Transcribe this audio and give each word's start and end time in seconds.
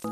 Data 0.00 0.08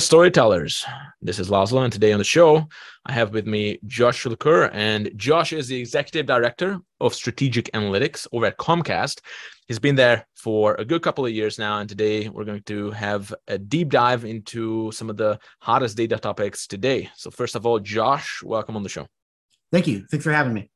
storytellers. 0.00 0.84
This 1.22 1.38
is 1.38 1.48
Laszlo, 1.48 1.84
and 1.84 1.92
today 1.92 2.12
on 2.12 2.18
the 2.18 2.24
show, 2.24 2.68
I 3.06 3.12
have 3.12 3.32
with 3.32 3.46
me 3.46 3.78
Josh 3.86 4.24
LeCure. 4.24 4.68
And 4.74 5.10
Josh 5.16 5.54
is 5.54 5.68
the 5.68 5.80
executive 5.80 6.26
director 6.26 6.78
of 7.00 7.14
strategic 7.14 7.72
analytics 7.72 8.26
over 8.32 8.44
at 8.44 8.58
Comcast. 8.58 9.20
He's 9.66 9.78
been 9.78 9.96
there 9.96 10.26
for 10.34 10.74
a 10.74 10.84
good 10.84 11.00
couple 11.00 11.24
of 11.24 11.32
years 11.32 11.58
now. 11.58 11.78
And 11.78 11.88
today, 11.88 12.28
we're 12.28 12.44
going 12.44 12.64
to 12.64 12.90
have 12.90 13.34
a 13.48 13.56
deep 13.56 13.88
dive 13.88 14.26
into 14.26 14.92
some 14.92 15.08
of 15.08 15.16
the 15.16 15.38
hottest 15.62 15.96
data 15.96 16.18
topics 16.18 16.66
today. 16.66 17.08
So, 17.16 17.30
first 17.30 17.56
of 17.56 17.64
all, 17.64 17.78
Josh, 17.78 18.42
welcome 18.42 18.76
on 18.76 18.82
the 18.82 18.90
show. 18.90 19.06
Thank 19.72 19.86
you. 19.86 20.04
Thanks 20.10 20.24
for 20.24 20.32
having 20.32 20.52
me. 20.52 20.68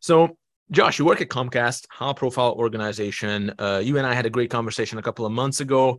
So, 0.00 0.36
Josh, 0.70 0.98
you 0.98 1.06
work 1.06 1.22
at 1.22 1.28
Comcast, 1.28 1.86
high 1.90 2.12
profile 2.12 2.52
organization. 2.52 3.54
Uh, 3.58 3.80
you 3.82 3.96
and 3.96 4.06
I 4.06 4.12
had 4.12 4.26
a 4.26 4.30
great 4.30 4.50
conversation 4.50 4.98
a 4.98 5.02
couple 5.02 5.24
of 5.24 5.32
months 5.32 5.60
ago 5.60 5.98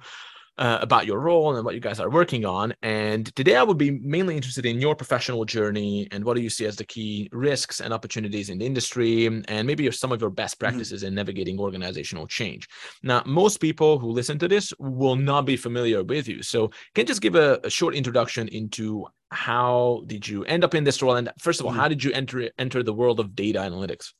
uh, 0.60 0.78
about 0.82 1.08
your 1.08 1.20
role 1.20 1.56
and 1.56 1.66
what 1.66 1.74
you 1.74 1.82
guys 1.82 2.00
are 2.00 2.10
working 2.10 2.46
on. 2.46 2.76
And 2.84 3.34
today 3.36 3.56
I 3.56 3.64
would 3.64 3.80
be 3.80 3.90
mainly 3.90 4.36
interested 4.36 4.68
in 4.68 4.80
your 4.80 4.94
professional 4.94 5.44
journey 5.44 6.08
and 6.12 6.24
what 6.24 6.36
do 6.36 6.42
you 6.42 6.52
see 6.52 6.66
as 6.66 6.76
the 6.76 6.84
key 6.84 7.30
risks 7.32 7.80
and 7.80 7.92
opportunities 7.92 8.52
in 8.52 8.60
the 8.60 8.66
industry, 8.66 9.26
and 9.26 9.66
maybe 9.66 9.90
some 9.90 10.12
of 10.12 10.22
your 10.22 10.30
best 10.30 10.56
mm-hmm. 10.56 10.66
practices 10.66 11.02
mm-hmm. 11.02 11.08
in 11.08 11.16
navigating 11.16 11.60
organizational 11.60 12.28
change. 12.28 12.68
Now, 13.02 13.24
most 13.26 13.58
people 13.62 13.98
who 13.98 14.12
listen 14.12 14.38
to 14.38 14.48
this 14.48 14.72
will 14.78 15.16
not 15.16 15.46
be 15.46 15.58
familiar 15.58 16.04
with 16.04 16.28
you. 16.28 16.44
So, 16.44 16.68
can 16.94 17.04
you 17.04 17.06
just 17.06 17.22
give 17.22 17.34
a, 17.34 17.60
a 17.64 17.72
short 17.72 17.96
introduction 17.96 18.48
into 18.50 19.08
how 19.32 20.04
did 20.06 20.28
you 20.28 20.44
end 20.46 20.64
up 20.64 20.76
in 20.76 20.84
this 20.84 21.02
role? 21.02 21.16
And 21.16 21.32
first 21.40 21.60
of 21.60 21.66
all, 21.66 21.72
mm-hmm. 21.72 21.82
how 21.82 21.88
did 21.88 22.04
you 22.04 22.12
enter 22.12 22.52
enter 22.60 22.84
the 22.84 22.94
world 22.94 23.20
of 23.20 23.36
data 23.36 23.60
analytics? 23.60 24.14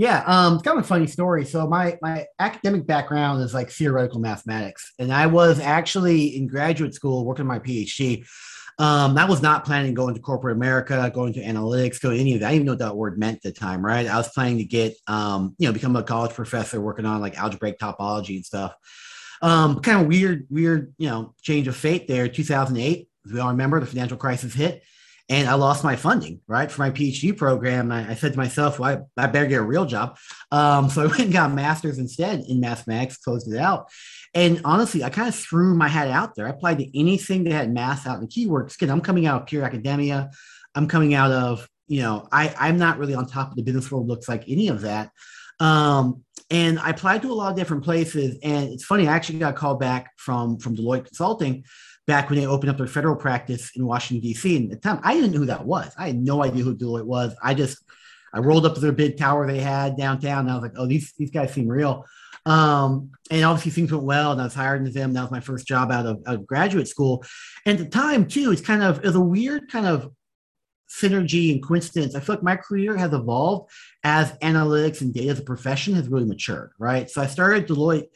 Yeah, 0.00 0.24
um, 0.26 0.54
it's 0.54 0.62
kind 0.62 0.78
of 0.78 0.84
a 0.86 0.88
funny 0.88 1.06
story. 1.06 1.44
So 1.44 1.66
my 1.66 1.98
my 2.00 2.24
academic 2.38 2.86
background 2.86 3.42
is 3.42 3.52
like 3.52 3.70
theoretical 3.70 4.18
mathematics, 4.18 4.94
and 4.98 5.12
I 5.12 5.26
was 5.26 5.60
actually 5.60 6.38
in 6.38 6.46
graduate 6.46 6.94
school 6.94 7.26
working 7.26 7.44
my 7.44 7.58
PhD. 7.58 8.24
Um, 8.78 9.18
I 9.18 9.26
was 9.26 9.42
not 9.42 9.66
planning 9.66 9.92
going 9.92 10.14
to 10.14 10.20
corporate 10.22 10.56
America, 10.56 11.12
going 11.14 11.34
to 11.34 11.42
analytics, 11.42 12.00
go 12.00 12.08
any 12.08 12.32
of 12.32 12.40
that. 12.40 12.46
I 12.46 12.52
didn't 12.52 12.54
even 12.54 12.66
know 12.66 12.72
what 12.72 12.78
that 12.78 12.96
word 12.96 13.18
meant 13.18 13.36
at 13.36 13.42
the 13.42 13.52
time, 13.52 13.84
right? 13.84 14.06
I 14.06 14.16
was 14.16 14.30
planning 14.30 14.56
to 14.56 14.64
get, 14.64 14.94
um, 15.06 15.54
you 15.58 15.68
know, 15.68 15.74
become 15.74 15.94
a 15.96 16.02
college 16.02 16.32
professor 16.32 16.80
working 16.80 17.04
on 17.04 17.20
like 17.20 17.38
algebraic 17.38 17.78
topology 17.78 18.36
and 18.36 18.46
stuff. 18.46 18.72
Um, 19.42 19.80
kind 19.80 20.00
of 20.00 20.06
weird, 20.06 20.46
weird, 20.48 20.94
you 20.96 21.10
know, 21.10 21.34
change 21.42 21.68
of 21.68 21.76
fate 21.76 22.08
there. 22.08 22.26
2008, 22.26 23.06
as 23.26 23.32
we 23.34 23.38
all 23.38 23.50
remember, 23.50 23.78
the 23.78 23.84
financial 23.84 24.16
crisis 24.16 24.54
hit 24.54 24.82
and 25.30 25.48
I 25.48 25.54
lost 25.54 25.84
my 25.84 25.94
funding, 25.94 26.40
right, 26.48 26.68
for 26.68 26.82
my 26.82 26.90
PhD 26.90 27.36
program. 27.36 27.92
I, 27.92 28.10
I 28.10 28.14
said 28.14 28.32
to 28.32 28.38
myself, 28.38 28.80
well, 28.80 29.06
I, 29.16 29.22
I, 29.22 29.28
better 29.28 29.46
get 29.46 29.60
a 29.60 29.64
real 29.64 29.86
job. 29.86 30.18
Um, 30.50 30.90
so 30.90 31.02
I 31.02 31.06
went 31.06 31.20
and 31.20 31.32
got 31.32 31.52
a 31.52 31.54
master's 31.54 31.98
instead 31.98 32.40
in 32.48 32.58
mathematics, 32.58 33.16
closed 33.16 33.50
it 33.50 33.56
out. 33.56 33.88
And 34.34 34.60
honestly, 34.64 35.04
I 35.04 35.08
kind 35.08 35.28
of 35.28 35.34
threw 35.36 35.76
my 35.76 35.86
hat 35.86 36.08
out 36.08 36.34
there. 36.34 36.48
I 36.48 36.50
applied 36.50 36.78
to 36.78 36.98
anything 36.98 37.44
that 37.44 37.52
had 37.52 37.72
math 37.72 38.08
out 38.08 38.20
in 38.20 38.26
keywords. 38.26 38.74
Again, 38.74 38.90
I'm 38.90 39.00
coming 39.00 39.26
out 39.26 39.42
of 39.42 39.46
pure 39.46 39.62
academia. 39.62 40.30
I'm 40.74 40.88
coming 40.88 41.14
out 41.14 41.30
of, 41.30 41.68
you 41.86 42.02
know, 42.02 42.26
I, 42.32 42.52
I'm 42.58 42.76
not 42.76 42.98
really 42.98 43.14
on 43.14 43.26
top 43.26 43.50
of 43.50 43.56
the 43.56 43.62
business 43.62 43.90
world, 43.90 44.08
looks 44.08 44.28
like 44.28 44.48
any 44.48 44.66
of 44.66 44.80
that. 44.80 45.12
Um, 45.60 46.24
and 46.50 46.80
I 46.80 46.90
applied 46.90 47.22
to 47.22 47.30
a 47.30 47.34
lot 47.34 47.52
of 47.52 47.56
different 47.56 47.84
places. 47.84 48.36
And 48.42 48.72
it's 48.72 48.84
funny, 48.84 49.06
I 49.06 49.14
actually 49.14 49.38
got 49.38 49.54
called 49.54 49.78
back 49.78 50.10
from, 50.16 50.58
from 50.58 50.76
Deloitte 50.76 51.06
Consulting 51.06 51.64
back 52.10 52.28
when 52.28 52.40
they 52.40 52.46
opened 52.46 52.68
up 52.68 52.76
their 52.76 52.88
federal 52.88 53.14
practice 53.14 53.70
in 53.76 53.86
Washington, 53.86 54.20
D.C. 54.20 54.56
And 54.56 54.72
at 54.72 54.82
the 54.82 54.88
time, 54.88 54.98
I 55.04 55.14
didn't 55.14 55.30
know 55.30 55.38
who 55.38 55.46
that 55.46 55.64
was. 55.64 55.92
I 55.96 56.08
had 56.08 56.20
no 56.20 56.42
idea 56.42 56.64
who 56.64 56.74
Deloitte 56.74 57.04
was. 57.04 57.36
I 57.40 57.54
just, 57.54 57.84
I 58.34 58.40
rolled 58.40 58.66
up 58.66 58.74
to 58.74 58.80
their 58.80 58.90
big 58.90 59.16
tower 59.16 59.46
they 59.46 59.60
had 59.60 59.96
downtown. 59.96 60.40
And 60.40 60.50
I 60.50 60.54
was 60.54 60.62
like, 60.62 60.72
oh, 60.76 60.86
these, 60.86 61.12
these 61.16 61.30
guys 61.30 61.52
seem 61.52 61.68
real. 61.68 62.04
Um, 62.46 63.12
and 63.30 63.44
obviously 63.44 63.70
things 63.70 63.92
went 63.92 64.02
well 64.02 64.32
and 64.32 64.40
I 64.40 64.44
was 64.44 64.54
hired 64.54 64.80
into 64.80 64.90
them. 64.90 65.12
That 65.12 65.22
was 65.22 65.30
my 65.30 65.38
first 65.38 65.68
job 65.68 65.92
out 65.92 66.04
of, 66.04 66.20
out 66.26 66.34
of 66.34 66.46
graduate 66.48 66.88
school. 66.88 67.24
And 67.64 67.78
at 67.78 67.84
the 67.84 67.96
time 67.96 68.26
too, 68.26 68.50
it's 68.50 68.60
kind 68.60 68.82
of, 68.82 68.98
it 68.98 69.04
was 69.04 69.14
a 69.14 69.20
weird 69.20 69.70
kind 69.70 69.86
of 69.86 70.10
synergy 70.90 71.52
and 71.52 71.62
coincidence. 71.62 72.16
I 72.16 72.20
feel 72.20 72.34
like 72.34 72.42
my 72.42 72.56
career 72.56 72.96
has 72.96 73.12
evolved 73.12 73.70
as 74.02 74.32
analytics 74.38 75.00
and 75.00 75.14
data 75.14 75.30
as 75.30 75.38
a 75.38 75.42
profession 75.42 75.94
has 75.94 76.08
really 76.08 76.24
matured, 76.24 76.72
right? 76.76 77.08
So 77.08 77.22
I 77.22 77.26
started 77.26 77.68
Deloitte 77.68 78.08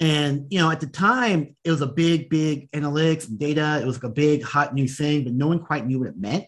and 0.00 0.46
you 0.50 0.58
know, 0.60 0.70
at 0.70 0.80
the 0.80 0.86
time, 0.86 1.56
it 1.64 1.70
was 1.70 1.80
a 1.80 1.86
big, 1.86 2.30
big 2.30 2.70
analytics 2.70 3.28
and 3.28 3.38
data. 3.38 3.80
It 3.82 3.86
was 3.86 3.96
like 3.96 4.10
a 4.10 4.14
big, 4.14 4.42
hot 4.42 4.74
new 4.74 4.86
thing, 4.86 5.24
but 5.24 5.32
no 5.32 5.48
one 5.48 5.58
quite 5.58 5.86
knew 5.86 5.98
what 5.98 6.08
it 6.08 6.16
meant, 6.16 6.44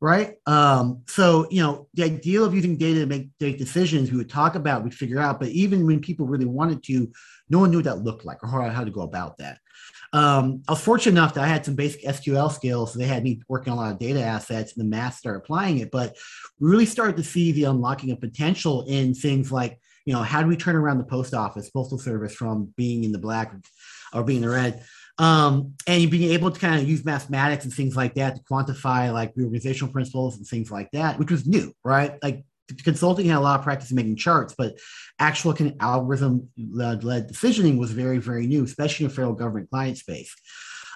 right? 0.00 0.34
Um, 0.46 1.02
so 1.08 1.48
you 1.50 1.60
know, 1.60 1.88
the 1.94 2.04
idea 2.04 2.40
of 2.42 2.54
using 2.54 2.76
data 2.76 3.00
to 3.00 3.06
make, 3.06 3.30
make 3.40 3.58
decisions, 3.58 4.12
we 4.12 4.18
would 4.18 4.30
talk 4.30 4.54
about, 4.54 4.84
we'd 4.84 4.94
figure 4.94 5.18
out. 5.18 5.40
But 5.40 5.48
even 5.48 5.86
when 5.86 6.00
people 6.00 6.26
really 6.26 6.46
wanted 6.46 6.84
to, 6.84 7.10
no 7.50 7.58
one 7.58 7.70
knew 7.70 7.78
what 7.78 7.84
that 7.86 8.04
looked 8.04 8.24
like 8.24 8.42
or 8.44 8.48
how, 8.48 8.68
how 8.70 8.84
to 8.84 8.90
go 8.90 9.02
about 9.02 9.38
that. 9.38 9.58
Um, 10.12 10.62
I 10.68 10.72
was 10.72 10.80
fortunate 10.80 11.12
enough 11.12 11.34
that 11.34 11.44
I 11.44 11.48
had 11.48 11.64
some 11.64 11.74
basic 11.74 12.02
SQL 12.04 12.50
skills, 12.50 12.92
so 12.92 12.98
they 12.98 13.06
had 13.06 13.24
me 13.24 13.42
working 13.48 13.72
on 13.72 13.78
a 13.78 13.82
lot 13.82 13.92
of 13.92 13.98
data 13.98 14.22
assets, 14.22 14.76
and 14.76 14.84
the 14.84 14.88
math 14.88 15.16
started 15.16 15.40
applying 15.40 15.78
it. 15.78 15.90
But 15.90 16.16
we 16.60 16.70
really 16.70 16.86
started 16.86 17.16
to 17.16 17.24
see 17.24 17.52
the 17.52 17.64
unlocking 17.64 18.12
of 18.12 18.20
potential 18.20 18.84
in 18.86 19.14
things 19.14 19.50
like 19.50 19.80
you 20.08 20.14
know, 20.14 20.22
how 20.22 20.40
do 20.40 20.48
we 20.48 20.56
turn 20.56 20.74
around 20.74 20.96
the 20.96 21.04
post 21.04 21.34
office, 21.34 21.68
postal 21.68 21.98
service 21.98 22.32
from 22.32 22.72
being 22.78 23.04
in 23.04 23.12
the 23.12 23.18
black 23.18 23.54
or 24.14 24.24
being 24.24 24.40
the 24.40 24.48
red? 24.48 24.82
Um, 25.18 25.74
and 25.86 26.10
being 26.10 26.32
able 26.32 26.50
to 26.50 26.58
kind 26.58 26.80
of 26.80 26.88
use 26.88 27.04
mathematics 27.04 27.64
and 27.64 27.74
things 27.74 27.94
like 27.94 28.14
that 28.14 28.36
to 28.36 28.42
quantify 28.50 29.12
like 29.12 29.34
organizational 29.38 29.92
principles 29.92 30.38
and 30.38 30.46
things 30.46 30.70
like 30.70 30.90
that, 30.92 31.18
which 31.18 31.30
was 31.30 31.46
new, 31.46 31.74
right? 31.84 32.14
Like 32.22 32.42
consulting 32.84 33.26
had 33.26 33.36
a 33.36 33.40
lot 33.40 33.58
of 33.58 33.64
practice 33.64 33.90
in 33.90 33.96
making 33.96 34.16
charts, 34.16 34.54
but 34.56 34.78
actual 35.18 35.52
kind 35.52 35.72
of 35.72 35.76
algorithm 35.78 36.48
led 36.56 37.02
decisioning 37.02 37.76
was 37.76 37.90
very, 37.90 38.16
very 38.16 38.46
new, 38.46 38.64
especially 38.64 39.04
in 39.04 39.10
federal 39.10 39.34
government 39.34 39.68
client 39.68 39.98
space. 39.98 40.34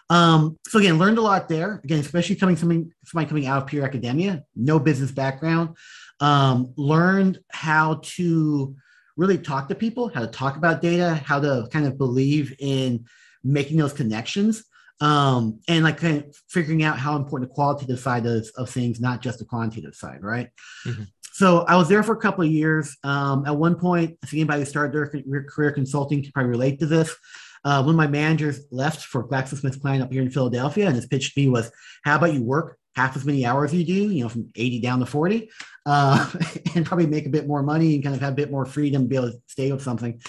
Um, 0.09 0.59
so 0.69 0.79
again, 0.79 0.99
learned 0.99 1.19
a 1.19 1.23
lot 1.23 1.51
there. 1.51 1.83
Again, 1.85 1.99
especially 1.99 2.37
coming 2.37 2.57
somebody, 2.57 2.87
somebody 3.05 3.29
coming 3.29 3.47
out 3.47 3.61
of 3.61 3.69
pure 3.69 3.85
academia, 3.85 4.45
no 4.57 4.79
business 4.79 5.11
background. 5.11 5.77
Um, 6.19 6.73
learned 6.79 7.41
how 7.51 8.01
to 8.03 8.75
really 9.17 9.39
talk 9.39 9.69
to 9.69 9.75
people, 9.75 10.09
how 10.09 10.21
to 10.21 10.27
talk 10.27 10.57
about 10.57 10.83
data, 10.83 11.15
how 11.15 11.41
to 11.41 11.69
kind 11.73 11.87
of 11.87 11.99
believe 11.99 12.55
in 12.59 13.05
making 13.45 13.79
those 13.79 13.93
connections, 13.93 14.65
um, 15.01 15.61
and 15.69 15.85
like 15.85 15.99
kind 15.99 16.19
of 16.19 16.37
figuring 16.49 16.83
out 16.83 16.99
how 16.99 17.17
important 17.17 17.51
the 17.51 17.55
qualitative 17.55 17.99
side 17.99 18.25
is 18.27 18.51
of 18.51 18.71
things, 18.71 19.01
not 19.01 19.21
just 19.21 19.39
the 19.39 19.45
quantitative 19.45 19.95
side, 19.95 20.23
right? 20.23 20.49
Mm-hmm. 20.87 21.05
So 21.33 21.61
I 21.61 21.77
was 21.77 21.89
there 21.89 22.03
for 22.03 22.13
a 22.15 22.21
couple 22.21 22.45
of 22.45 22.51
years. 22.51 22.97
Um, 23.03 23.47
at 23.47 23.57
one 23.57 23.75
point, 23.75 24.19
I 24.23 24.27
think 24.27 24.41
anybody 24.41 24.61
who 24.61 24.67
started 24.67 24.93
their 24.93 25.45
career 25.45 25.73
consulting 25.73 26.23
can 26.23 26.31
probably 26.33 26.51
relate 26.51 26.79
to 26.81 26.87
this. 26.87 27.17
Uh, 27.65 27.83
one 27.83 27.95
of 27.95 27.97
my 27.97 28.07
managers 28.07 28.61
left 28.71 29.03
for 29.05 29.27
GlaxoSmithKline 29.27 30.03
up 30.03 30.13
here 30.13 30.23
in 30.23 30.31
Philadelphia, 30.31 30.87
and 30.87 30.97
his 30.97 31.07
pitch 31.07 31.35
to 31.35 31.41
me 31.41 31.49
was, 31.49 31.71
"How 32.05 32.17
about 32.17 32.35
you 32.35 32.43
work 32.43 32.77
half 32.95 33.17
as 33.17 33.25
many 33.25 33.47
hours 33.47 33.73
you 33.73 33.85
do, 33.85 34.11
you 34.11 34.23
know, 34.23 34.29
from 34.29 34.51
80 34.55 34.81
down 34.81 35.01
to 35.01 35.07
40, 35.07 35.51
uh, 35.87 36.31
and 36.75 36.85
probably 36.87 37.07
make 37.07 37.27
a 37.27 37.31
bit 37.31 37.47
more 37.47 37.63
money 37.63 37.95
and 37.95 38.03
kind 38.03 38.15
of 38.15 38.21
have 38.21 38.33
a 38.33 38.37
bit 38.37 38.51
more 38.51 38.65
freedom, 38.65 39.07
be 39.07 39.17
able 39.17 39.33
to 39.33 39.39
stay 39.47 39.73
with 39.73 39.83
something. 39.83 40.21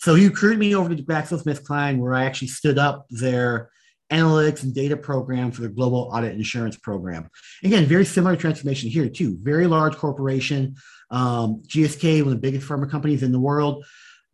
So 0.00 0.14
he 0.14 0.28
recruited 0.28 0.58
me 0.58 0.74
over 0.74 0.94
to 0.94 1.02
GlaxoSmithKline, 1.02 1.98
where 1.98 2.14
I 2.14 2.24
actually 2.24 2.48
stood 2.48 2.78
up 2.78 3.06
their 3.10 3.70
analytics 4.10 4.62
and 4.62 4.74
data 4.74 4.96
program 4.96 5.50
for 5.50 5.62
the 5.62 5.68
global 5.68 6.10
audit 6.12 6.34
insurance 6.34 6.76
program. 6.76 7.28
Again, 7.62 7.84
very 7.86 8.04
similar 8.04 8.36
transformation 8.36 8.88
here 8.88 9.08
too. 9.08 9.36
Very 9.42 9.66
large 9.66 9.96
corporation, 9.96 10.76
um, 11.10 11.62
GSK, 11.66 12.22
one 12.22 12.32
of 12.32 12.40
the 12.40 12.40
biggest 12.40 12.66
pharma 12.66 12.90
companies 12.90 13.22
in 13.22 13.32
the 13.32 13.40
world, 13.40 13.84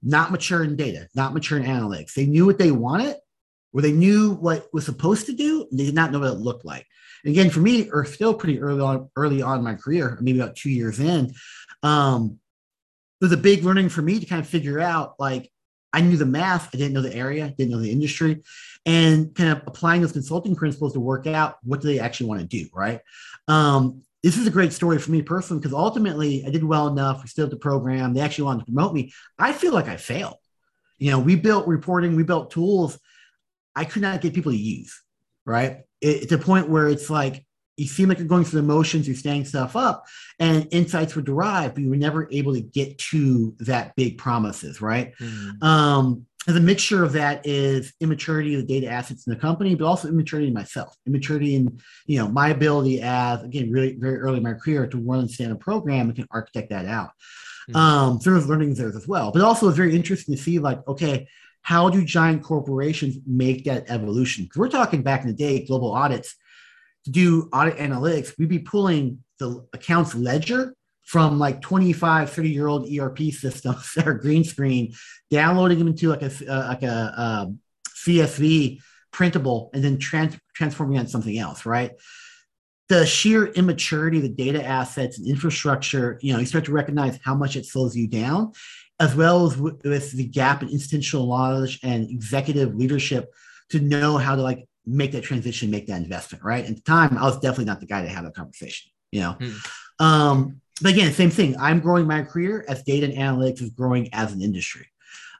not 0.02 0.30
mature 0.30 0.62
in 0.62 0.76
data, 0.76 1.08
not 1.14 1.34
mature 1.34 1.58
in 1.58 1.64
analytics. 1.64 2.14
They 2.14 2.26
knew 2.26 2.46
what 2.46 2.58
they 2.58 2.70
wanted, 2.70 3.16
or 3.72 3.82
they 3.82 3.92
knew 3.92 4.34
what 4.34 4.68
was 4.72 4.84
supposed 4.84 5.26
to 5.26 5.32
do, 5.32 5.66
and 5.70 5.80
they 5.80 5.86
did 5.86 5.94
not 5.94 6.12
know 6.12 6.20
what 6.20 6.32
it 6.32 6.38
looked 6.38 6.64
like. 6.64 6.86
Again, 7.24 7.50
for 7.50 7.60
me, 7.60 7.90
or 7.90 8.04
still 8.04 8.34
pretty 8.34 8.60
early 8.60 8.80
on, 8.80 9.10
early 9.16 9.42
on 9.42 9.62
my 9.62 9.74
career, 9.74 10.18
maybe 10.20 10.40
about 10.40 10.56
two 10.56 10.70
years 10.70 11.00
in, 11.00 11.32
um, 11.82 12.38
it 13.20 13.24
was 13.24 13.32
a 13.32 13.38
big 13.38 13.64
learning 13.64 13.88
for 13.88 14.02
me 14.02 14.20
to 14.20 14.26
kind 14.26 14.40
of 14.40 14.48
figure 14.48 14.80
out 14.80 15.14
like 15.18 15.50
I 15.92 16.00
knew 16.00 16.16
the 16.16 16.26
math, 16.26 16.74
I 16.74 16.78
didn't 16.78 16.92
know 16.92 17.02
the 17.02 17.14
area, 17.14 17.54
didn't 17.56 17.70
know 17.70 17.80
the 17.80 17.92
industry, 17.92 18.42
and 18.84 19.34
kind 19.34 19.50
of 19.50 19.62
applying 19.66 20.02
those 20.02 20.12
consulting 20.12 20.56
principles 20.56 20.92
to 20.94 21.00
work 21.00 21.26
out 21.26 21.56
what 21.62 21.80
do 21.80 21.88
they 21.88 22.00
actually 22.00 22.26
want 22.26 22.40
to 22.40 22.46
do, 22.46 22.68
right? 22.74 23.00
Um, 23.48 24.02
this 24.22 24.36
is 24.36 24.46
a 24.46 24.50
great 24.50 24.72
story 24.72 24.98
for 24.98 25.10
me 25.10 25.22
personally 25.22 25.60
because 25.60 25.74
ultimately 25.74 26.44
I 26.46 26.50
did 26.50 26.64
well 26.64 26.88
enough. 26.88 27.22
We 27.22 27.28
still 27.28 27.46
stood 27.46 27.52
the 27.52 27.60
program. 27.60 28.14
They 28.14 28.20
actually 28.20 28.44
wanted 28.44 28.60
to 28.60 28.72
promote 28.72 28.94
me. 28.94 29.12
I 29.38 29.52
feel 29.52 29.72
like 29.72 29.88
I 29.88 29.96
failed. 29.96 30.36
You 30.98 31.10
know, 31.10 31.18
we 31.18 31.36
built 31.36 31.66
reporting, 31.66 32.16
we 32.16 32.22
built 32.22 32.50
tools 32.50 32.98
I 33.76 33.84
could 33.84 34.02
not 34.02 34.20
get 34.20 34.34
people 34.34 34.52
to 34.52 34.58
use, 34.58 35.02
right? 35.44 35.84
it's 36.04 36.32
a 36.32 36.38
point 36.38 36.68
where 36.68 36.88
it's 36.88 37.08
like 37.08 37.44
you 37.76 37.86
seem 37.86 38.08
like 38.08 38.18
you're 38.18 38.28
going 38.28 38.44
through 38.44 38.60
the 38.60 38.66
motions, 38.66 39.08
you're 39.08 39.16
staying 39.16 39.44
stuff 39.44 39.74
up, 39.74 40.04
and 40.38 40.68
insights 40.70 41.16
were 41.16 41.22
derived, 41.22 41.74
but 41.74 41.82
you 41.82 41.90
were 41.90 41.96
never 41.96 42.28
able 42.30 42.54
to 42.54 42.60
get 42.60 42.98
to 42.98 43.54
that 43.60 43.96
big 43.96 44.16
promises, 44.16 44.80
right? 44.80 45.12
Mm. 45.18 45.62
Um, 45.62 46.26
and 46.46 46.54
the 46.54 46.60
mixture 46.60 47.02
of 47.02 47.12
that 47.14 47.44
is 47.46 47.94
immaturity 48.00 48.54
of 48.54 48.60
the 48.60 48.66
data 48.66 48.92
assets 48.92 49.26
in 49.26 49.32
the 49.32 49.40
company, 49.40 49.74
but 49.74 49.86
also 49.86 50.08
immaturity 50.08 50.48
in 50.48 50.54
myself, 50.54 50.94
immaturity 51.06 51.56
in 51.56 51.80
you 52.06 52.18
know 52.18 52.28
my 52.28 52.50
ability 52.50 53.00
as 53.00 53.42
again 53.42 53.70
really 53.70 53.96
very 53.98 54.18
early 54.18 54.36
in 54.36 54.42
my 54.42 54.52
career 54.52 54.86
to 54.86 54.98
run 54.98 55.20
and 55.20 55.30
stand 55.30 55.52
a 55.52 55.56
program 55.56 56.08
and 56.08 56.16
can 56.16 56.28
architect 56.30 56.68
that 56.68 56.84
out. 56.84 57.10
Mm-hmm. 57.70 57.76
Um, 57.76 58.20
so 58.20 58.30
there's 58.30 58.46
learnings 58.46 58.76
there 58.76 58.88
as 58.88 59.08
well. 59.08 59.32
But 59.32 59.40
also 59.40 59.68
it's 59.68 59.76
very 59.76 59.96
interesting 59.96 60.36
to 60.36 60.40
see 60.40 60.58
like, 60.58 60.86
okay, 60.86 61.26
how 61.64 61.88
do 61.88 62.04
giant 62.04 62.42
corporations 62.42 63.16
make 63.26 63.64
that 63.64 63.86
evolution? 63.88 64.44
Because 64.44 64.58
we're 64.58 64.68
talking 64.68 65.02
back 65.02 65.22
in 65.22 65.26
the 65.26 65.32
day, 65.34 65.64
global 65.66 65.92
audits 65.92 66.36
to 67.06 67.10
do 67.10 67.48
audit 67.52 67.76
analytics, 67.78 68.38
we'd 68.38 68.48
be 68.48 68.58
pulling 68.58 69.24
the 69.38 69.66
accounts 69.72 70.14
ledger 70.14 70.74
from 71.04 71.38
like 71.38 71.60
25, 71.62 72.30
30 72.30 72.50
year 72.50 72.66
old 72.66 72.88
ERP 72.90 73.18
systems 73.30 73.92
that 73.96 74.06
are 74.06 74.14
green 74.14 74.44
screen, 74.44 74.94
downloading 75.30 75.78
them 75.78 75.88
into 75.88 76.08
like 76.08 76.22
a, 76.22 76.30
uh, 76.48 76.68
like 76.68 76.82
a 76.82 77.14
um, 77.16 77.58
CSV 77.88 78.80
printable 79.10 79.70
and 79.72 79.82
then 79.82 79.98
trans- 79.98 80.38
transforming 80.54 80.98
into 80.98 81.10
something 81.10 81.38
else, 81.38 81.64
right? 81.64 81.92
The 82.90 83.06
sheer 83.06 83.46
immaturity 83.46 84.18
of 84.18 84.24
the 84.24 84.28
data 84.28 84.62
assets 84.62 85.18
and 85.18 85.26
infrastructure, 85.26 86.18
you 86.20 86.34
know, 86.34 86.38
you 86.38 86.46
start 86.46 86.66
to 86.66 86.72
recognize 86.72 87.18
how 87.24 87.34
much 87.34 87.56
it 87.56 87.64
slows 87.64 87.96
you 87.96 88.06
down, 88.06 88.52
as 89.00 89.14
well 89.14 89.46
as 89.46 89.56
with, 89.56 89.82
with 89.84 90.12
the 90.12 90.24
gap 90.24 90.62
in 90.62 90.68
institutional 90.68 91.26
knowledge 91.26 91.80
and 91.82 92.08
executive 92.10 92.74
leadership 92.74 93.32
to 93.70 93.80
know 93.80 94.16
how 94.16 94.36
to 94.36 94.42
like 94.42 94.66
make 94.86 95.12
that 95.12 95.24
transition, 95.24 95.70
make 95.70 95.86
that 95.86 96.02
investment, 96.02 96.44
right? 96.44 96.64
At 96.64 96.76
the 96.76 96.82
time, 96.82 97.16
I 97.18 97.22
was 97.22 97.36
definitely 97.36 97.64
not 97.66 97.80
the 97.80 97.86
guy 97.86 98.02
to 98.02 98.08
have 98.08 98.24
that 98.24 98.34
conversation, 98.34 98.92
you 99.10 99.20
know. 99.20 99.32
Hmm. 99.32 100.04
Um, 100.04 100.60
but 100.82 100.92
again, 100.92 101.12
same 101.12 101.30
thing. 101.30 101.56
I'm 101.58 101.80
growing 101.80 102.06
my 102.06 102.22
career 102.22 102.64
as 102.68 102.82
data 102.82 103.06
and 103.06 103.14
analytics 103.14 103.62
is 103.62 103.70
growing 103.70 104.12
as 104.12 104.32
an 104.32 104.42
industry. 104.42 104.86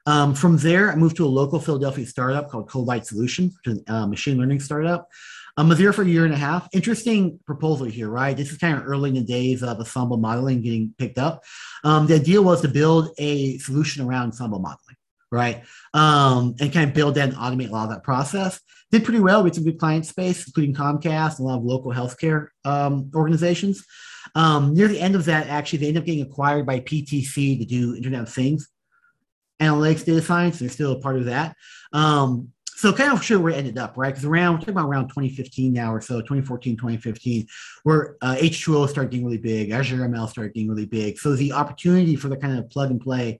Um, 0.07 0.35
from 0.35 0.57
there, 0.57 0.91
I 0.91 0.95
moved 0.95 1.17
to 1.17 1.25
a 1.25 1.27
local 1.27 1.59
Philadelphia 1.59 2.05
startup 2.05 2.49
called 2.49 2.69
ColdLight 2.69 3.05
Solutions, 3.05 3.57
which 3.57 3.75
is 3.75 3.83
a 3.87 4.07
machine 4.07 4.37
learning 4.37 4.59
startup. 4.59 5.09
Um, 5.57 5.69
was 5.69 5.77
there 5.77 5.93
for 5.93 6.01
a 6.01 6.07
year 6.07 6.25
and 6.25 6.33
a 6.33 6.37
half. 6.37 6.67
Interesting 6.73 7.39
proposal 7.45 7.85
here, 7.85 8.09
right? 8.09 8.35
This 8.35 8.51
is 8.51 8.57
kind 8.57 8.77
of 8.77 8.85
early 8.85 9.09
in 9.09 9.15
the 9.15 9.23
days 9.23 9.63
of 9.63 9.79
ensemble 9.79 10.17
modeling 10.17 10.61
getting 10.61 10.93
picked 10.97 11.17
up. 11.17 11.43
Um, 11.83 12.07
the 12.07 12.15
idea 12.15 12.41
was 12.41 12.61
to 12.61 12.67
build 12.67 13.09
a 13.17 13.57
solution 13.59 14.05
around 14.05 14.27
ensemble 14.27 14.59
modeling, 14.59 14.97
right? 15.31 15.63
Um, 15.93 16.55
and 16.59 16.73
kind 16.73 16.89
of 16.89 16.95
build 16.95 17.15
that 17.15 17.29
and 17.29 17.37
automate 17.37 17.69
a 17.69 17.71
lot 17.71 17.85
of 17.85 17.91
that 17.91 18.03
process. 18.03 18.59
Did 18.91 19.05
pretty 19.05 19.21
well 19.21 19.43
with 19.43 19.55
some 19.55 19.63
good 19.63 19.79
client 19.79 20.05
space, 20.05 20.45
including 20.45 20.75
Comcast, 20.75 21.39
and 21.39 21.47
a 21.47 21.49
lot 21.49 21.57
of 21.57 21.63
local 21.63 21.93
healthcare 21.93 22.49
um, 22.65 23.09
organizations. 23.15 23.83
Um, 24.35 24.73
near 24.73 24.87
the 24.87 24.99
end 24.99 25.15
of 25.15 25.25
that, 25.25 25.47
actually, 25.47 25.79
they 25.79 25.87
ended 25.87 26.03
up 26.03 26.05
getting 26.05 26.21
acquired 26.21 26.65
by 26.65 26.81
PTC 26.81 27.59
to 27.59 27.65
do 27.65 27.95
Internet 27.95 28.23
of 28.23 28.33
Things 28.33 28.67
analytics, 29.61 30.05
data 30.05 30.21
science. 30.21 30.59
They're 30.59 30.69
still 30.69 30.93
a 30.93 30.99
part 30.99 31.17
of 31.17 31.25
that. 31.25 31.55
Um, 31.93 32.49
so 32.75 32.91
kind 32.91 33.13
of 33.13 33.23
sure 33.23 33.39
where 33.39 33.53
it 33.53 33.57
ended 33.57 33.77
up, 33.77 33.93
right? 33.95 34.09
Because 34.09 34.25
around, 34.25 34.53
we're 34.53 34.59
talking 34.59 34.73
about 34.73 34.89
around 34.89 35.07
2015 35.07 35.71
now 35.71 35.93
or 35.93 36.01
so, 36.01 36.19
2014, 36.19 36.75
2015, 36.75 37.47
where 37.83 38.17
uh, 38.21 38.35
H2O 38.35 38.89
started 38.89 39.11
getting 39.11 39.25
really 39.25 39.37
big, 39.37 39.71
Azure 39.71 39.97
ML 39.97 40.29
started 40.29 40.53
getting 40.53 40.69
really 40.69 40.85
big. 40.85 41.17
So 41.17 41.35
the 41.35 41.53
opportunity 41.53 42.15
for 42.17 42.27
the 42.27 42.35
kind 42.35 42.59
of 42.59 42.69
plug 42.69 42.91
and 42.91 42.99
play 42.99 43.39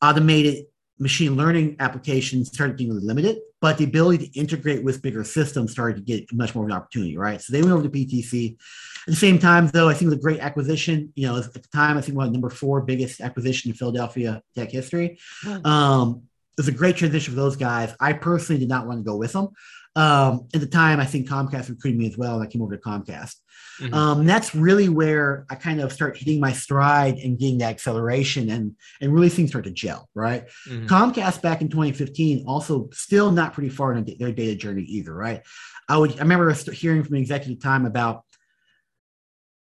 automated 0.00 0.66
machine 0.98 1.36
learning 1.36 1.76
applications 1.80 2.48
started 2.48 2.76
getting 2.76 2.92
really 2.92 3.04
limited, 3.04 3.38
but 3.60 3.78
the 3.78 3.84
ability 3.84 4.28
to 4.28 4.38
integrate 4.38 4.84
with 4.84 5.02
bigger 5.02 5.24
systems 5.24 5.72
started 5.72 5.96
to 5.96 6.02
get 6.02 6.32
much 6.32 6.54
more 6.54 6.64
of 6.64 6.70
an 6.70 6.76
opportunity, 6.76 7.16
right? 7.18 7.42
So 7.42 7.52
they 7.52 7.62
went 7.62 7.72
over 7.72 7.82
to 7.82 7.88
PTC. 7.88 8.52
At 8.52 9.06
the 9.06 9.16
same 9.16 9.40
time, 9.40 9.66
though, 9.68 9.88
I 9.88 9.94
think 9.94 10.02
it 10.02 10.14
was 10.14 10.18
a 10.18 10.22
great 10.22 10.38
acquisition. 10.38 11.12
You 11.16 11.26
know, 11.26 11.36
at 11.38 11.52
the 11.52 11.58
time, 11.74 11.98
I 11.98 12.00
think 12.00 12.16
one 12.16 12.26
of 12.26 12.32
the 12.32 12.38
number 12.38 12.50
four 12.50 12.80
biggest 12.82 13.20
acquisition 13.20 13.72
in 13.72 13.76
Philadelphia 13.76 14.42
tech 14.54 14.70
history. 14.70 15.18
Hmm. 15.42 15.66
Um, 15.66 16.22
it 16.52 16.60
was 16.60 16.68
a 16.68 16.72
great 16.72 16.96
transition 16.96 17.32
for 17.32 17.40
those 17.40 17.56
guys. 17.56 17.94
I 17.98 18.12
personally 18.12 18.60
did 18.60 18.68
not 18.68 18.86
want 18.86 19.00
to 19.00 19.04
go 19.04 19.16
with 19.16 19.32
them. 19.32 19.48
Um, 19.94 20.48
at 20.54 20.60
the 20.60 20.66
time, 20.66 21.00
I 21.00 21.04
think 21.04 21.28
Comcast 21.28 21.68
recruited 21.68 21.98
me 21.98 22.08
as 22.08 22.16
well, 22.16 22.34
and 22.34 22.42
I 22.42 22.46
came 22.46 22.62
over 22.62 22.76
to 22.76 22.82
Comcast. 22.82 23.36
Mm-hmm. 23.80 23.94
Um, 23.94 24.26
that's 24.26 24.54
really 24.54 24.88
where 24.88 25.46
I 25.50 25.54
kind 25.54 25.80
of 25.80 25.92
start 25.92 26.16
hitting 26.16 26.40
my 26.40 26.52
stride 26.52 27.18
and 27.18 27.38
getting 27.38 27.58
that 27.58 27.70
acceleration 27.70 28.50
and 28.50 28.76
and 29.00 29.12
really 29.12 29.28
things 29.28 29.50
start 29.50 29.64
to 29.64 29.70
gel, 29.70 30.08
right? 30.14 30.46
Mm-hmm. 30.68 30.86
Comcast 30.86 31.42
back 31.42 31.62
in 31.62 31.68
2015 31.68 32.44
also 32.46 32.88
still 32.92 33.32
not 33.32 33.54
pretty 33.54 33.70
far 33.70 33.94
in 33.94 34.04
their 34.18 34.32
data 34.32 34.54
journey 34.54 34.82
either, 34.82 35.12
right? 35.12 35.42
I 35.88 35.98
would 35.98 36.12
I 36.16 36.22
remember 36.22 36.52
hearing 36.52 37.02
from 37.02 37.14
an 37.14 37.20
executive 37.20 37.62
time 37.62 37.86
about 37.86 38.24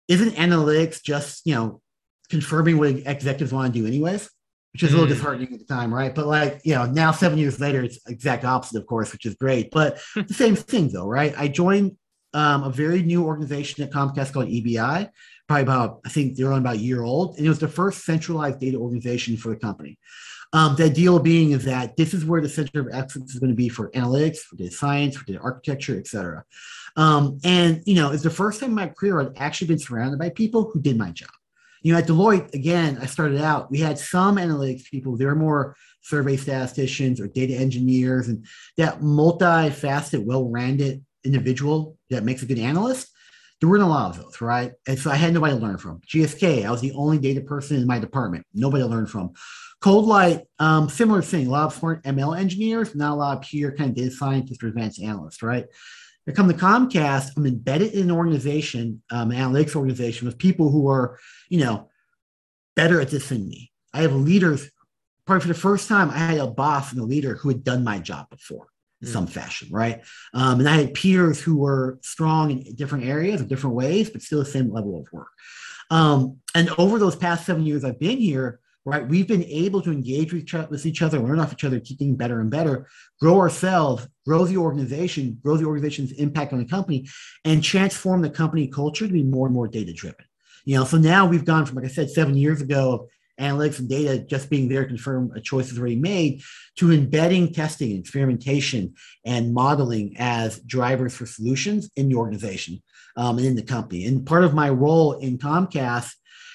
isn't 0.09 0.35
analytics 0.35 1.03
just 1.03 1.47
you 1.47 1.55
know 1.55 1.81
confirming 2.31 2.79
what 2.79 2.91
executives 2.91 3.53
want 3.53 3.73
to 3.73 3.81
do 3.81 3.87
anyways 3.87 4.29
which 4.75 4.83
is 4.83 4.93
a 4.93 4.97
little 4.97 5.07
mm. 5.07 5.17
disheartening 5.17 5.55
at 5.55 5.61
the 5.61 5.65
time, 5.65 5.95
right? 5.95 6.13
But 6.13 6.27
like, 6.27 6.61
you 6.65 6.75
know, 6.75 6.85
now 6.85 7.13
seven 7.13 7.39
years 7.39 7.61
later, 7.61 7.85
it's 7.85 8.01
exact 8.09 8.45
opposite, 8.45 8.81
of 8.81 8.87
course, 8.89 9.13
which 9.13 9.25
is 9.25 9.37
great. 9.37 9.71
But 9.71 10.01
the 10.17 10.35
same 10.35 10.57
thing, 10.57 10.89
though, 10.89 11.07
right? 11.07 11.33
I 11.39 11.47
joined 11.47 11.97
um, 12.33 12.65
a 12.65 12.71
very 12.71 13.01
new 13.03 13.25
organization 13.25 13.85
at 13.85 13.93
Comcast 13.93 14.33
called 14.33 14.49
EBI, 14.49 15.09
probably 15.47 15.63
about, 15.63 16.01
I 16.05 16.09
think 16.09 16.37
they're 16.37 16.49
only 16.49 16.59
about 16.59 16.75
a 16.75 16.81
year 16.81 17.03
old. 17.03 17.37
And 17.37 17.47
it 17.47 17.49
was 17.49 17.61
the 17.61 17.69
first 17.69 18.05
centralized 18.05 18.59
data 18.59 18.77
organization 18.77 19.37
for 19.37 19.51
the 19.51 19.57
company. 19.57 19.97
Um, 20.53 20.75
the 20.75 20.87
ideal 20.87 21.21
being 21.21 21.53
is 21.53 21.65
that 21.67 21.97
this 21.97 22.13
is 22.13 22.25
where 22.25 22.41
the 22.41 22.49
center 22.49 22.81
of 22.81 22.89
excellence 22.93 23.33
is 23.33 23.39
going 23.39 23.51
to 23.51 23.57
be 23.57 23.69
for 23.69 23.91
analytics, 23.93 24.39
for 24.39 24.57
data 24.57 24.73
science, 24.73 25.17
for 25.17 25.25
data 25.25 25.39
architecture, 25.41 25.97
et 25.97 26.09
cetera. 26.09 26.45
Um, 26.97 27.39
and, 27.45 27.81
you 27.87 27.95
know, 27.95 28.11
it's 28.11 28.25
the 28.25 28.31
first 28.31 28.59
time 28.59 28.71
in 28.71 28.75
my 28.75 28.89
career 28.89 29.21
I've 29.21 29.35
actually 29.37 29.69
been 29.69 29.79
surrounded 29.79 30.19
by 30.19 30.31
people 30.31 30.71
who 30.73 30.81
did 30.81 30.99
my 30.99 31.11
job 31.11 31.31
you 31.85 31.93
know, 31.93 31.99
at 31.99 32.07
Deloitte, 32.07 32.55
again, 32.55 32.99
I 33.01 33.07
started 33.07 33.43
out, 33.43 33.71
we 33.71 33.79
had 33.79 33.99
some 33.99 34.37
analytics 34.37 34.91
people, 34.91 35.17
they 35.17 35.27
were 35.27 35.35
more 35.35 35.77
survey 36.01 36.37
statisticians 36.37 37.21
or 37.21 37.29
data 37.29 37.55
engineers, 37.55 38.29
and 38.29 38.47
that 38.79 39.01
multifaceted, 39.01 40.25
well 40.25 40.49
rounded 40.49 41.05
individual 41.25 41.99
that 42.09 42.25
makes 42.25 42.43
a 42.43 42.47
good 42.47 42.59
analyst. 42.59 43.09
There 43.61 43.69
weren't 43.69 43.83
a 43.83 43.87
lot 43.87 44.11
of 44.11 44.23
those, 44.23 44.41
right? 44.41 44.73
And 44.89 44.99
so 44.99 45.11
I 45.11 45.17
had 45.17 45.35
nobody 45.35 45.55
to 45.55 45.61
learn 45.61 45.77
from. 45.77 46.01
GSK, 46.09 46.65
I 46.65 46.71
was 46.71 46.81
the 46.81 46.93
only 46.93 47.19
data 47.19 47.43
person 47.43 47.77
in 47.77 47.87
my 47.87 47.99
department, 47.99 48.47
nobody 48.55 48.83
to 48.83 48.89
learn 48.89 49.07
from. 49.07 49.35
ColdLight, 49.83 50.43
um, 50.59 50.89
similar 50.89 51.21
thing, 51.21 51.49
a 51.49 51.51
lot 51.51 51.67
of 51.67 51.75
smart 51.75 52.03
ML 52.05 52.39
engineers, 52.39 52.95
not 52.95 53.13
a 53.13 53.15
lot 53.15 53.37
of 53.37 53.43
pure 53.43 53.73
kind 53.73 53.91
of 53.91 53.97
data 53.97 54.11
scientists 54.11 54.63
or 54.63 54.69
advanced 54.69 55.03
analysts, 55.03 55.43
right? 55.43 55.67
I 56.27 56.33
come 56.33 56.49
to 56.49 56.55
Comcast, 56.55 57.37
I'm 57.37 57.47
embedded 57.47 57.93
in 57.93 58.05
an 58.05 58.11
organization, 58.11 59.03
um, 59.11 59.31
an 59.31 59.37
analytics 59.37 59.77
organization 59.77 60.27
with 60.27 60.39
people 60.39 60.71
who 60.71 60.89
are, 60.89 61.19
you 61.49 61.61
know, 61.61 61.91
better 62.77 63.01
at 63.01 63.11
this 63.11 63.29
than 63.29 63.49
me. 63.49 63.71
I 63.93 64.03
have 64.03 64.15
leaders. 64.15 64.71
Probably 65.27 65.43
for 65.43 65.49
the 65.49 65.55
first 65.55 65.89
time, 65.89 66.11
I 66.11 66.19
had 66.19 66.39
a 66.39 66.47
boss 66.47 66.93
and 66.93 67.01
a 67.01 67.05
leader 67.05 67.35
who 67.35 67.49
had 67.49 67.65
done 67.65 67.85
my 67.85 67.99
job 67.99 68.29
before 68.31 68.69
in 69.01 69.09
mm. 69.09 69.13
some 69.13 69.27
fashion, 69.27 69.69
right? 69.71 70.03
Um, 70.35 70.61
and 70.61 70.69
I 70.69 70.77
had 70.77 70.95
peers 70.95 71.41
who 71.41 71.59
were 71.59 71.99
strong 72.03 72.51
in 72.51 72.75
different 72.75 73.05
areas, 73.05 73.41
in 73.41 73.49
different 73.49 73.77
ways, 73.77 74.11
but 74.11 74.23
still 74.23 74.41
the 74.41 74.45
same 74.45 74.71
level 74.71 74.99
of 74.99 75.11
work. 75.13 75.29
Um, 75.91 76.39
and 76.55 76.71
over 76.79 76.99
those 76.99 77.17
past 77.17 77.47
seven 77.47 77.65
years 77.65 77.85
I've 77.85 78.01
been 78.01 78.19
here, 78.19 78.61
right? 78.85 79.07
We've 79.07 79.27
been 79.27 79.45
able 79.45 79.81
to 79.83 79.91
engage 79.91 80.33
with 80.33 80.87
each, 80.87 81.03
other, 81.03 81.19
learn 81.19 81.41
off 81.41 81.53
each 81.53 81.65
other, 81.65 81.81
keep 81.81 81.99
getting 81.99 82.17
better 82.17 82.41
and 82.41 82.51
better, 82.51 82.87
grow 83.21 83.39
ourselves, 83.41 84.07
grow 84.27 84.45
the 84.45 84.59
organization, 84.59 85.39
grow 85.43 85.57
the 85.57 85.65
organization's 85.65 86.13
impact 86.13 86.53
on 86.53 86.59
the 86.59 86.67
company, 86.67 87.09
and 87.45 87.65
transform 87.65 88.21
the 88.21 88.31
company 88.31 88.67
culture 88.67 89.07
to 89.07 89.13
be 89.13 89.23
more 89.23 89.47
and 89.47 89.55
more 89.55 89.69
data 89.69 89.93
driven. 89.93 90.25
You 90.65 90.79
know, 90.79 90.85
so 90.85 90.99
now 90.99 91.27
we've 91.27 91.45
gone 91.45 91.67
from, 91.67 91.77
like 91.77 91.87
I 91.87 91.89
said, 91.89 92.11
seven 92.11 92.37
years 92.37 92.61
ago 92.61 92.93
of 92.93 93.09
analytics 93.41 93.79
and 93.79 93.89
data 93.89 94.19
just 94.19 94.49
being 94.49 94.69
there 94.69 94.83
to 94.83 94.89
confirm 94.89 95.33
a 95.35 95.41
choice 95.41 95.73
is 95.73 95.79
already 95.79 95.97
made 95.97 96.43
to 96.77 96.93
embedding 96.93 97.53
testing, 97.53 97.99
experimentation, 97.99 98.95
and 99.25 99.53
modeling 99.53 100.15
as 100.19 100.61
drivers 100.61 101.15
for 101.15 101.27
solutions 101.27 101.91
in 101.97 102.09
the 102.09 102.15
organization 102.15 102.83
um, 103.17 103.39
and 103.39 103.47
in 103.47 103.57
the 103.57 103.63
company. 103.63 104.05
And 104.07 104.27
part 104.27 104.45
of 104.45 104.55
my 104.55 104.71
role 104.71 105.15
in 105.15 105.39
Comcast 105.39 106.13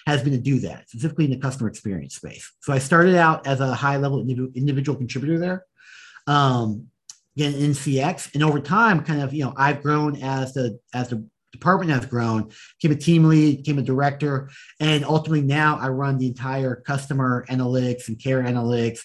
has 0.09 0.23
been 0.23 0.33
to 0.33 0.39
do 0.39 0.59
that, 0.59 0.89
specifically 0.89 1.25
in 1.25 1.31
the 1.31 1.37
customer 1.37 1.69
experience 1.69 2.15
space. 2.15 2.51
So 2.61 2.73
I 2.73 2.79
started 2.79 3.15
out 3.15 3.47
as 3.47 3.59
a 3.59 3.73
high 3.73 3.97
level 3.97 4.19
individual 4.21 4.97
contributor 4.97 5.39
there. 5.39 5.65
Um, 6.27 6.87
again 7.35 7.53
in 7.53 7.71
CX, 7.71 8.33
and 8.33 8.43
over 8.43 8.59
time, 8.59 9.03
kind 9.03 9.21
of 9.21 9.33
you 9.33 9.43
know, 9.43 9.53
I've 9.55 9.81
grown 9.81 10.17
as 10.21 10.53
the 10.53 10.79
as 10.93 11.09
the 11.09 11.25
department 11.51 11.91
has 11.91 12.05
grown, 12.05 12.51
became 12.81 12.95
a 12.95 12.99
team 12.99 13.23
lead, 13.25 13.57
became 13.57 13.79
a 13.79 13.83
director, 13.83 14.49
and 14.79 15.03
ultimately 15.03 15.41
now 15.41 15.77
I 15.79 15.89
run 15.89 16.17
the 16.17 16.27
entire 16.27 16.75
customer 16.75 17.45
analytics 17.49 18.07
and 18.07 18.21
care 18.21 18.43
analytics 18.43 18.99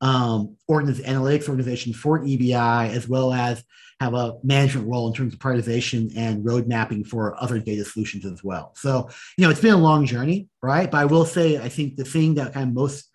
um, 0.00 0.56
organiz- 0.70 1.04
analytics 1.04 1.48
organization 1.48 1.92
for 1.92 2.20
EBI, 2.20 2.90
as 2.90 3.08
well 3.08 3.32
as 3.32 3.62
have 4.00 4.14
a 4.14 4.36
management 4.42 4.88
role 4.88 5.08
in 5.08 5.14
terms 5.14 5.32
of 5.32 5.38
prioritization 5.38 6.12
and 6.16 6.44
road 6.44 6.66
mapping 6.66 7.04
for 7.04 7.40
other 7.42 7.58
data 7.58 7.84
solutions 7.84 8.26
as 8.26 8.42
well. 8.42 8.72
So, 8.76 9.08
you 9.36 9.44
know, 9.44 9.50
it's 9.50 9.60
been 9.60 9.74
a 9.74 9.78
long 9.78 10.04
journey, 10.04 10.48
right? 10.62 10.90
But 10.90 10.98
I 10.98 11.04
will 11.04 11.24
say, 11.24 11.58
I 11.58 11.68
think 11.68 11.96
the 11.96 12.04
thing 12.04 12.34
that 12.34 12.54
kind 12.54 12.68
of 12.68 12.74
most 12.74 13.08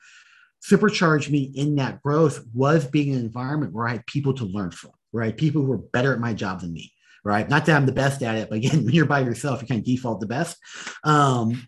supercharged 0.62 1.32
me 1.32 1.52
in 1.56 1.76
that 1.76 2.02
growth 2.02 2.44
was 2.54 2.86
being 2.86 3.10
in 3.10 3.20
an 3.20 3.26
environment 3.26 3.74
where 3.74 3.88
I 3.88 3.94
had 3.94 4.06
people 4.06 4.34
to 4.36 4.46
learn 4.46 4.72
from, 4.72 4.92
right? 5.12 5.36
People 5.36 5.62
who 5.62 5.68
were 5.68 5.78
better 5.78 6.14
at 6.14 6.20
my 6.20 6.34
job 6.34 6.62
than 6.62 6.74
me, 6.74 6.92
right? 7.24 7.48
Not 7.48 7.66
that 7.66 7.76
I'm 7.76 7.86
the 7.86 7.92
best 7.92 8.24
at 8.24 8.38
it, 8.38 8.50
but 8.50 8.58
again, 8.58 8.84
when 8.86 8.94
you're 8.94 9.06
by 9.06 9.22
yourself, 9.22 9.62
you 9.62 9.68
kind 9.68 9.80
of 9.80 9.86
default 9.86 10.20
the 10.20 10.28
best. 10.28 10.58
Um, 11.04 11.68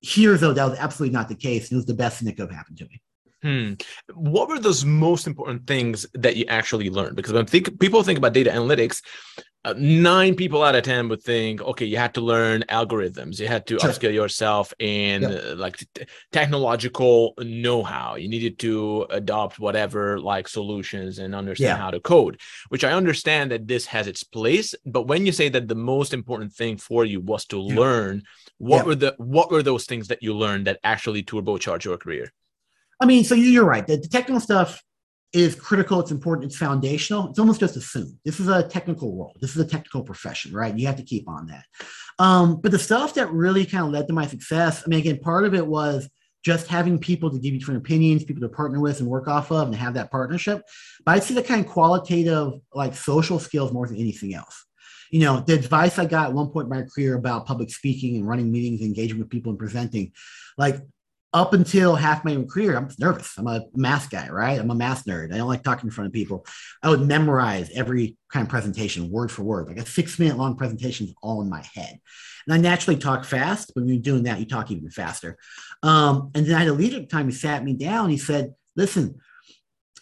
here, 0.00 0.36
though, 0.36 0.52
that 0.52 0.70
was 0.70 0.78
absolutely 0.78 1.14
not 1.14 1.28
the 1.28 1.34
case. 1.34 1.72
It 1.72 1.76
was 1.76 1.86
the 1.86 1.94
best 1.94 2.18
thing 2.18 2.26
that 2.26 2.36
could 2.36 2.48
have 2.48 2.56
happened 2.56 2.78
to 2.78 2.84
me. 2.84 3.00
Hmm. 3.42 3.74
What 4.14 4.48
were 4.48 4.58
those 4.58 4.84
most 4.84 5.26
important 5.26 5.66
things 5.66 6.06
that 6.14 6.36
you 6.36 6.44
actually 6.48 6.90
learned? 6.90 7.16
Because 7.16 7.32
when 7.32 7.46
think, 7.46 7.78
people 7.78 8.02
think 8.02 8.18
about 8.18 8.32
data 8.32 8.50
analytics, 8.50 9.00
uh, 9.64 9.74
nine 9.76 10.34
people 10.34 10.62
out 10.62 10.74
of 10.74 10.82
ten 10.84 11.08
would 11.08 11.22
think, 11.22 11.60
okay, 11.60 11.84
you 11.84 11.96
had 11.96 12.14
to 12.14 12.20
learn 12.20 12.64
algorithms, 12.68 13.38
you 13.38 13.48
had 13.48 13.66
to 13.66 13.78
sure. 13.78 13.90
upskill 13.90 14.14
yourself 14.14 14.72
in 14.78 15.22
yep. 15.22 15.44
uh, 15.44 15.56
like 15.56 15.76
t- 15.94 16.04
technological 16.32 17.34
know-how. 17.38 18.14
You 18.14 18.28
needed 18.28 18.58
to 18.60 19.06
adopt 19.10 19.58
whatever 19.58 20.18
like 20.20 20.48
solutions 20.48 21.18
and 21.18 21.34
understand 21.34 21.76
yeah. 21.76 21.82
how 21.82 21.90
to 21.90 22.00
code. 22.00 22.40
Which 22.68 22.84
I 22.84 22.92
understand 22.92 23.50
that 23.50 23.66
this 23.66 23.86
has 23.86 24.06
its 24.06 24.22
place, 24.22 24.74
but 24.86 25.08
when 25.08 25.26
you 25.26 25.32
say 25.32 25.48
that 25.48 25.68
the 25.68 25.74
most 25.74 26.14
important 26.14 26.52
thing 26.52 26.76
for 26.76 27.04
you 27.04 27.20
was 27.20 27.44
to 27.46 27.58
yeah. 27.58 27.74
learn, 27.74 28.22
what 28.58 28.86
were 28.86 28.94
the 28.94 29.14
what 29.18 29.50
were 29.50 29.62
those 29.62 29.86
things 29.86 30.08
that 30.08 30.22
you 30.22 30.34
learned 30.34 30.66
that 30.66 30.80
actually 30.82 31.22
turbocharged 31.24 31.84
your 31.84 31.98
career? 31.98 32.32
I 33.00 33.06
mean, 33.06 33.24
so 33.24 33.34
you're 33.34 33.64
right. 33.64 33.86
The, 33.86 33.96
the 33.96 34.08
technical 34.08 34.40
stuff 34.40 34.82
is 35.32 35.54
critical, 35.54 36.00
it's 36.00 36.10
important, 36.10 36.46
it's 36.46 36.56
foundational. 36.56 37.28
It's 37.28 37.38
almost 37.38 37.60
just 37.60 37.76
assumed. 37.76 38.18
This 38.24 38.40
is 38.40 38.48
a 38.48 38.66
technical 38.66 39.14
role. 39.14 39.36
This 39.40 39.50
is 39.50 39.58
a 39.58 39.68
technical 39.68 40.02
profession, 40.02 40.52
right? 40.52 40.76
You 40.76 40.86
have 40.86 40.96
to 40.96 41.02
keep 41.02 41.28
on 41.28 41.46
that. 41.48 41.64
Um, 42.18 42.60
but 42.60 42.72
the 42.72 42.78
stuff 42.78 43.14
that 43.14 43.30
really 43.30 43.66
kind 43.66 43.84
of 43.84 43.92
led 43.92 44.06
to 44.08 44.14
my 44.14 44.26
success, 44.26 44.82
I 44.84 44.88
mean, 44.88 45.00
again, 45.00 45.18
part 45.18 45.44
of 45.44 45.54
it 45.54 45.66
was 45.66 46.08
just 46.44 46.66
having 46.68 46.98
people 46.98 47.30
to 47.30 47.38
give 47.38 47.52
you 47.52 47.58
different 47.58 47.84
opinions, 47.84 48.24
people 48.24 48.40
to 48.40 48.48
partner 48.48 48.80
with 48.80 49.00
and 49.00 49.08
work 49.08 49.28
off 49.28 49.50
of 49.50 49.66
and 49.66 49.76
have 49.76 49.94
that 49.94 50.10
partnership. 50.10 50.62
But 51.04 51.16
I 51.16 51.18
see 51.18 51.34
the 51.34 51.42
kind 51.42 51.64
of 51.64 51.70
qualitative, 51.70 52.54
like 52.72 52.94
social 52.94 53.38
skills 53.38 53.72
more 53.72 53.86
than 53.86 53.96
anything 53.96 54.34
else. 54.34 54.64
You 55.10 55.20
know, 55.20 55.40
the 55.40 55.54
advice 55.54 55.98
I 55.98 56.04
got 56.04 56.28
at 56.28 56.34
one 56.34 56.48
point 56.48 56.64
in 56.64 56.70
my 56.70 56.82
career 56.82 57.16
about 57.16 57.46
public 57.46 57.70
speaking 57.70 58.16
and 58.16 58.26
running 58.26 58.50
meetings, 58.52 58.80
engaging 58.80 59.18
with 59.18 59.30
people 59.30 59.50
and 59.50 59.58
presenting, 59.58 60.12
like 60.56 60.76
up 61.32 61.52
until 61.52 61.94
half 61.94 62.24
my 62.24 62.42
career, 62.50 62.76
I'm 62.76 62.88
nervous. 62.98 63.36
I'm 63.36 63.46
a 63.46 63.62
math 63.74 64.08
guy, 64.08 64.28
right? 64.28 64.58
I'm 64.58 64.70
a 64.70 64.74
math 64.74 65.04
nerd. 65.04 65.32
I 65.32 65.36
don't 65.36 65.48
like 65.48 65.62
talking 65.62 65.88
in 65.88 65.90
front 65.90 66.06
of 66.06 66.12
people. 66.14 66.46
I 66.82 66.88
would 66.88 67.02
memorize 67.02 67.70
every 67.74 68.16
kind 68.32 68.44
of 68.44 68.50
presentation 68.50 69.10
word 69.10 69.30
for 69.30 69.42
word. 69.42 69.68
Like 69.68 69.78
a 69.78 69.86
six 69.86 70.18
minute 70.18 70.38
long 70.38 70.56
presentation 70.56 71.06
is 71.06 71.14
all 71.22 71.42
in 71.42 71.50
my 71.50 71.62
head. 71.74 72.00
And 72.46 72.54
I 72.54 72.56
naturally 72.56 72.98
talk 72.98 73.26
fast. 73.26 73.72
But 73.74 73.82
when 73.82 73.92
you're 73.92 74.02
doing 74.02 74.22
that, 74.22 74.40
you 74.40 74.46
talk 74.46 74.70
even 74.70 74.90
faster. 74.90 75.36
Um, 75.82 76.30
and 76.34 76.46
then 76.46 76.54
I 76.54 76.60
had 76.60 76.68
a 76.68 76.72
leader 76.72 76.96
at 76.96 77.02
the 77.02 77.08
time 77.08 77.26
who 77.26 77.32
sat 77.32 77.62
me 77.62 77.74
down. 77.74 78.08
He 78.08 78.18
said, 78.18 78.54
Listen, 78.74 79.18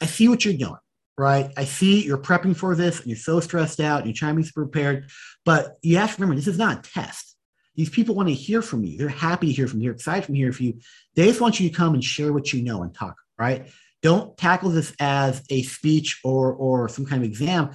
I 0.00 0.06
see 0.06 0.28
what 0.28 0.44
you're 0.44 0.54
doing, 0.54 0.76
right? 1.18 1.50
I 1.56 1.64
see 1.64 2.04
you're 2.04 2.18
prepping 2.18 2.56
for 2.56 2.76
this 2.76 2.98
and 2.98 3.08
you're 3.08 3.16
so 3.16 3.40
stressed 3.40 3.80
out 3.80 3.98
and 3.98 4.06
you're 4.06 4.14
trying 4.14 4.36
to 4.36 4.42
be 4.42 4.50
prepared. 4.54 5.10
But 5.44 5.76
you 5.82 5.96
have 5.96 6.14
to 6.14 6.20
remember, 6.20 6.36
this 6.36 6.46
is 6.46 6.58
not 6.58 6.86
a 6.86 6.90
test 6.90 7.35
these 7.76 7.90
people 7.90 8.14
want 8.14 8.28
to 8.28 8.34
hear 8.34 8.62
from 8.62 8.84
you. 8.84 8.96
They're 8.96 9.08
happy 9.08 9.48
to 9.48 9.52
hear 9.52 9.68
from 9.68 9.80
you. 9.80 9.84
They're 9.88 9.94
excited 9.94 10.24
from 10.24 10.34
hearing 10.34 10.52
from 10.52 10.66
you. 10.66 10.80
They 11.14 11.26
just 11.26 11.40
want 11.40 11.60
you 11.60 11.68
to 11.68 11.74
come 11.74 11.94
and 11.94 12.02
share 12.02 12.32
what 12.32 12.52
you 12.52 12.62
know 12.62 12.82
and 12.82 12.94
talk, 12.94 13.16
right? 13.38 13.68
Don't 14.02 14.36
tackle 14.36 14.70
this 14.70 14.94
as 15.00 15.42
a 15.50 15.62
speech 15.62 16.20
or 16.24 16.54
or 16.54 16.88
some 16.88 17.06
kind 17.06 17.22
of 17.22 17.28
exam. 17.28 17.70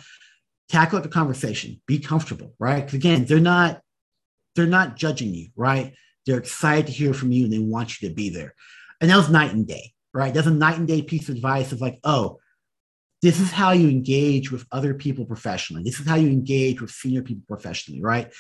Tackle 0.70 1.00
it 1.00 1.03
the 1.03 1.10
conversation. 1.10 1.81
Be 1.86 2.00
comfortable, 2.00 2.53
right? 2.60 2.81
Because 2.81 2.96
again, 2.96 3.25
they're 3.25 3.39
not 3.39 3.81
they're 4.55 4.65
not 4.65 4.96
judging 4.96 5.34
you, 5.34 5.50
right? 5.55 5.93
They're 6.25 6.39
excited 6.39 6.88
to 6.88 6.91
hear 6.91 7.13
from 7.13 7.31
you 7.31 7.46
and 7.46 7.53
they 7.53 7.60
want 7.60 8.01
you 8.01 8.10
to 8.10 8.15
be 8.15 8.29
there. 8.29 8.53
And 9.00 9.10
that 9.10 9.17
was 9.17 9.29
night 9.29 9.53
and 9.53 9.67
day, 9.67 9.93
right? 10.13 10.34
That's 10.34 10.48
a 10.48 10.51
night 10.51 10.77
and 10.77 10.88
day 10.88 11.01
piece 11.01 11.29
of 11.29 11.36
advice 11.36 11.72
of 11.72 11.81
like, 11.81 12.00
oh, 12.03 12.39
this 13.22 13.40
is 13.40 13.51
how 13.51 13.72
you 13.72 13.88
engage 13.88 14.51
with 14.51 14.66
other 14.72 14.94
people 14.94 15.25
professionally. 15.25 15.84
This 15.84 16.00
is 16.00 16.08
how 16.08 16.16
you 16.16 16.30
engage 16.30 16.82
with 16.82 16.90
senior 16.90 17.22
people 17.22 17.44
professionally, 17.48 18.01
right? 18.01 18.32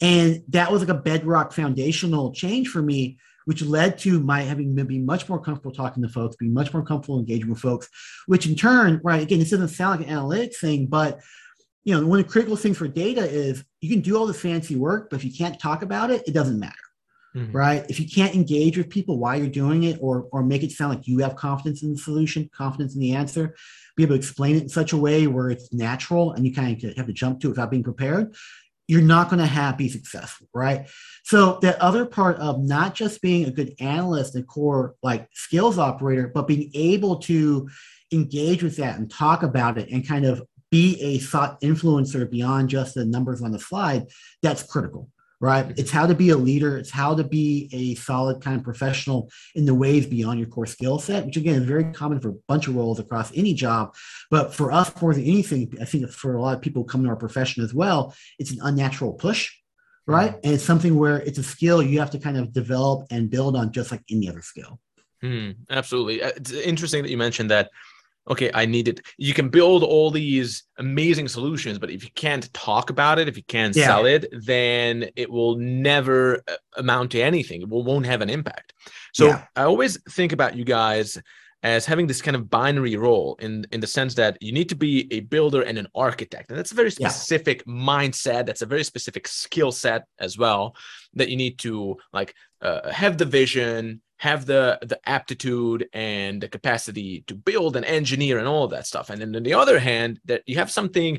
And 0.00 0.42
that 0.48 0.72
was 0.72 0.80
like 0.80 0.88
a 0.88 1.00
bedrock 1.00 1.52
foundational 1.52 2.32
change 2.32 2.68
for 2.68 2.80
me, 2.80 3.18
which 3.44 3.62
led 3.62 3.98
to 3.98 4.18
my 4.20 4.42
having 4.42 4.74
to 4.76 4.84
be 4.84 4.98
much 4.98 5.28
more 5.28 5.40
comfortable 5.40 5.72
talking 5.72 6.02
to 6.02 6.08
folks, 6.08 6.36
being 6.36 6.54
much 6.54 6.72
more 6.72 6.82
comfortable 6.82 7.18
engaging 7.18 7.50
with 7.50 7.60
folks, 7.60 7.88
which 8.26 8.46
in 8.46 8.54
turn, 8.54 9.00
right, 9.04 9.22
again, 9.22 9.38
this 9.38 9.50
doesn't 9.50 9.68
sound 9.68 10.00
like 10.00 10.08
an 10.08 10.14
analytics 10.14 10.56
thing, 10.56 10.86
but 10.86 11.20
you 11.84 11.94
know, 11.94 12.06
one 12.06 12.20
of 12.20 12.26
the 12.26 12.32
critical 12.32 12.56
things 12.56 12.78
for 12.78 12.88
data 12.88 13.22
is 13.22 13.64
you 13.80 13.90
can 13.90 14.00
do 14.00 14.16
all 14.16 14.26
the 14.26 14.34
fancy 14.34 14.76
work, 14.76 15.08
but 15.10 15.16
if 15.16 15.24
you 15.24 15.32
can't 15.32 15.58
talk 15.58 15.82
about 15.82 16.10
it, 16.10 16.22
it 16.26 16.32
doesn't 16.32 16.60
matter. 16.60 16.74
Mm-hmm. 17.36 17.56
right? 17.56 17.86
If 17.88 18.00
you 18.00 18.08
can't 18.08 18.34
engage 18.34 18.76
with 18.76 18.90
people 18.90 19.16
while 19.16 19.38
you're 19.38 19.46
doing 19.46 19.84
it 19.84 19.98
or, 20.00 20.26
or 20.32 20.42
make 20.42 20.64
it 20.64 20.72
sound 20.72 20.96
like 20.96 21.06
you 21.06 21.20
have 21.20 21.36
confidence 21.36 21.84
in 21.84 21.92
the 21.92 21.98
solution, 21.98 22.50
confidence 22.52 22.96
in 22.96 23.00
the 23.00 23.14
answer, 23.14 23.54
be 23.96 24.02
able 24.02 24.16
to 24.16 24.18
explain 24.18 24.56
it 24.56 24.64
in 24.64 24.68
such 24.68 24.92
a 24.92 24.96
way 24.96 25.28
where 25.28 25.48
it's 25.48 25.72
natural 25.72 26.32
and 26.32 26.44
you 26.44 26.52
kind 26.52 26.82
of 26.82 26.96
have 26.96 27.06
to 27.06 27.12
jump 27.12 27.38
to 27.40 27.46
it 27.46 27.50
without 27.50 27.70
being 27.70 27.84
prepared, 27.84 28.34
you're 28.88 29.00
not 29.00 29.28
going 29.28 29.38
to 29.38 29.46
have 29.46 29.78
be 29.78 29.88
successful, 29.88 30.48
right? 30.52 30.88
So 31.22 31.60
that 31.62 31.80
other 31.80 32.04
part 32.04 32.36
of 32.38 32.64
not 32.64 32.96
just 32.96 33.22
being 33.22 33.44
a 33.46 33.52
good 33.52 33.76
analyst 33.78 34.34
and 34.34 34.44
core 34.44 34.96
like 35.00 35.28
skills 35.32 35.78
operator, 35.78 36.26
but 36.34 36.48
being 36.48 36.72
able 36.74 37.20
to 37.20 37.68
engage 38.10 38.64
with 38.64 38.76
that 38.78 38.98
and 38.98 39.08
talk 39.08 39.44
about 39.44 39.78
it 39.78 39.88
and 39.90 40.06
kind 40.06 40.24
of 40.24 40.42
be 40.72 41.00
a 41.00 41.18
thought 41.18 41.60
influencer 41.60 42.28
beyond 42.28 42.70
just 42.70 42.96
the 42.96 43.04
numbers 43.04 43.40
on 43.40 43.52
the 43.52 43.60
slide, 43.60 44.08
that's 44.42 44.64
critical 44.64 45.08
right? 45.40 45.64
Mm-hmm. 45.64 45.80
It's 45.80 45.90
how 45.90 46.06
to 46.06 46.14
be 46.14 46.30
a 46.30 46.36
leader. 46.36 46.76
It's 46.76 46.90
how 46.90 47.14
to 47.14 47.24
be 47.24 47.68
a 47.72 47.94
solid 47.96 48.42
kind 48.42 48.56
of 48.56 48.62
professional 48.62 49.30
in 49.54 49.64
the 49.64 49.74
ways 49.74 50.06
beyond 50.06 50.38
your 50.38 50.48
core 50.48 50.66
skill 50.66 50.98
set, 50.98 51.24
which 51.24 51.36
again 51.36 51.62
is 51.62 51.64
very 51.66 51.84
common 51.92 52.20
for 52.20 52.30
a 52.30 52.36
bunch 52.46 52.68
of 52.68 52.76
roles 52.76 53.00
across 53.00 53.34
any 53.36 53.54
job. 53.54 53.94
But 54.30 54.54
for 54.54 54.70
us, 54.70 54.92
more 55.00 55.14
than 55.14 55.24
anything, 55.24 55.72
I 55.80 55.84
think 55.84 56.10
for 56.10 56.36
a 56.36 56.42
lot 56.42 56.56
of 56.56 56.62
people 56.62 56.84
coming 56.84 57.06
to 57.06 57.10
our 57.10 57.16
profession 57.16 57.64
as 57.64 57.72
well, 57.72 58.14
it's 58.38 58.50
an 58.50 58.58
unnatural 58.62 59.14
push, 59.14 59.50
right? 60.06 60.32
Mm-hmm. 60.32 60.40
And 60.44 60.54
it's 60.54 60.64
something 60.64 60.96
where 60.96 61.18
it's 61.18 61.38
a 61.38 61.42
skill 61.42 61.82
you 61.82 62.00
have 62.00 62.10
to 62.10 62.18
kind 62.18 62.36
of 62.36 62.52
develop 62.52 63.06
and 63.10 63.30
build 63.30 63.56
on 63.56 63.72
just 63.72 63.90
like 63.90 64.02
any 64.10 64.28
other 64.28 64.42
skill. 64.42 64.78
Mm, 65.22 65.56
absolutely. 65.68 66.22
Uh, 66.22 66.32
it's 66.36 66.52
interesting 66.52 67.02
that 67.02 67.10
you 67.10 67.18
mentioned 67.18 67.50
that 67.50 67.70
okay, 68.28 68.50
I 68.54 68.66
need 68.66 68.88
it. 68.88 69.00
You 69.18 69.34
can 69.34 69.48
build 69.48 69.82
all 69.82 70.10
these 70.10 70.64
amazing 70.78 71.28
solutions, 71.28 71.78
but 71.78 71.90
if 71.90 72.04
you 72.04 72.10
can't 72.14 72.52
talk 72.52 72.90
about 72.90 73.18
it, 73.18 73.28
if 73.28 73.36
you 73.36 73.44
can't 73.44 73.74
yeah. 73.74 73.86
sell 73.86 74.06
it, 74.06 74.26
then 74.44 75.10
it 75.16 75.30
will 75.30 75.56
never 75.56 76.42
uh, 76.48 76.56
amount 76.76 77.12
to 77.12 77.20
anything. 77.20 77.62
It 77.62 77.68
will, 77.68 77.82
won't 77.82 78.06
have 78.06 78.20
an 78.20 78.30
impact. 78.30 78.74
So 79.14 79.28
yeah. 79.28 79.44
I 79.56 79.64
always 79.64 80.00
think 80.12 80.32
about 80.32 80.54
you 80.56 80.64
guys 80.64 81.18
as 81.62 81.84
having 81.84 82.06
this 82.06 82.22
kind 82.22 82.34
of 82.34 82.48
binary 82.48 82.96
role 82.96 83.36
in 83.40 83.66
in 83.70 83.80
the 83.80 83.86
sense 83.86 84.14
that 84.14 84.38
you 84.40 84.52
need 84.52 84.68
to 84.68 84.74
be 84.74 85.06
a 85.10 85.20
builder 85.20 85.62
and 85.62 85.76
an 85.76 85.86
architect 85.94 86.48
and 86.48 86.58
that's 86.58 86.72
a 86.72 86.74
very 86.74 86.90
specific 86.90 87.62
yeah. 87.66 87.72
mindset 87.72 88.46
that's 88.46 88.62
a 88.62 88.66
very 88.66 88.82
specific 88.82 89.28
skill 89.28 89.70
set 89.70 90.06
as 90.18 90.38
well 90.38 90.74
that 91.12 91.28
you 91.28 91.36
need 91.36 91.58
to 91.58 91.96
like 92.14 92.34
uh, 92.62 92.90
have 92.90 93.18
the 93.18 93.26
vision 93.26 94.00
have 94.20 94.44
the 94.44 94.78
the 94.82 95.00
aptitude 95.08 95.88
and 95.94 96.42
the 96.42 96.48
capacity 96.48 97.24
to 97.26 97.34
build 97.34 97.74
and 97.74 97.86
engineer 97.86 98.38
and 98.38 98.46
all 98.46 98.64
of 98.64 98.70
that 98.70 98.86
stuff 98.86 99.08
and 99.08 99.20
then 99.20 99.34
on 99.34 99.42
the 99.42 99.54
other 99.54 99.78
hand 99.78 100.20
that 100.26 100.42
you 100.46 100.56
have 100.56 100.70
something 100.70 101.18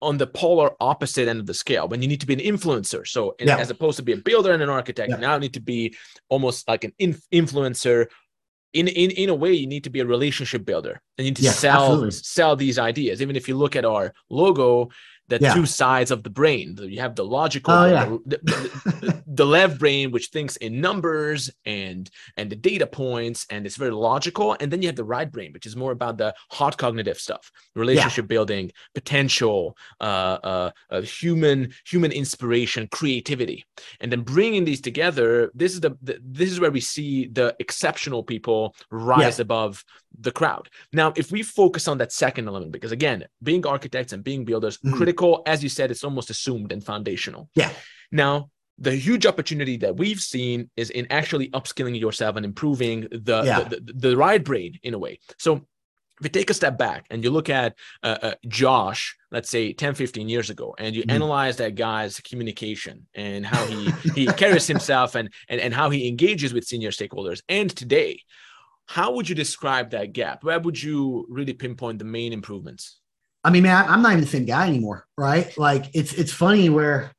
on 0.00 0.16
the 0.16 0.26
polar 0.28 0.70
opposite 0.78 1.26
end 1.26 1.40
of 1.40 1.46
the 1.46 1.54
scale 1.54 1.88
when 1.88 2.00
you 2.00 2.06
need 2.06 2.20
to 2.20 2.26
be 2.26 2.34
an 2.34 2.40
influencer 2.40 3.04
so 3.04 3.34
in, 3.40 3.48
yeah. 3.48 3.56
as 3.56 3.68
opposed 3.70 3.96
to 3.96 4.02
be 4.04 4.12
a 4.12 4.16
builder 4.16 4.52
and 4.52 4.62
an 4.62 4.68
architect 4.68 5.10
yeah. 5.10 5.16
you 5.16 5.20
now 5.20 5.36
need 5.36 5.54
to 5.54 5.60
be 5.60 5.92
almost 6.28 6.68
like 6.68 6.84
an 6.84 6.92
inf- 7.00 7.26
influencer 7.32 8.06
in, 8.72 8.86
in 8.86 9.10
in 9.10 9.28
a 9.28 9.34
way 9.34 9.52
you 9.52 9.66
need 9.66 9.82
to 9.82 9.90
be 9.90 9.98
a 9.98 10.06
relationship 10.06 10.64
builder 10.64 11.02
and 11.18 11.24
you 11.24 11.32
need 11.32 11.36
to 11.36 11.42
yeah, 11.42 11.50
sell 11.50 11.82
absolutely. 11.82 12.10
sell 12.12 12.54
these 12.54 12.78
ideas 12.78 13.20
even 13.20 13.34
if 13.34 13.48
you 13.48 13.56
look 13.56 13.74
at 13.74 13.84
our 13.84 14.12
logo 14.30 14.88
the 15.28 15.38
yeah. 15.40 15.54
two 15.54 15.66
sides 15.66 16.10
of 16.10 16.22
the 16.22 16.30
brain. 16.30 16.76
You 16.80 17.00
have 17.00 17.14
the 17.14 17.24
logical, 17.24 17.74
oh, 17.74 17.86
yeah. 17.86 18.04
the, 18.26 18.38
the, 18.42 19.22
the, 19.26 19.46
left 19.46 19.78
brain, 19.78 20.10
which 20.10 20.28
thinks 20.28 20.56
in 20.56 20.80
numbers 20.80 21.50
and 21.64 22.08
and 22.36 22.50
the 22.50 22.56
data 22.56 22.86
points, 22.86 23.46
and 23.50 23.66
it's 23.66 23.76
very 23.76 23.90
logical. 23.90 24.56
And 24.60 24.72
then 24.72 24.82
you 24.82 24.88
have 24.88 24.96
the 24.96 25.04
right 25.04 25.30
brain, 25.30 25.52
which 25.52 25.66
is 25.66 25.76
more 25.76 25.92
about 25.92 26.18
the 26.18 26.34
hard 26.50 26.78
cognitive 26.78 27.18
stuff, 27.18 27.50
relationship 27.74 28.24
yeah. 28.24 28.34
building, 28.34 28.72
potential, 28.94 29.76
uh, 30.00 30.38
uh, 30.42 30.70
uh, 30.90 31.00
human 31.02 31.72
human 31.84 32.12
inspiration, 32.12 32.88
creativity, 32.90 33.64
and 34.00 34.12
then 34.12 34.22
bringing 34.22 34.64
these 34.64 34.80
together. 34.80 35.50
This 35.54 35.72
is 35.74 35.80
the, 35.80 35.96
the 36.02 36.18
this 36.22 36.50
is 36.50 36.60
where 36.60 36.70
we 36.70 36.80
see 36.80 37.26
the 37.26 37.54
exceptional 37.58 38.22
people 38.22 38.74
rise 38.90 39.40
above 39.40 39.84
the 40.20 40.32
crowd. 40.32 40.68
Now, 40.92 41.12
if 41.16 41.30
we 41.30 41.42
focus 41.42 41.88
on 41.88 41.98
that 41.98 42.12
second 42.12 42.48
element, 42.48 42.72
because 42.72 42.92
again, 42.92 43.24
being 43.42 43.66
architects 43.66 44.12
and 44.12 44.24
being 44.24 44.44
builders, 44.44 44.78
mm-hmm. 44.78 44.96
critical, 44.96 45.15
as 45.46 45.62
you 45.62 45.68
said, 45.68 45.90
it's 45.90 46.04
almost 46.04 46.30
assumed 46.30 46.72
and 46.72 46.84
foundational. 46.84 47.48
Yeah. 47.54 47.70
Now, 48.10 48.50
the 48.78 48.94
huge 48.94 49.26
opportunity 49.26 49.78
that 49.78 49.96
we've 49.96 50.20
seen 50.20 50.70
is 50.76 50.90
in 50.90 51.06
actually 51.10 51.48
upskilling 51.50 51.98
yourself 51.98 52.36
and 52.36 52.44
improving 52.44 53.08
the, 53.10 53.42
yeah. 53.44 53.60
the, 53.64 53.80
the, 53.80 53.92
the, 53.92 54.16
right 54.16 54.42
brain 54.42 54.78
in 54.82 54.92
a 54.92 54.98
way. 54.98 55.18
So 55.38 55.66
if 56.20 56.24
you 56.24 56.28
take 56.28 56.50
a 56.50 56.54
step 56.54 56.78
back 56.78 57.06
and 57.10 57.24
you 57.24 57.30
look 57.30 57.48
at 57.50 57.74
uh, 58.02 58.18
uh, 58.22 58.34
Josh, 58.48 59.16
let's 59.30 59.48
say 59.50 59.72
10, 59.72 59.94
15 59.94 60.28
years 60.28 60.50
ago, 60.50 60.74
and 60.78 60.94
you 60.94 61.02
mm-hmm. 61.02 61.10
analyze 61.10 61.56
that 61.56 61.74
guy's 61.74 62.20
communication 62.20 63.06
and 63.14 63.44
how 63.44 63.64
he, 63.66 63.90
he 64.14 64.26
carries 64.26 64.66
himself 64.66 65.14
and, 65.14 65.32
and, 65.48 65.60
and 65.60 65.74
how 65.74 65.90
he 65.90 66.08
engages 66.08 66.52
with 66.52 66.64
senior 66.64 66.90
stakeholders, 66.90 67.42
and 67.48 67.74
today, 67.74 68.20
how 68.86 69.14
would 69.14 69.28
you 69.28 69.34
describe 69.34 69.90
that 69.90 70.12
gap? 70.12 70.44
Where 70.44 70.60
would 70.60 70.80
you 70.80 71.26
really 71.28 71.52
pinpoint 71.52 71.98
the 71.98 72.04
main 72.04 72.32
improvements? 72.32 72.98
I 73.46 73.50
mean, 73.50 73.62
man, 73.62 73.86
I'm 73.88 74.02
not 74.02 74.10
even 74.10 74.24
the 74.24 74.26
same 74.26 74.44
guy 74.44 74.66
anymore, 74.66 75.06
right? 75.16 75.56
Like 75.56 75.86
it's 75.94 76.12
it's 76.14 76.32
funny 76.32 76.68
where, 76.68 77.12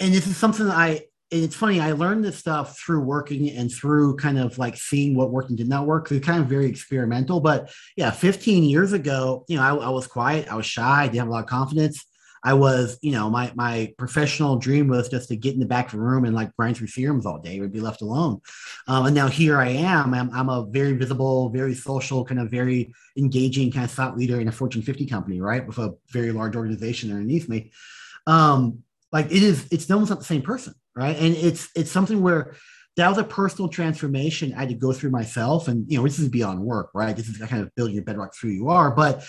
and 0.00 0.14
this 0.14 0.26
is 0.26 0.38
something 0.38 0.66
I. 0.66 1.02
It's 1.30 1.54
funny. 1.54 1.78
I 1.78 1.92
learned 1.92 2.24
this 2.24 2.38
stuff 2.38 2.76
through 2.78 3.02
working 3.02 3.50
and 3.50 3.70
through 3.70 4.16
kind 4.16 4.38
of 4.38 4.56
like 4.58 4.76
seeing 4.78 5.14
what 5.14 5.30
worked 5.30 5.50
and 5.50 5.58
did 5.58 5.68
not 5.68 5.86
work. 5.86 6.10
It's 6.10 6.26
kind 6.26 6.40
of 6.40 6.48
very 6.48 6.66
experimental. 6.66 7.38
But 7.38 7.70
yeah, 7.96 8.10
15 8.10 8.64
years 8.64 8.94
ago, 8.94 9.44
you 9.46 9.56
know, 9.56 9.62
I, 9.62 9.74
I 9.74 9.88
was 9.90 10.08
quiet, 10.08 10.50
I 10.50 10.56
was 10.56 10.66
shy, 10.66 11.02
I 11.02 11.04
didn't 11.04 11.18
have 11.18 11.28
a 11.28 11.30
lot 11.30 11.44
of 11.44 11.50
confidence. 11.50 12.04
I 12.42 12.54
was, 12.54 12.98
you 13.02 13.12
know, 13.12 13.28
my 13.28 13.52
my 13.54 13.92
professional 13.98 14.56
dream 14.56 14.88
was 14.88 15.08
just 15.08 15.28
to 15.28 15.36
get 15.36 15.54
in 15.54 15.60
the 15.60 15.66
back 15.66 15.86
of 15.86 15.92
the 15.92 16.00
room 16.00 16.24
and 16.24 16.34
like 16.34 16.54
grind 16.56 16.76
through 16.76 16.86
theorems 16.86 17.26
all 17.26 17.38
day, 17.38 17.60
would 17.60 17.72
be 17.72 17.80
left 17.80 18.00
alone. 18.00 18.40
Um, 18.88 19.06
and 19.06 19.14
now 19.14 19.28
here 19.28 19.58
I 19.58 19.68
am. 19.68 20.14
I'm, 20.14 20.30
I'm 20.32 20.48
a 20.48 20.66
very 20.70 20.92
visible, 20.92 21.50
very 21.50 21.74
social, 21.74 22.24
kind 22.24 22.40
of 22.40 22.50
very 22.50 22.94
engaging 23.16 23.70
kind 23.70 23.84
of 23.84 23.90
thought 23.90 24.16
leader 24.16 24.40
in 24.40 24.48
a 24.48 24.52
Fortune 24.52 24.82
50 24.82 25.06
company, 25.06 25.40
right, 25.40 25.66
with 25.66 25.78
a 25.78 25.94
very 26.10 26.32
large 26.32 26.56
organization 26.56 27.10
underneath 27.10 27.48
me. 27.48 27.72
Um, 28.26 28.82
like 29.12 29.26
it 29.26 29.42
is, 29.42 29.66
it's 29.70 29.90
almost 29.90 30.10
not 30.10 30.18
the 30.18 30.24
same 30.24 30.42
person, 30.42 30.74
right? 30.94 31.16
And 31.16 31.34
it's 31.36 31.68
it's 31.74 31.90
something 31.90 32.22
where 32.22 32.54
that 32.96 33.08
was 33.08 33.18
a 33.18 33.24
personal 33.24 33.68
transformation 33.68 34.52
I 34.54 34.60
had 34.60 34.68
to 34.68 34.74
go 34.74 34.92
through 34.92 35.10
myself. 35.10 35.68
And 35.68 35.90
you 35.90 35.98
know, 35.98 36.04
this 36.04 36.18
is 36.18 36.28
beyond 36.28 36.60
work, 36.60 36.90
right? 36.94 37.16
This 37.16 37.28
is 37.28 37.38
kind 37.38 37.62
of 37.62 37.74
building 37.74 37.94
your 37.94 38.04
bedrock 38.04 38.34
through 38.34 38.50
who 38.50 38.56
you 38.56 38.68
are, 38.68 38.90
but 38.90 39.24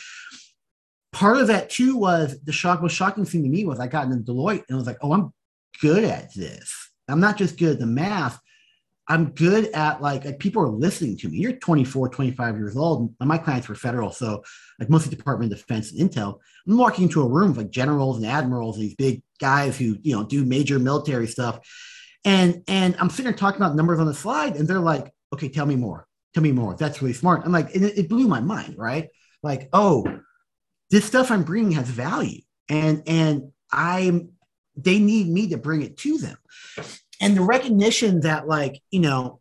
part 1.12 1.38
of 1.38 1.48
that 1.48 1.70
too 1.70 1.98
was 1.98 2.40
the 2.42 2.52
shock 2.52 2.82
most 2.82 2.96
shocking 2.96 3.26
thing 3.26 3.44
to 3.44 3.50
me 3.50 3.66
was 3.66 3.80
I 3.80 3.88
got 3.88 4.06
into 4.06 4.32
Deloitte 4.32 4.64
and 4.68 4.72
I 4.72 4.76
was 4.76 4.88
like, 4.88 5.00
oh, 5.02 5.14
I'm 5.14 5.34
good 5.82 6.04
at 6.04 6.34
this. 6.34 6.92
I'm 7.08 7.20
not 7.20 7.38
just 7.38 7.58
good 7.58 7.74
at 7.74 7.80
the 7.80 7.86
math. 7.86 8.40
I'm 9.08 9.32
good 9.32 9.66
at 9.74 10.02
like, 10.02 10.24
like 10.24 10.40
people 10.40 10.62
are 10.62 10.70
listening 10.70 11.18
to 11.18 11.30
me. 11.30 11.40
You're 11.40 11.54
24, 11.54 12.10
25 12.10 12.56
years 12.56 12.78
old. 12.78 13.14
My 13.20 13.38
clients 13.38 13.68
were 13.68 13.76
federal. 13.76 14.12
So 14.12 14.44
like 14.80 14.90
mostly 14.90 15.14
Department 15.14 15.52
of 15.52 15.60
Defense 15.60 15.92
and 15.92 16.10
Intel. 16.10 16.40
I'm 16.66 16.78
walking 16.78 17.04
into 17.06 17.22
a 17.22 17.28
room 17.28 17.50
with 17.50 17.58
like 17.58 17.72
generals 17.72 18.18
and 18.18 18.26
admirals, 18.26 18.78
these 18.78 18.96
big 18.96 19.22
guys 19.40 19.78
who, 19.78 19.98
you 20.02 20.16
know, 20.16 20.24
do 20.24 20.46
major 20.46 20.80
military 20.80 21.28
stuff. 21.28 21.60
And 22.24 22.64
and 22.68 22.96
I'm 23.00 23.10
sitting 23.10 23.26
there 23.26 23.34
talking 23.34 23.60
about 23.62 23.76
numbers 23.76 24.00
on 24.00 24.06
the 24.06 24.14
slide, 24.14 24.56
and 24.56 24.68
they're 24.68 24.80
like, 24.80 25.12
okay, 25.34 25.50
tell 25.50 25.66
me 25.66 25.76
more. 25.76 26.08
Tell 26.34 26.44
me 26.44 26.52
more. 26.52 26.76
That's 26.76 27.02
really 27.02 27.14
smart. 27.14 27.42
I'm 27.44 27.52
like, 27.52 27.76
it, 27.76 27.82
it 27.82 28.10
blew 28.10 28.28
my 28.28 28.40
mind, 28.40 28.76
right? 28.78 29.10
Like, 29.44 29.70
oh, 29.74 30.06
this 30.92 31.06
stuff 31.06 31.32
I'm 31.32 31.44
bringing 31.44 31.72
has 31.72 31.90
value, 31.90 32.42
and 32.70 33.02
and 33.08 33.52
I'm 33.72 34.30
they 34.76 35.00
need 35.00 35.28
me 35.28 35.50
to 35.50 35.58
bring 35.58 35.82
it 35.82 35.98
to 35.98 36.18
them, 36.18 36.38
and 37.20 37.36
the 37.36 37.42
recognition 37.42 38.22
that 38.22 38.48
like 38.48 38.82
you 38.92 39.00
know 39.00 39.40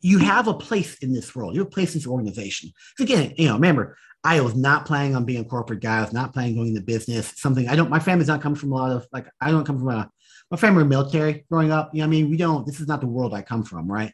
you 0.00 0.18
have 0.18 0.46
a 0.46 0.54
place 0.54 0.96
in 0.98 1.12
this 1.12 1.34
world, 1.34 1.54
you 1.54 1.60
have 1.60 1.66
a 1.66 1.70
place 1.70 1.94
in 1.94 1.98
this 1.98 2.06
organization. 2.06 2.70
So 2.96 3.04
again, 3.04 3.34
you 3.36 3.48
know, 3.48 3.54
remember, 3.54 3.96
I 4.22 4.40
was 4.40 4.54
not 4.54 4.86
planning 4.86 5.16
on 5.16 5.24
being 5.24 5.40
a 5.40 5.44
corporate 5.44 5.80
guy. 5.80 5.98
I 5.98 6.02
was 6.02 6.12
not 6.12 6.32
planning 6.32 6.52
on 6.52 6.58
going 6.58 6.68
into 6.68 6.80
business. 6.80 7.32
Something 7.36 7.68
I 7.68 7.76
don't. 7.76 7.90
My 7.90 7.98
family's 7.98 8.28
not 8.28 8.40
coming 8.40 8.56
from 8.56 8.72
a 8.72 8.76
lot 8.76 8.92
of 8.92 9.06
like. 9.12 9.26
I 9.40 9.50
don't 9.50 9.64
come 9.64 9.78
from 9.78 9.88
a 9.88 10.10
my 10.50 10.56
family 10.56 10.84
military 10.84 11.44
growing 11.50 11.72
up. 11.72 11.90
You 11.92 12.00
know, 12.00 12.04
I 12.04 12.08
mean, 12.08 12.30
we 12.30 12.36
don't. 12.36 12.66
This 12.66 12.80
is 12.80 12.86
not 12.86 13.00
the 13.00 13.06
world 13.06 13.34
I 13.34 13.42
come 13.42 13.64
from, 13.64 13.90
right? 13.90 14.12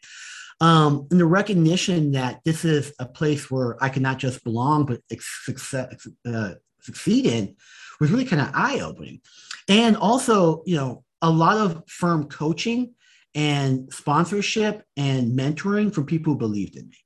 Um, 0.61 1.09
and 1.11 1.19
the 1.19 1.27
recognition 1.27 2.13
that 2.13 2.41
this 2.45 2.65
is 2.65 2.93
a 3.01 3.07
place 3.07 3.51
where 3.51 3.83
I 3.83 3.89
can 3.89 4.03
not 4.03 4.19
just 4.19 4.45
belong, 4.45 4.87
but 4.87 5.01
success, 5.19 6.07
uh, 6.27 6.55
succeed 6.83 7.27
in 7.27 7.57
was 8.01 8.11
really 8.11 8.25
kind 8.25 8.43
of 8.43 8.51
eye 8.55 8.81
opening. 8.81 9.21
And 9.69 9.97
also, 9.97 10.63
you 10.67 10.77
know, 10.77 11.05
a 11.23 11.31
lot 11.31 11.57
of 11.57 11.83
firm 11.89 12.29
coaching 12.29 12.95
and 13.35 13.93
sponsorship 13.93 14.85
and 14.97 15.39
mentoring 15.39 15.95
from 15.95 16.05
people 16.05 16.33
who 16.33 16.39
believed 16.39 16.77
in 16.77 16.89
me, 16.89 16.97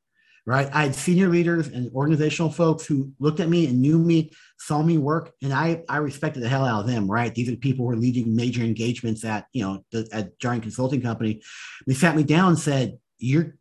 right? 0.47 0.69
I 0.73 0.85
had 0.85 0.95
senior 0.95 1.29
leaders 1.29 1.69
and 1.69 1.91
organizational 1.93 2.51
folks 2.51 2.87
who 2.87 3.13
looked 3.21 3.41
at 3.41 3.49
me 3.49 3.67
and 3.67 3.81
knew 3.81 3.99
me, 3.99 4.33
saw 4.59 4.83
me 4.83 4.97
work, 4.99 5.33
and 5.43 5.53
I, 5.53 5.83
I 5.89 5.99
respected 5.99 6.43
the 6.43 6.49
hell 6.49 6.65
out 6.65 6.81
of 6.81 6.87
them, 6.87 7.09
right? 7.09 7.33
These 7.35 7.49
are 7.49 7.53
the 7.53 7.59
people 7.59 7.85
who 7.85 7.91
were 7.91 7.97
leading 7.97 8.35
major 8.35 8.63
engagements 8.63 9.25
at, 9.25 9.47
you 9.53 9.63
know, 9.63 9.85
the, 9.93 10.09
at 10.13 10.39
Giant 10.41 10.63
Consulting 10.63 11.03
Company. 11.03 11.43
They 11.87 11.95
sat 11.95 12.17
me 12.17 12.25
down 12.25 12.49
and 12.49 12.59
said, 12.59 12.99
you're, 13.19 13.57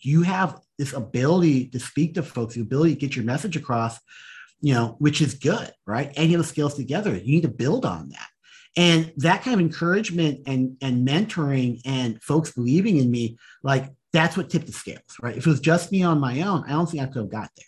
you 0.00 0.22
have 0.22 0.60
this 0.78 0.92
ability 0.92 1.68
to 1.70 1.80
speak 1.80 2.14
to 2.14 2.22
folks, 2.22 2.54
the 2.54 2.60
ability 2.60 2.94
to 2.94 3.00
get 3.00 3.16
your 3.16 3.24
message 3.24 3.56
across 3.56 3.98
you 4.60 4.74
know, 4.74 4.96
which 4.98 5.20
is 5.20 5.34
good, 5.34 5.70
right? 5.86 6.12
Any 6.16 6.34
of 6.34 6.40
the 6.40 6.46
skills 6.46 6.74
together, 6.74 7.14
you 7.14 7.34
need 7.34 7.42
to 7.42 7.48
build 7.48 7.84
on 7.84 8.08
that. 8.10 8.28
And 8.76 9.12
that 9.18 9.42
kind 9.42 9.54
of 9.54 9.60
encouragement 9.60 10.40
and, 10.46 10.76
and 10.82 11.06
mentoring 11.06 11.80
and 11.86 12.22
folks 12.22 12.52
believing 12.52 12.98
in 12.98 13.10
me, 13.10 13.38
like 13.62 13.90
that's 14.12 14.36
what 14.36 14.50
tipped 14.50 14.66
the 14.66 14.72
scales, 14.72 15.00
right? 15.22 15.36
If 15.36 15.46
it 15.46 15.50
was 15.50 15.60
just 15.60 15.92
me 15.92 16.02
on 16.02 16.20
my 16.20 16.42
own, 16.42 16.64
I 16.64 16.70
don't 16.70 16.88
think 16.88 17.02
I 17.02 17.06
could 17.06 17.22
have 17.22 17.30
got 17.30 17.50
there. 17.56 17.66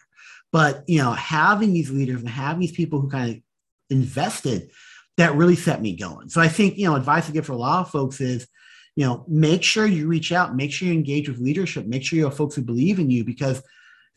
But 0.53 0.85
you 0.87 0.99
know, 0.99 1.13
having 1.13 1.73
these 1.73 1.91
leaders 1.91 2.21
and 2.21 2.29
having 2.29 2.61
these 2.61 2.73
people 2.73 3.01
who 3.01 3.09
kind 3.09 3.37
of 3.37 3.43
invested, 3.91 4.71
that 5.17 5.35
really 5.35 5.57
set 5.57 5.83
me 5.83 5.97
going. 5.97 6.29
So 6.29 6.41
I 6.41 6.49
think, 6.49 6.79
you 6.79 6.87
know, 6.87 6.95
advice 6.95 7.29
I 7.29 7.33
give 7.33 7.47
for 7.47 7.53
a 7.53 7.57
lot 7.57 7.81
of 7.81 7.91
folks 7.91 8.21
is, 8.21 8.47
you 8.95 9.05
know, 9.05 9.25
make 9.29 9.63
sure 9.63 9.87
you 9.87 10.07
reach 10.07 10.33
out, 10.33 10.57
make 10.57 10.73
sure 10.73 10.89
you 10.89 10.95
engage 10.95 11.29
with 11.29 11.39
leadership, 11.39 11.87
make 11.87 12.05
sure 12.05 12.19
you 12.19 12.25
have 12.25 12.37
folks 12.37 12.55
who 12.55 12.63
believe 12.63 12.99
in 12.99 13.11
you 13.11 13.25
because 13.25 13.63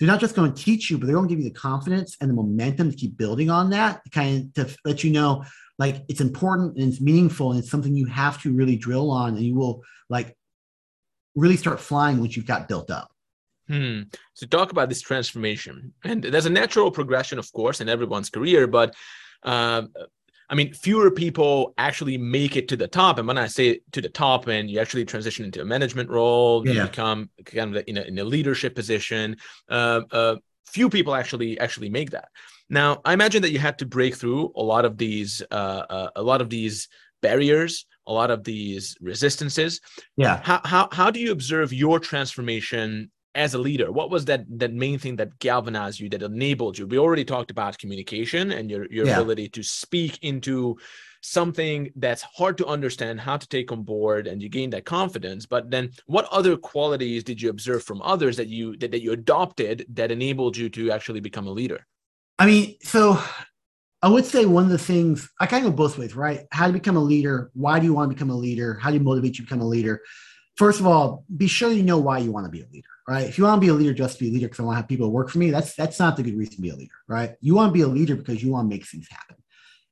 they're 0.02 0.08
not 0.08 0.20
just 0.20 0.36
going 0.36 0.52
to 0.52 0.64
teach 0.64 0.90
you, 0.90 0.98
but 0.98 1.06
they're 1.06 1.16
going 1.16 1.28
to 1.28 1.32
give 1.32 1.44
you 1.44 1.48
the 1.48 1.60
confidence 1.60 2.18
and 2.20 2.28
the 2.28 2.34
momentum 2.34 2.90
to 2.90 2.98
keep 2.98 3.16
building 3.18 3.52
on 3.52 3.70
that, 3.70 4.02
kind 4.12 4.52
of 4.58 4.68
to 4.72 4.78
let 4.84 5.04
you 5.04 5.12
know 5.12 5.46
like 5.78 6.04
it's 6.10 6.22
important 6.22 6.76
and 6.76 6.92
it's 6.92 7.00
meaningful 7.00 7.52
and 7.52 7.60
it's 7.60 7.70
something 7.70 7.96
you 7.96 8.08
have 8.08 8.42
to 8.42 8.52
really 8.52 8.76
drill 8.76 9.12
on, 9.12 9.36
and 9.36 9.46
you 9.46 9.54
will 9.54 9.84
like 10.10 10.36
really 11.36 11.56
start 11.56 11.80
flying 11.80 12.20
once 12.20 12.36
you've 12.36 12.48
got 12.48 12.68
built 12.68 12.90
up. 12.90 13.12
Hmm. 13.68 14.02
So 14.34 14.48
talk 14.48 14.72
about 14.72 14.90
this 14.90 15.02
transformation, 15.02 15.94
and 16.04 16.24
there's 16.24 16.48
a 16.48 16.50
natural 16.50 16.90
progression, 16.90 17.38
of 17.38 17.54
course, 17.54 17.80
in 17.80 17.88
everyone's 17.88 18.32
career, 18.32 18.66
but 18.66 18.96
uh, 19.44 19.84
I 20.52 20.56
mean, 20.56 20.74
fewer 20.74 21.10
people 21.10 21.74
actually 21.78 22.18
make 22.18 22.58
it 22.58 22.68
to 22.68 22.76
the 22.76 22.88
top. 22.88 23.18
And 23.18 23.28
when 23.28 23.38
I 23.38 23.48
say 23.48 23.80
to 23.94 24.02
the 24.02 24.10
top, 24.10 24.48
and 24.48 24.70
you 24.70 24.80
actually 24.80 25.06
transition 25.06 25.46
into 25.46 25.62
a 25.62 25.66
management 25.66 26.10
role, 26.10 26.68
yeah. 26.68 26.74
you 26.74 26.82
become 26.84 27.30
kind 27.46 27.76
of 27.76 27.84
in 27.88 27.98
a, 27.98 28.02
in 28.02 28.20
a 28.20 28.24
leadership 28.26 28.76
position. 28.76 29.38
Uh, 29.70 30.02
uh, 30.12 30.36
few 30.68 30.90
people 30.90 31.16
actually 31.16 31.58
actually 31.60 31.90
make 31.90 32.12
that. 32.12 32.28
Now, 32.70 33.02
I 33.06 33.14
imagine 33.14 33.42
that 33.44 33.52
you 33.52 33.60
had 33.60 33.80
to 33.80 33.86
break 33.86 34.16
through 34.16 34.52
a 34.58 34.62
lot 34.62 34.84
of 34.84 34.98
these 34.98 35.42
uh, 35.52 35.84
uh 35.90 36.10
a 36.18 36.22
lot 36.22 36.42
of 36.42 36.50
these 36.50 36.90
barriers, 37.22 37.86
a 38.06 38.12
lot 38.12 38.30
of 38.30 38.44
these 38.44 38.98
resistances. 39.00 39.80
Yeah. 40.18 40.42
How 40.44 40.60
how 40.66 40.90
how 40.92 41.12
do 41.12 41.22
you 41.22 41.32
observe 41.32 41.72
your 41.72 41.98
transformation 42.00 43.10
as 43.34 43.54
a 43.54 43.58
leader 43.58 43.92
what 43.92 44.10
was 44.10 44.26
that 44.26 44.44
that 44.60 44.74
main 44.74 45.00
thing 45.00 45.16
that 45.16 45.38
galvanized 45.40 46.00
you 46.00 46.10
that 46.10 46.22
enabled 46.22 46.78
you? 46.78 46.88
We 46.88 46.98
already 46.98 47.26
talked 47.26 47.52
about 47.52 47.78
communication 47.78 48.52
and 48.52 48.70
your 48.70 48.86
your 48.92 49.06
yeah. 49.06 49.14
ability 49.14 49.50
to 49.50 49.64
speak 49.64 50.20
into 50.22 50.78
something 51.22 51.92
that's 51.96 52.24
hard 52.24 52.58
to 52.58 52.66
understand 52.66 53.20
how 53.20 53.38
to 53.38 53.48
take 53.48 53.72
on 53.72 53.84
board 53.84 54.28
and 54.28 54.42
you 54.42 54.50
gain 54.50 54.72
that 54.72 54.86
confidence. 54.86 55.46
But 55.46 55.70
then 55.70 55.92
what 56.08 56.26
other 56.32 56.58
qualities 56.58 57.24
did 57.24 57.42
you 57.42 57.50
observe 57.50 57.84
from 57.84 58.02
others 58.02 58.38
that 58.38 58.48
you 58.48 58.76
that, 58.78 58.92
that 58.92 59.02
you 59.02 59.12
adopted 59.12 59.86
that 59.94 60.12
enabled 60.12 60.58
you 60.58 60.70
to 60.70 60.92
actually 60.92 61.20
become 61.20 61.48
a 61.48 61.52
leader? 61.52 61.86
I 62.40 62.46
mean 62.46 62.76
so 62.82 63.22
i 64.04 64.08
would 64.08 64.26
say 64.26 64.46
one 64.46 64.64
of 64.64 64.72
the 64.72 64.80
things 64.80 65.30
i 65.40 65.46
kind 65.46 65.64
of 65.64 65.72
go 65.72 65.78
both 65.78 65.98
ways 65.98 66.16
right? 66.16 66.42
How 66.52 66.68
to 66.68 66.74
become 66.74 66.98
a 66.98 67.02
leader 67.14 67.52
why 67.54 67.80
do 67.80 67.86
you 67.86 67.94
want 67.94 68.10
to 68.10 68.16
become 68.16 68.32
a 68.32 68.36
leader? 68.36 68.80
How 68.82 68.90
do 68.90 68.98
you 68.98 69.04
motivate 69.04 69.38
you 69.38 69.46
to 69.46 69.50
become 69.50 69.62
a 69.62 69.68
leader? 69.68 70.02
First 70.58 70.80
of 70.80 70.88
all 70.88 71.24
be 71.38 71.48
sure 71.48 71.72
you 71.72 71.84
know 71.84 72.00
why 72.00 72.18
you 72.18 72.32
want 72.32 72.46
to 72.46 72.52
be 72.52 72.62
a 72.62 72.68
leader 72.74 72.90
right? 73.12 73.28
If 73.28 73.38
you 73.38 73.44
want 73.44 73.58
to 73.58 73.66
be 73.66 73.68
a 73.68 73.74
leader 73.74 73.94
just 73.94 74.20
be 74.20 74.30
a 74.30 74.32
leader 74.32 74.48
because 74.48 74.62
I 74.62 74.64
want 74.64 74.76
to 74.78 74.82
have 74.84 74.88
people 74.88 75.12
work 75.12 75.30
for 75.30 75.38
me, 75.38 75.52
that's 75.52 75.76
that's 75.76 76.00
not 76.00 76.16
the 76.16 76.24
good 76.24 76.38
reason 76.38 76.56
to 76.56 76.62
be 76.62 76.70
a 76.70 76.76
leader, 76.76 76.94
right? 77.10 77.36
You 77.42 77.56
want 77.56 77.68
to 77.68 77.74
be 77.74 77.82
a 77.82 77.88
leader 77.88 78.16
because 78.16 78.42
you 78.42 78.52
want 78.54 78.70
to 78.70 78.74
make 78.74 78.86
things 78.86 79.10
happen. 79.12 79.36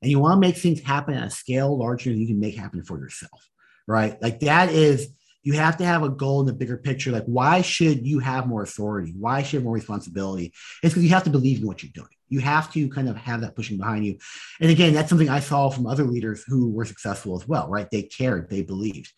And 0.02 0.10
you 0.10 0.20
want 0.20 0.42
to 0.42 0.48
make 0.48 0.56
things 0.56 0.82
happen 0.82 1.16
at 1.16 1.28
a 1.28 1.30
scale 1.30 1.78
larger 1.78 2.12
than 2.12 2.22
you 2.22 2.28
can 2.28 2.40
make 2.40 2.56
happen 2.56 2.82
for 2.82 2.98
yourself, 2.98 3.50
right? 3.88 4.22
Like 4.22 4.40
that 4.40 4.70
is 4.70 5.10
you 5.44 5.52
have 5.54 5.76
to 5.78 5.86
have 5.86 6.02
a 6.04 6.10
goal 6.10 6.40
in 6.40 6.46
the 6.46 6.54
bigger 6.54 6.78
picture. 6.78 7.12
Like, 7.12 7.26
why 7.26 7.62
should 7.62 8.08
you 8.08 8.20
have 8.20 8.48
more 8.48 8.64
authority? 8.64 9.14
Why 9.18 9.44
should 9.44 9.54
you 9.54 9.60
have 9.60 9.66
more 9.66 9.74
responsibility? 9.74 10.54
It's 10.82 10.94
because 10.94 11.04
you 11.04 11.10
have 11.10 11.26
to 11.26 11.30
believe 11.30 11.60
in 11.60 11.68
what 11.68 11.84
you're 11.84 11.92
doing. 11.94 12.08
You 12.30 12.40
have 12.40 12.72
to 12.74 12.88
kind 12.88 13.10
of 13.10 13.18
have 13.18 13.42
that 13.42 13.56
pushing 13.56 13.78
behind 13.78 14.06
you. 14.06 14.18
And 14.62 14.72
again, 14.72 14.94
that's 14.94 15.10
something 15.10 15.30
I 15.30 15.42
saw 15.42 15.70
from 15.70 15.88
other 15.88 16.06
leaders 16.06 16.46
who 16.48 16.70
were 16.70 16.86
successful 16.86 17.36
as 17.36 17.46
well, 17.46 17.68
right? 17.68 17.90
They 17.92 18.04
cared, 18.04 18.50
they 18.50 18.62
believed. 18.62 19.12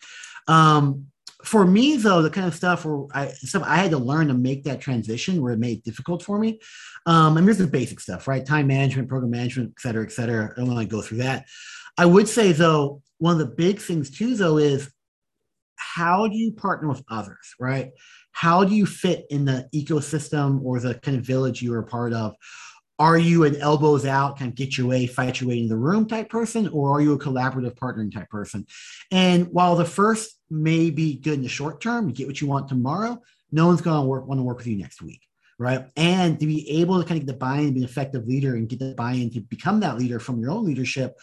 Um, 0.48 1.06
for 1.44 1.66
me 1.66 1.96
though 1.96 2.22
the 2.22 2.30
kind 2.30 2.46
of 2.46 2.54
stuff 2.54 2.84
where 2.84 3.06
i 3.14 3.28
stuff 3.28 3.62
i 3.66 3.76
had 3.76 3.90
to 3.90 3.98
learn 3.98 4.28
to 4.28 4.34
make 4.34 4.64
that 4.64 4.80
transition 4.80 5.42
where 5.42 5.52
it 5.52 5.58
made 5.58 5.78
it 5.78 5.84
difficult 5.84 6.22
for 6.22 6.38
me 6.38 6.60
um 7.06 7.36
and 7.36 7.46
here's 7.46 7.58
the 7.58 7.66
basic 7.66 8.00
stuff 8.00 8.28
right? 8.28 8.46
Time 8.46 8.66
management 8.66 9.08
program 9.08 9.30
management 9.30 9.72
et 9.76 9.80
cetera 9.80 10.04
et 10.04 10.12
cetera. 10.12 10.52
I 10.52 10.60
don't 10.60 10.72
want 10.72 10.88
to 10.88 10.96
go 10.96 11.02
through 11.02 11.18
that. 11.18 11.46
I 11.98 12.06
would 12.06 12.28
say 12.28 12.52
though 12.52 13.02
one 13.18 13.32
of 13.32 13.38
the 13.38 13.54
big 13.54 13.80
things 13.80 14.10
too 14.10 14.36
though 14.36 14.58
is 14.58 14.90
how 15.76 16.28
do 16.28 16.36
you 16.36 16.52
partner 16.52 16.88
with 16.88 17.02
others 17.10 17.54
right? 17.58 17.90
How 18.32 18.64
do 18.64 18.74
you 18.74 18.86
fit 18.86 19.26
in 19.30 19.44
the 19.44 19.68
ecosystem 19.74 20.62
or 20.62 20.80
the 20.80 20.94
kind 20.94 21.18
of 21.18 21.24
village 21.24 21.60
you 21.60 21.74
are 21.74 21.80
a 21.80 21.86
part 21.86 22.12
of 22.12 22.34
are 22.98 23.18
you 23.18 23.44
an 23.44 23.56
elbows 23.56 24.06
out, 24.06 24.38
kind 24.38 24.50
of 24.50 24.54
get 24.54 24.76
your 24.76 24.86
way, 24.86 25.06
fight 25.06 25.40
your 25.40 25.50
way 25.50 25.58
in 25.58 25.68
the 25.68 25.76
room 25.76 26.06
type 26.06 26.28
person, 26.28 26.68
or 26.68 26.90
are 26.92 27.00
you 27.00 27.12
a 27.14 27.18
collaborative 27.18 27.74
partnering 27.74 28.12
type 28.12 28.28
person? 28.28 28.66
And 29.10 29.48
while 29.48 29.76
the 29.76 29.84
first 29.84 30.38
may 30.50 30.90
be 30.90 31.16
good 31.16 31.34
in 31.34 31.42
the 31.42 31.48
short 31.48 31.80
term, 31.80 32.08
you 32.08 32.14
get 32.14 32.26
what 32.26 32.40
you 32.40 32.46
want 32.46 32.68
tomorrow, 32.68 33.20
no 33.50 33.66
one's 33.66 33.80
going 33.80 34.00
to 34.02 34.06
work, 34.06 34.26
want 34.26 34.38
to 34.38 34.44
work 34.44 34.58
with 34.58 34.66
you 34.66 34.76
next 34.76 35.02
week. 35.02 35.22
Right. 35.58 35.86
And 35.96 36.40
to 36.40 36.46
be 36.46 36.68
able 36.80 37.00
to 37.00 37.06
kind 37.06 37.20
of 37.20 37.26
get 37.26 37.32
the 37.32 37.38
buy-in, 37.38 37.74
be 37.74 37.80
an 37.80 37.84
effective 37.84 38.26
leader 38.26 38.56
and 38.56 38.68
get 38.68 38.80
the 38.80 38.94
buy-in 38.94 39.30
to 39.30 39.40
become 39.40 39.80
that 39.80 39.96
leader 39.96 40.18
from 40.18 40.40
your 40.40 40.50
own 40.50 40.64
leadership, 40.64 41.16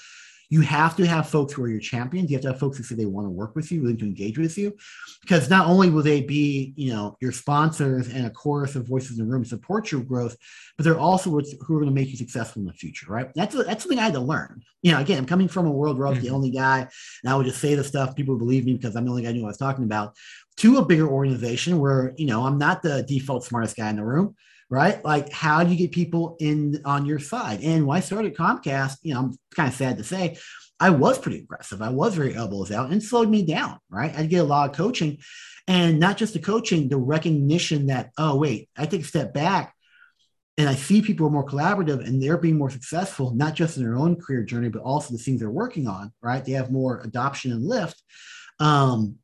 you 0.50 0.62
have 0.62 0.96
to 0.96 1.06
have 1.06 1.30
folks 1.30 1.54
who 1.54 1.64
are 1.64 1.70
your 1.70 1.80
champions. 1.80 2.30
You 2.30 2.38
have 2.38 2.42
to 2.42 2.50
have 2.50 2.60
folks 2.60 2.78
who 2.78 2.84
say 2.84 2.96
they 2.96 3.06
want 3.06 3.28
to 3.28 3.32
work 3.32 3.56
with 3.56 3.72
you, 3.72 3.82
willing 3.82 3.98
to 3.98 4.06
engage 4.06 4.40
with 4.40 4.58
you, 4.58 4.76
because 5.22 5.50
not 5.50 5.68
only 5.68 5.92
will 5.92 6.02
they 6.02 6.22
be, 6.22 6.74
you 6.76 6.92
know, 6.92 7.16
your 7.22 7.32
sponsors 7.32 8.12
and 8.12 8.26
a 8.26 8.32
chorus 8.32 8.76
of 8.76 8.88
voices 8.88 9.20
in 9.20 9.26
the 9.26 9.32
room 9.32 9.46
support 9.46 9.92
your 9.92 10.02
growth, 10.02 10.36
but 10.76 10.84
they're 10.84 11.00
also 11.00 11.30
who 11.30 11.38
are 11.38 11.80
going 11.80 11.86
to 11.86 11.92
make 11.92 12.10
you 12.10 12.18
successful 12.18 12.62
in 12.62 12.66
the 12.66 12.74
future, 12.74 13.06
right? 13.12 13.32
That's 13.36 13.56
that's 13.56 13.84
something 13.84 14.00
I 14.00 14.06
had 14.06 14.14
to 14.14 14.20
learn. 14.20 14.64
You 14.82 14.92
know, 14.92 15.00
again, 15.00 15.20
I'm 15.20 15.26
coming 15.28 15.48
from 15.48 15.68
a 15.68 15.72
world 15.72 15.98
where 15.98 16.08
I 16.08 16.10
was 16.10 16.20
mm-hmm. 16.20 16.28
the 16.28 16.34
only 16.34 16.50
guy, 16.50 16.80
and 16.80 17.32
I 17.32 17.36
would 17.36 17.46
just 17.46 17.62
say 17.62 17.76
the 17.76 17.84
stuff 17.84 18.16
people 18.16 18.38
believe 18.38 18.66
me 18.66 18.74
because 18.74 18.96
I'm 18.96 19.06
the 19.06 19.12
only 19.12 19.24
guy 19.24 19.30
who 19.30 19.36
knew 19.36 19.42
what 19.44 19.50
I 19.50 19.52
was 19.52 19.58
talking 19.58 19.84
about. 19.84 20.16
To 20.58 20.78
a 20.78 20.86
bigger 20.86 21.08
organization 21.08 21.80
where 21.80 22.14
you 22.18 22.26
know 22.26 22.44
I'm 22.44 22.58
not 22.58 22.82
the 22.82 23.04
default 23.04 23.46
smartest 23.46 23.78
guy 23.78 23.90
in 23.90 23.98
the 23.98 24.04
room 24.04 24.36
right? 24.70 25.04
Like, 25.04 25.32
how 25.32 25.64
do 25.64 25.72
you 25.72 25.78
get 25.78 25.92
people 25.92 26.38
in 26.40 26.82
on 26.86 27.06
your 27.06 27.20
side? 27.20 27.62
And 27.62 27.88
when 27.88 27.98
I 27.98 28.02
started 28.02 28.36
Comcast, 28.36 28.98
you 29.02 29.14
know, 29.14 29.20
I'm 29.22 29.38
kind 29.56 29.70
of 29.70 29.76
sad 29.76 29.98
to 29.98 30.04
say, 30.04 30.38
I 30.80 30.92
was 30.92 31.18
pretty 31.18 31.40
aggressive. 31.40 31.82
I 31.82 31.90
was 31.90 32.16
very 32.16 32.36
elbows 32.36 32.72
out 32.72 32.92
and 32.92 33.04
slowed 33.04 33.30
me 33.30 33.46
down, 33.46 33.80
right? 33.90 34.16
I 34.16 34.26
get 34.26 34.38
a 34.38 34.44
lot 34.44 34.70
of 34.70 34.76
coaching 34.76 35.18
and 35.68 36.00
not 36.00 36.18
just 36.18 36.34
the 36.34 36.40
coaching, 36.40 36.88
the 36.88 36.98
recognition 36.98 37.88
that, 37.88 38.12
oh, 38.18 38.38
wait, 38.38 38.70
I 38.78 38.86
take 38.86 39.02
a 39.02 39.06
step 39.06 39.34
back 39.34 39.74
and 40.58 40.70
I 40.70 40.76
see 40.76 41.02
people 41.02 41.28
are 41.28 41.32
more 41.32 41.46
collaborative 41.46 42.06
and 42.06 42.22
they're 42.22 42.38
being 42.38 42.58
more 42.58 42.70
successful, 42.70 43.34
not 43.34 43.56
just 43.56 43.78
in 43.78 43.84
their 43.84 43.96
own 43.96 44.16
career 44.22 44.44
journey, 44.44 44.70
but 44.70 44.84
also 44.84 45.12
the 45.12 45.18
things 45.18 45.40
they're 45.40 45.50
working 45.50 45.88
on, 45.88 46.14
right? 46.22 46.46
They 46.46 46.54
have 46.54 46.72
more 46.72 47.02
adoption 47.02 47.52
and 47.52 47.66
lift. 47.66 48.02
Um, 48.60 49.16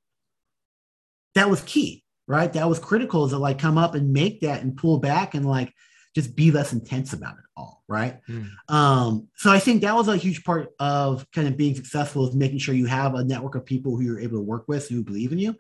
that 1.36 1.49
was 1.49 1.62
key 1.62 2.04
right? 2.27 2.51
That 2.53 2.69
was 2.69 2.79
critical 2.79 3.27
to 3.29 3.38
like 3.38 3.59
come 3.59 3.77
up 3.77 3.95
and 3.95 4.13
make 4.13 4.41
that 4.41 4.61
and 4.61 4.75
pull 4.75 4.99
back 4.99 5.33
and 5.33 5.45
like 5.45 5.73
just 6.15 6.35
be 6.35 6.49
less 6.49 6.71
intense 6.71 7.11
about 7.11 7.33
it 7.33 7.43
all, 7.57 7.83
right? 7.88 8.21
Mm. 8.29 8.49
Um, 8.69 9.27
so 9.35 9.51
I 9.51 9.59
think 9.59 9.81
that 9.81 9.95
was 9.95 10.07
a 10.07 10.15
huge 10.15 10.43
part 10.45 10.69
of 10.79 11.29
kind 11.31 11.47
of 11.47 11.57
being 11.57 11.75
successful 11.75 12.27
is 12.27 12.35
making 12.35 12.59
sure 12.59 12.73
you 12.73 12.85
have 12.85 13.15
a 13.15 13.23
network 13.23 13.55
of 13.55 13.65
people 13.65 13.95
who 13.95 14.03
you're 14.03 14.19
able 14.19 14.38
to 14.38 14.43
work 14.43 14.67
with 14.67 14.88
who 14.88 15.03
believe 15.03 15.33
in 15.33 15.39
you. 15.39 15.55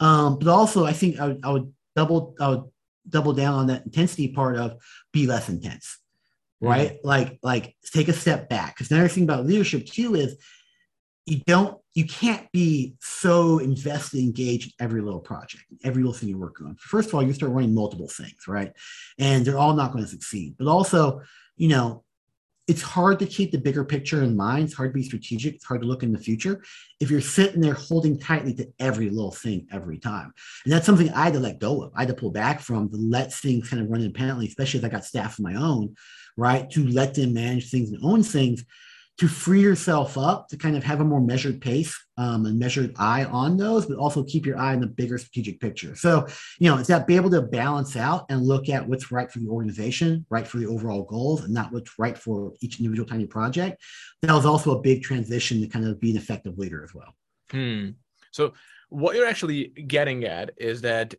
Um, 0.00 0.38
but 0.38 0.48
also, 0.48 0.86
I 0.86 0.94
think 0.94 1.20
I 1.20 1.28
would, 1.28 1.40
I 1.44 1.50
would 1.52 1.72
double 1.94 2.34
I 2.40 2.48
would 2.48 2.64
double 3.08 3.32
down 3.34 3.54
on 3.54 3.66
that 3.66 3.84
intensity 3.84 4.28
part 4.28 4.56
of 4.56 4.76
be 5.12 5.26
less 5.26 5.48
intense, 5.48 5.98
hmm. 6.60 6.68
right? 6.68 6.92
Mm. 6.92 7.00
Like 7.04 7.38
like 7.42 7.76
take 7.92 8.08
a 8.08 8.14
step 8.14 8.48
back 8.48 8.74
because 8.74 8.90
another 8.90 9.08
thing 9.08 9.24
about 9.24 9.46
leadership 9.46 9.86
too 9.86 10.14
is 10.14 10.36
you 11.26 11.42
don't 11.46 11.78
you 11.98 12.04
can't 12.04 12.46
be 12.52 12.94
so 13.00 13.58
invested 13.58 14.20
engaged 14.20 14.66
in 14.66 14.84
every 14.84 15.02
little 15.02 15.18
project 15.18 15.64
every 15.82 16.00
little 16.00 16.16
thing 16.16 16.28
you're 16.28 16.38
working 16.38 16.64
on. 16.68 16.76
First 16.76 17.08
of 17.08 17.14
all 17.16 17.24
you 17.24 17.32
start 17.32 17.50
running 17.50 17.74
multiple 17.74 18.08
things 18.08 18.46
right? 18.46 18.72
And 19.18 19.44
they're 19.44 19.58
all 19.58 19.74
not 19.74 19.90
going 19.90 20.04
to 20.04 20.10
succeed. 20.10 20.54
But 20.56 20.68
also 20.68 21.22
you 21.56 21.66
know 21.66 22.04
it's 22.68 22.82
hard 22.82 23.18
to 23.18 23.26
keep 23.26 23.50
the 23.50 23.58
bigger 23.58 23.84
picture 23.84 24.22
in 24.22 24.36
mind. 24.36 24.66
It's 24.66 24.74
hard 24.74 24.90
to 24.90 24.94
be 24.94 25.02
strategic. 25.02 25.56
It's 25.56 25.64
hard 25.64 25.80
to 25.80 25.88
look 25.88 26.04
in 26.04 26.12
the 26.12 26.18
future 26.18 26.62
if 27.00 27.10
you're 27.10 27.20
sitting 27.20 27.60
there 27.60 27.74
holding 27.74 28.16
tightly 28.16 28.54
to 28.54 28.70
every 28.78 29.10
little 29.10 29.32
thing 29.32 29.66
every 29.72 29.98
time. 29.98 30.32
And 30.64 30.72
that's 30.72 30.86
something 30.86 31.10
i 31.10 31.24
had 31.24 31.32
to 31.32 31.40
let 31.40 31.58
go 31.58 31.82
of. 31.82 31.92
I 31.96 32.02
had 32.02 32.08
to 32.08 32.14
pull 32.14 32.30
back 32.30 32.60
from 32.60 32.90
to 32.90 32.96
let 32.96 33.32
things 33.32 33.68
kind 33.68 33.82
of 33.82 33.90
run 33.90 34.02
independently 34.02 34.46
especially 34.46 34.78
if 34.78 34.86
i 34.86 34.88
got 34.88 35.04
staff 35.04 35.38
of 35.38 35.44
my 35.44 35.56
own 35.56 35.96
right? 36.38 36.70
To 36.70 36.86
let 36.86 37.14
them 37.14 37.34
manage 37.34 37.68
things 37.68 37.90
and 37.90 37.98
own 38.02 38.22
things 38.22 38.64
to 39.18 39.26
free 39.26 39.60
yourself 39.60 40.16
up 40.16 40.48
to 40.48 40.56
kind 40.56 40.76
of 40.76 40.84
have 40.84 41.00
a 41.00 41.04
more 41.04 41.20
measured 41.20 41.60
pace 41.60 41.96
um, 42.16 42.46
and 42.46 42.56
measured 42.56 42.94
eye 42.98 43.24
on 43.24 43.56
those, 43.56 43.84
but 43.84 43.98
also 43.98 44.22
keep 44.22 44.46
your 44.46 44.56
eye 44.56 44.72
on 44.72 44.80
the 44.80 44.86
bigger 44.86 45.18
strategic 45.18 45.60
picture. 45.60 45.96
So, 45.96 46.26
you 46.60 46.70
know, 46.70 46.78
it's 46.78 46.88
that 46.88 47.08
be 47.08 47.16
able 47.16 47.30
to 47.30 47.42
balance 47.42 47.96
out 47.96 48.26
and 48.28 48.42
look 48.42 48.68
at 48.68 48.86
what's 48.86 49.10
right 49.10 49.30
for 49.30 49.40
the 49.40 49.48
organization, 49.48 50.24
right 50.30 50.46
for 50.46 50.58
the 50.58 50.66
overall 50.66 51.02
goals, 51.02 51.42
and 51.42 51.52
not 51.52 51.72
what's 51.72 51.98
right 51.98 52.16
for 52.16 52.52
each 52.60 52.78
individual 52.78 53.08
tiny 53.08 53.26
project. 53.26 53.82
That 54.22 54.34
was 54.34 54.46
also 54.46 54.78
a 54.78 54.80
big 54.80 55.02
transition 55.02 55.60
to 55.62 55.66
kind 55.66 55.84
of 55.84 56.00
be 56.00 56.12
an 56.12 56.16
effective 56.16 56.56
leader 56.56 56.84
as 56.84 56.94
well. 56.94 57.12
Hmm. 57.50 57.90
So, 58.30 58.52
what 58.88 59.16
you're 59.16 59.26
actually 59.26 59.68
getting 59.68 60.24
at 60.24 60.52
is 60.56 60.80
that 60.82 61.14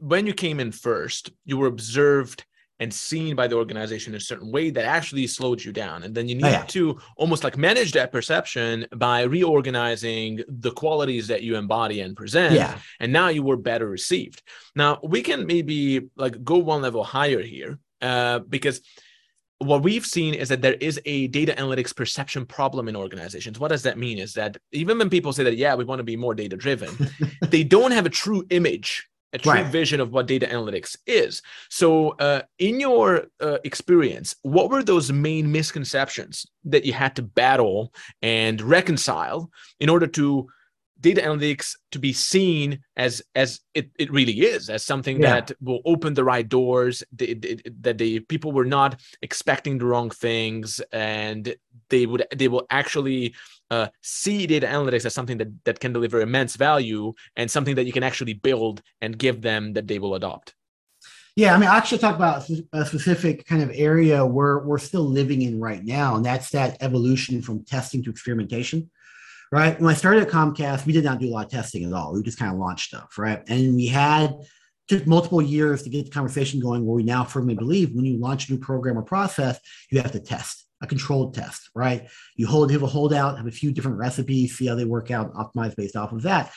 when 0.00 0.26
you 0.26 0.34
came 0.34 0.58
in 0.58 0.72
first, 0.72 1.30
you 1.44 1.56
were 1.56 1.68
observed 1.68 2.44
and 2.80 2.92
seen 2.92 3.36
by 3.36 3.46
the 3.46 3.54
organization 3.54 4.14
in 4.14 4.16
a 4.16 4.20
certain 4.20 4.50
way 4.50 4.70
that 4.70 4.84
actually 4.84 5.26
slowed 5.26 5.62
you 5.62 5.72
down. 5.72 6.02
And 6.02 6.14
then 6.14 6.28
you 6.28 6.34
need 6.34 6.46
oh, 6.46 6.48
yeah. 6.48 6.64
to 6.64 6.98
almost 7.16 7.44
like 7.44 7.58
manage 7.58 7.92
that 7.92 8.10
perception 8.10 8.86
by 8.96 9.22
reorganizing 9.22 10.40
the 10.48 10.72
qualities 10.72 11.28
that 11.28 11.42
you 11.42 11.56
embody 11.56 12.00
and 12.00 12.16
present. 12.16 12.54
Yeah. 12.54 12.78
And 12.98 13.12
now 13.12 13.28
you 13.28 13.42
were 13.42 13.58
better 13.58 13.88
received. 13.88 14.42
Now 14.74 14.98
we 15.02 15.20
can 15.20 15.46
maybe 15.46 16.08
like 16.16 16.42
go 16.42 16.56
one 16.56 16.80
level 16.80 17.04
higher 17.04 17.42
here 17.42 17.78
uh, 18.00 18.38
because 18.40 18.80
what 19.58 19.82
we've 19.82 20.06
seen 20.06 20.32
is 20.32 20.48
that 20.48 20.62
there 20.62 20.74
is 20.80 20.98
a 21.04 21.26
data 21.26 21.52
analytics 21.52 21.94
perception 21.94 22.46
problem 22.46 22.88
in 22.88 22.96
organizations. 22.96 23.60
What 23.60 23.68
does 23.68 23.82
that 23.82 23.98
mean? 23.98 24.18
Is 24.18 24.32
that 24.34 24.56
even 24.72 24.96
when 24.96 25.10
people 25.10 25.34
say 25.34 25.44
that, 25.44 25.56
yeah, 25.56 25.74
we 25.74 25.84
want 25.84 25.98
to 25.98 26.04
be 26.04 26.16
more 26.16 26.34
data 26.34 26.56
driven, 26.56 26.88
they 27.42 27.62
don't 27.62 27.90
have 27.90 28.06
a 28.06 28.10
true 28.10 28.46
image 28.48 29.09
a 29.32 29.38
true 29.38 29.52
right. 29.52 29.66
vision 29.66 30.00
of 30.00 30.12
what 30.12 30.26
data 30.26 30.46
analytics 30.46 30.96
is. 31.06 31.42
So, 31.68 32.10
uh, 32.18 32.42
in 32.58 32.80
your 32.80 33.26
uh, 33.40 33.58
experience, 33.64 34.34
what 34.42 34.70
were 34.70 34.82
those 34.82 35.12
main 35.12 35.50
misconceptions 35.52 36.46
that 36.64 36.84
you 36.84 36.92
had 36.92 37.16
to 37.16 37.22
battle 37.22 37.92
and 38.22 38.60
reconcile 38.60 39.50
in 39.78 39.88
order 39.88 40.06
to 40.08 40.48
data 41.00 41.22
analytics 41.22 41.76
to 41.92 41.98
be 41.98 42.12
seen 42.12 42.80
as 42.96 43.22
as 43.34 43.60
it, 43.74 43.90
it 43.98 44.10
really 44.12 44.40
is 44.40 44.68
as 44.68 44.84
something 44.84 45.20
yeah. 45.20 45.40
that 45.40 45.52
will 45.60 45.80
open 45.84 46.14
the 46.14 46.24
right 46.24 46.48
doors. 46.48 47.02
That 47.12 47.98
the 47.98 48.20
people 48.20 48.52
were 48.52 48.64
not 48.64 49.00
expecting 49.22 49.78
the 49.78 49.86
wrong 49.86 50.10
things 50.10 50.80
and 50.92 51.54
they 51.88 52.06
would 52.06 52.26
they 52.34 52.48
will 52.48 52.66
actually 52.70 53.34
uh, 53.70 53.88
see 54.02 54.46
data 54.46 54.66
analytics 54.66 55.04
as 55.04 55.14
something 55.14 55.38
that, 55.38 55.64
that 55.64 55.80
can 55.80 55.92
deliver 55.92 56.20
immense 56.20 56.56
value 56.56 57.12
and 57.36 57.50
something 57.50 57.76
that 57.76 57.84
you 57.84 57.92
can 57.92 58.02
actually 58.02 58.34
build 58.34 58.82
and 59.00 59.16
give 59.16 59.42
them 59.42 59.74
that 59.74 59.86
they 59.86 59.98
will 59.98 60.14
adopt. 60.14 60.54
Yeah, 61.36 61.54
I 61.54 61.58
mean, 61.58 61.70
I 61.70 61.76
actually 61.76 61.98
talk 61.98 62.16
about 62.16 62.50
a 62.72 62.84
specific 62.84 63.46
kind 63.46 63.62
of 63.62 63.70
area 63.72 64.26
where 64.26 64.58
we're 64.58 64.78
still 64.78 65.04
living 65.04 65.42
in 65.42 65.60
right 65.60 65.82
now, 65.82 66.16
and 66.16 66.26
that's 66.26 66.50
that 66.50 66.76
evolution 66.80 67.40
from 67.40 67.64
testing 67.64 68.02
to 68.02 68.10
experimentation 68.10 68.90
right? 69.52 69.80
When 69.80 69.90
I 69.90 69.96
started 69.96 70.22
at 70.22 70.28
Comcast, 70.28 70.86
we 70.86 70.92
did 70.92 71.04
not 71.04 71.18
do 71.18 71.28
a 71.28 71.30
lot 71.30 71.46
of 71.46 71.52
testing 71.52 71.84
at 71.84 71.92
all. 71.92 72.12
We 72.12 72.22
just 72.22 72.38
kind 72.38 72.52
of 72.52 72.58
launched 72.58 72.88
stuff, 72.88 73.18
right? 73.18 73.42
And 73.48 73.74
we 73.74 73.86
had 73.86 74.34
took 74.88 75.06
multiple 75.06 75.42
years 75.42 75.82
to 75.84 75.90
get 75.90 76.04
the 76.04 76.10
conversation 76.10 76.60
going 76.60 76.84
where 76.84 76.96
we 76.96 77.02
now 77.02 77.24
firmly 77.24 77.54
believe 77.54 77.94
when 77.94 78.04
you 78.04 78.18
launch 78.18 78.48
a 78.48 78.52
new 78.52 78.58
program 78.58 78.98
or 78.98 79.02
process, 79.02 79.58
you 79.90 80.00
have 80.00 80.12
to 80.12 80.20
test 80.20 80.66
a 80.82 80.86
controlled 80.86 81.34
test, 81.34 81.70
right? 81.74 82.08
You 82.36 82.46
hold 82.46 82.72
have 82.72 82.82
a 82.82 82.86
holdout, 82.86 83.36
have 83.36 83.46
a 83.46 83.52
few 83.52 83.70
different 83.70 83.98
recipes, 83.98 84.56
see 84.56 84.66
how 84.66 84.74
they 84.74 84.84
work 84.84 85.10
out, 85.10 85.34
optimize 85.34 85.76
based 85.76 85.96
off 85.96 86.12
of 86.12 86.22
that 86.22 86.52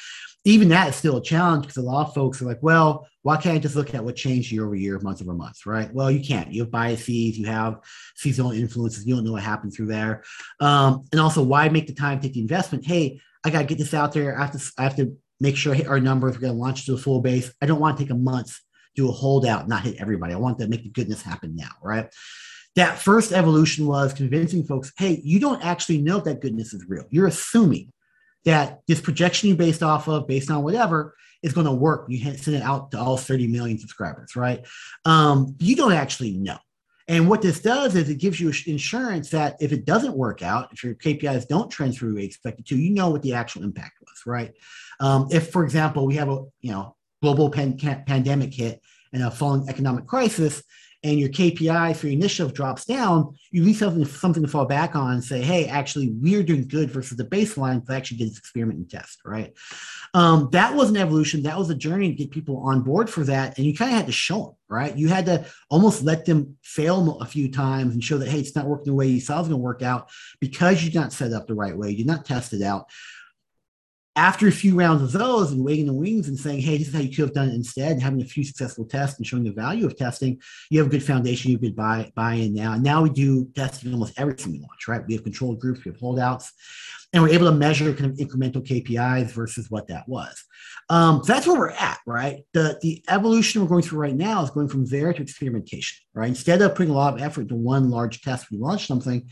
even 0.45 0.69
that 0.69 0.89
is 0.89 0.95
still 0.95 1.17
a 1.17 1.23
challenge 1.23 1.63
because 1.63 1.77
a 1.77 1.82
lot 1.82 2.08
of 2.08 2.13
folks 2.13 2.41
are 2.41 2.45
like, 2.45 2.62
well, 2.62 3.08
why 3.21 3.38
can't 3.38 3.56
I 3.56 3.60
just 3.60 3.77
look 3.77 3.93
at 3.93 4.03
what 4.03 4.17
changed 4.17 4.51
year 4.51 4.65
over 4.65 4.75
year, 4.75 4.99
month 4.99 5.21
over 5.21 5.34
month, 5.34 5.65
right? 5.65 5.91
Well, 5.93 6.12
you 6.12 6.23
can't. 6.23 6.51
You 6.51 6.63
have 6.63 6.71
biases, 6.71 7.38
you 7.38 7.45
have 7.45 7.79
seasonal 8.15 8.51
influences, 8.51 9.06
you 9.06 9.15
don't 9.15 9.23
know 9.23 9.32
what 9.32 9.43
happened 9.43 9.73
through 9.73 9.88
there. 9.88 10.23
Um, 10.60 11.06
and 11.12 11.21
also, 11.21 11.41
why 11.41 11.69
make 11.69 11.88
the 11.88 11.93
time 11.93 12.19
take 12.19 12.34
the 12.34 12.41
investment? 12.41 12.86
Hey, 12.86 13.21
I 13.45 13.49
got 13.49 13.60
to 13.60 13.65
get 13.65 13.77
this 13.77 13.93
out 13.93 14.12
there. 14.12 14.38
I 14.38 14.41
have 14.45 14.51
to, 14.51 14.71
I 14.77 14.84
have 14.84 14.97
to 14.97 15.17
make 15.39 15.56
sure 15.56 15.73
I 15.73 15.77
hit 15.77 15.88
our 15.88 15.99
numbers. 15.99 16.36
We're 16.36 16.41
going 16.41 16.53
to 16.53 16.60
launch 16.60 16.86
to 16.86 16.93
a 16.93 16.97
full 16.97 17.21
base. 17.21 17.53
I 17.62 17.65
don't 17.65 17.79
want 17.79 17.97
to 17.97 18.03
take 18.03 18.12
a 18.12 18.15
month, 18.15 18.60
do 18.95 19.08
a 19.08 19.12
holdout, 19.12 19.69
not 19.69 19.84
hit 19.84 19.95
everybody. 19.99 20.34
I 20.34 20.38
want 20.38 20.60
to 20.60 20.67
make 20.67 20.84
the 20.84 20.89
goodness 20.89 21.21
happen 21.21 21.56
now, 21.56 21.71
right? 21.82 22.13
That 22.75 22.97
first 22.97 23.32
evolution 23.32 23.88
was 23.88 24.13
convincing 24.13 24.65
folks, 24.65 24.91
hey, 24.97 25.21
you 25.23 25.39
don't 25.39 25.63
actually 25.63 25.99
know 25.99 26.19
that 26.19 26.41
goodness 26.41 26.73
is 26.73 26.86
real. 26.89 27.06
You're 27.12 27.27
assuming 27.27 27.92
that 28.45 28.82
this 28.88 29.01
projection 29.01 29.49
you 29.49 29.56
based 29.56 29.84
off 29.84 30.08
of, 30.08 30.27
based 30.27 30.51
on 30.51 30.63
whatever, 30.63 31.15
is 31.41 31.53
going 31.53 31.65
to 31.65 31.73
work. 31.73 32.06
You 32.10 32.19
send 32.36 32.58
it 32.58 32.63
out 32.63 32.91
to 32.91 32.99
all 32.99 33.17
30 33.17 33.47
million 33.47 33.77
subscribers, 33.77 34.36
right? 34.36 34.65
Um, 35.06 35.56
you 35.60 35.75
don't 35.75 35.93
actually 35.93 36.32
know. 36.32 36.58
And 37.08 37.27
what 37.27 37.41
this 37.41 37.60
does 37.60 37.95
is 37.95 38.10
it 38.10 38.17
gives 38.17 38.39
you 38.39 38.53
insurance 38.65 39.29
that 39.32 39.58
if 39.60 39.73
it 39.73 39.86
doesn't 39.86 40.15
work 40.15 40.41
out, 40.41 40.69
if 40.71 40.84
your 40.84 40.95
KPIs 40.95 41.47
don't 41.47 41.69
trend 41.69 41.95
through 41.95 42.17
expected 42.17 42.65
to, 42.67 42.77
you 42.77 42.91
know 42.91 43.10
what 43.10 43.21
the 43.21 43.34
actual 43.34 43.63
impact 43.63 43.97
was, 43.99 44.21
right? 44.25 44.53
Um, 45.01 45.27
if, 45.29 45.51
for 45.51 45.65
example, 45.65 46.06
we 46.06 46.15
have 46.15 46.29
a 46.29 46.45
you 46.62 46.71
know 46.71 46.95
global 47.21 47.49
pan- 47.49 47.77
pandemic 47.77 48.53
hit 48.53 48.82
and 49.12 49.23
a 49.23 49.32
falling 49.32 49.67
economic 49.67 50.08
crisis, 50.08 50.63
and 51.03 51.19
your 51.19 51.29
KPI 51.29 51.95
for 51.95 52.07
your 52.07 52.13
initiative 52.13 52.53
drops 52.53 52.85
down, 52.85 53.35
you 53.51 53.63
least 53.63 53.81
have 53.81 54.07
something 54.07 54.41
to 54.41 54.49
fall 54.49 54.65
back 54.65 54.95
on 54.95 55.13
and 55.13 55.23
say, 55.23 55.41
hey, 55.41 55.67
actually, 55.67 56.09
we're 56.11 56.43
doing 56.43 56.67
good 56.67 56.89
versus 56.89 57.17
the 57.17 57.25
baseline 57.25 57.85
to 57.85 57.93
actually 57.93 58.17
get 58.17 58.29
this 58.29 58.37
experiment 58.37 58.79
and 58.79 58.89
test, 58.89 59.19
right? 59.25 59.53
Um, 60.13 60.49
that 60.51 60.73
was 60.73 60.89
an 60.89 60.97
evolution. 60.97 61.43
That 61.43 61.57
was 61.57 61.69
a 61.69 61.75
journey 61.75 62.09
to 62.09 62.15
get 62.15 62.31
people 62.31 62.57
on 62.59 62.81
board 62.81 63.09
for 63.09 63.23
that. 63.25 63.57
And 63.57 63.65
you 63.65 63.75
kind 63.75 63.91
of 63.91 63.97
had 63.97 64.05
to 64.05 64.13
show 64.13 64.43
them, 64.43 64.55
right? 64.69 64.95
You 64.95 65.09
had 65.09 65.25
to 65.25 65.45
almost 65.69 66.03
let 66.03 66.25
them 66.25 66.57
fail 66.61 67.19
a 67.19 67.25
few 67.25 67.51
times 67.51 67.93
and 67.93 68.03
show 68.03 68.17
that, 68.17 68.29
hey, 68.29 68.39
it's 68.39 68.55
not 68.55 68.67
working 68.67 68.85
the 68.85 68.95
way 68.95 69.07
you 69.07 69.19
thought 69.19 69.35
it 69.35 69.39
was 69.39 69.49
going 69.49 69.59
to 69.59 69.63
work 69.63 69.81
out 69.81 70.09
because 70.39 70.83
you 70.83 70.89
did 70.89 70.99
not 70.99 71.11
set 71.11 71.33
up 71.33 71.47
the 71.47 71.55
right 71.55 71.77
way. 71.77 71.89
You 71.89 71.97
did 71.97 72.07
not 72.07 72.25
test 72.25 72.53
it 72.53 72.61
out 72.61 72.87
after 74.15 74.47
a 74.47 74.52
few 74.52 74.76
rounds 74.76 75.02
of 75.02 75.12
those 75.12 75.52
and 75.52 75.63
waiting 75.63 75.88
the 75.88 75.93
wings 75.93 76.28
and 76.28 76.38
saying, 76.38 76.62
hey, 76.62 76.78
this 76.78 76.88
is 76.88 76.93
how 76.93 76.99
you 76.99 77.10
could 77.10 77.19
have 77.19 77.34
done 77.34 77.49
it 77.49 77.56
instead, 77.56 77.93
and 77.93 78.02
having 78.02 78.21
a 78.21 78.26
few 78.26 78.43
successful 78.43 78.86
tests 78.86 79.17
and 79.17 79.26
showing 79.26 79.43
the 79.43 79.52
value 79.52 79.86
of 79.86 79.97
testing, 79.97 80.39
you 80.69 80.80
have 80.80 80.88
a 80.88 80.91
good 80.91 81.04
foundation 81.04 81.52
you 81.52 81.58
could 81.58 81.76
buy 81.76 82.12
buy 82.15 82.36
in 82.36 82.54
now. 82.54 82.76
Now 82.76 83.02
we 83.02 83.10
do 83.10 83.45
testing 83.56 83.91
almost 83.91 84.19
everything 84.19 84.54
we 84.54 84.60
launch, 84.60 84.88
right? 84.88 85.02
We 85.08 85.15
have 85.15 85.23
controlled 85.23 85.60
groups, 85.60 85.84
we 85.84 85.91
have 85.91 85.99
holdouts, 85.99 86.52
and 87.12 87.23
we're 87.23 87.30
able 87.30 87.49
to 87.49 87.56
measure 87.56 87.91
kind 87.93 88.12
of 88.12 88.17
incremental 88.17 88.65
KPIs 88.65 89.32
versus 89.32 89.71
what 89.71 89.88
that 89.88 90.08
was. 90.08 90.43
Um, 90.89 91.23
so 91.23 91.34
that's 91.34 91.47
where 91.47 91.58
we're 91.58 91.71
at, 91.71 91.99
right? 92.06 92.43
The 92.54 92.78
the 92.84 93.04
evolution 93.10 93.62
we're 93.62 93.67
going 93.67 93.84
through 93.84 93.99
right 93.99 94.15
now 94.15 94.43
is 94.43 94.52
going 94.52 94.67
from 94.67 94.86
there 94.86 95.12
to 95.12 95.21
experimentation, 95.23 96.04
right? 96.13 96.30
Instead 96.30 96.62
of 96.62 96.76
putting 96.76 96.91
a 96.91 96.95
lot 96.95 97.15
of 97.15 97.21
effort 97.21 97.41
into 97.41 97.56
one 97.56 97.89
large 97.89 98.21
test, 98.21 98.52
we 98.52 98.60
launch 98.60 98.86
something 98.86 99.28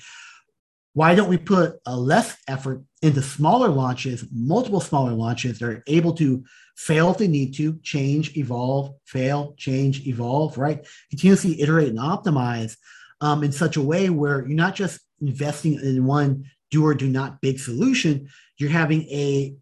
why 0.93 1.15
don't 1.15 1.30
we 1.30 1.38
put 1.38 1.80
a 1.86 1.95
less 1.95 2.38
effort 2.47 2.84
into 3.01 3.21
smaller 3.21 3.69
launches, 3.69 4.25
multiple 4.32 4.82
smaller 4.82 5.13
launches 5.13 5.60
that 5.60 5.69
are 5.69 5.84
able 5.88 6.13
to 6.13 6.43
fail 6.75 7.12
if 7.12 7.17
they 7.17 7.27
need 7.27 7.54
to, 7.56 7.80
change, 7.82 8.36
evolve, 8.38 8.93
fail, 9.06 9.54
change, 9.58 10.06
evolve, 10.08 10.58
right? 10.58 10.86
Continuously 11.10 11.62
iterate 11.62 11.89
and 11.89 11.99
optimize 11.99 12.75
um, 13.21 13.43
in 13.43 13.51
such 13.51 13.77
a 13.77 13.82
way 13.82 14.10
where 14.10 14.39
you're 14.45 14.58
not 14.58 14.75
just 14.75 14.99
investing 15.21 15.75
in 15.75 16.06
one 16.06 16.45
do 16.71 16.86
or 16.86 16.93
do 16.93 17.08
not 17.08 17.41
big 17.41 17.60
solution, 17.60 18.27
you're 18.58 18.69
having 18.69 19.04
a 19.04 19.56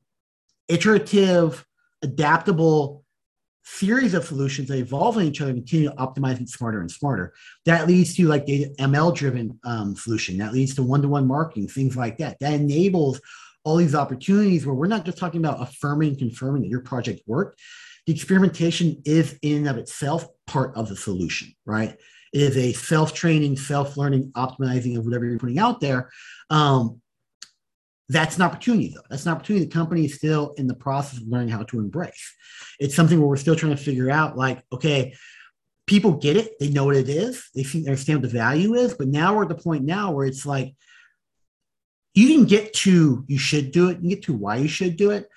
iterative, 0.67 1.65
adaptable 2.01 3.03
series 3.71 4.13
of 4.13 4.25
solutions 4.25 4.67
that 4.67 4.77
evolve 4.77 5.17
on 5.17 5.23
each 5.23 5.41
other 5.41 5.51
and 5.51 5.59
continue 5.59 5.91
optimizing 5.91 6.49
smarter 6.49 6.81
and 6.81 6.91
smarter. 6.91 7.33
That 7.65 7.87
leads 7.87 8.15
to 8.15 8.27
like 8.27 8.45
data 8.45 8.73
ML 8.79 9.15
driven 9.15 9.59
um, 9.63 9.95
solution. 9.95 10.37
That 10.37 10.53
leads 10.53 10.75
to 10.75 10.83
one 10.83 11.01
to 11.03 11.07
one 11.07 11.27
marketing, 11.27 11.67
things 11.67 11.95
like 11.95 12.17
that. 12.17 12.37
That 12.39 12.53
enables 12.53 13.21
all 13.63 13.75
these 13.75 13.95
opportunities 13.95 14.65
where 14.65 14.75
we're 14.75 14.87
not 14.87 15.05
just 15.05 15.17
talking 15.17 15.39
about 15.39 15.61
affirming, 15.61 16.09
and 16.09 16.17
confirming 16.17 16.63
that 16.63 16.69
your 16.69 16.81
project 16.81 17.21
worked. 17.27 17.61
The 18.07 18.13
experimentation 18.13 19.01
is 19.05 19.37
in 19.41 19.57
and 19.57 19.69
of 19.69 19.77
itself 19.77 20.27
part 20.47 20.75
of 20.75 20.89
the 20.89 20.95
solution, 20.95 21.53
right? 21.65 21.95
It 22.33 22.41
is 22.41 22.57
a 22.57 22.73
self 22.73 23.13
training, 23.13 23.57
self 23.57 23.97
learning, 23.97 24.31
optimizing 24.35 24.97
of 24.97 25.05
whatever 25.05 25.25
you're 25.25 25.39
putting 25.39 25.59
out 25.59 25.79
there. 25.79 26.09
Um, 26.49 27.01
that's 28.09 28.35
an 28.37 28.41
opportunity 28.41 28.91
though. 28.93 29.03
That's 29.09 29.25
an 29.25 29.31
opportunity. 29.31 29.65
The 29.65 29.71
company 29.71 30.05
is 30.05 30.15
still 30.15 30.53
in 30.57 30.67
the 30.67 30.73
process 30.73 31.19
of 31.19 31.27
learning 31.27 31.49
how 31.49 31.63
to 31.63 31.79
embrace. 31.79 32.35
It's 32.79 32.95
something 32.95 33.19
where 33.19 33.27
we're 33.27 33.37
still 33.37 33.55
trying 33.55 33.75
to 33.75 33.81
figure 33.81 34.09
out 34.09 34.35
like 34.35 34.63
okay 34.73 35.13
people 35.85 36.13
get 36.13 36.37
it. 36.37 36.59
They 36.59 36.69
know 36.69 36.85
what 36.85 36.95
it 36.95 37.09
is. 37.09 37.49
They 37.55 37.63
understand 37.79 38.21
what 38.21 38.31
the 38.31 38.37
value 38.37 38.75
is. 38.75 38.93
But 38.93 39.07
now 39.07 39.35
we're 39.35 39.43
at 39.43 39.49
the 39.49 39.55
point 39.55 39.85
now 39.85 40.11
where 40.11 40.27
it's 40.27 40.45
like 40.45 40.75
you 42.13 42.27
can 42.27 42.45
get 42.45 42.73
to 42.73 43.23
you 43.27 43.37
should 43.37 43.71
do 43.71 43.89
it. 43.89 43.99
You 44.01 44.09
get 44.09 44.23
to 44.23 44.33
why 44.33 44.57
you 44.57 44.67
should 44.67 44.97
do 44.97 45.11
it. 45.11 45.27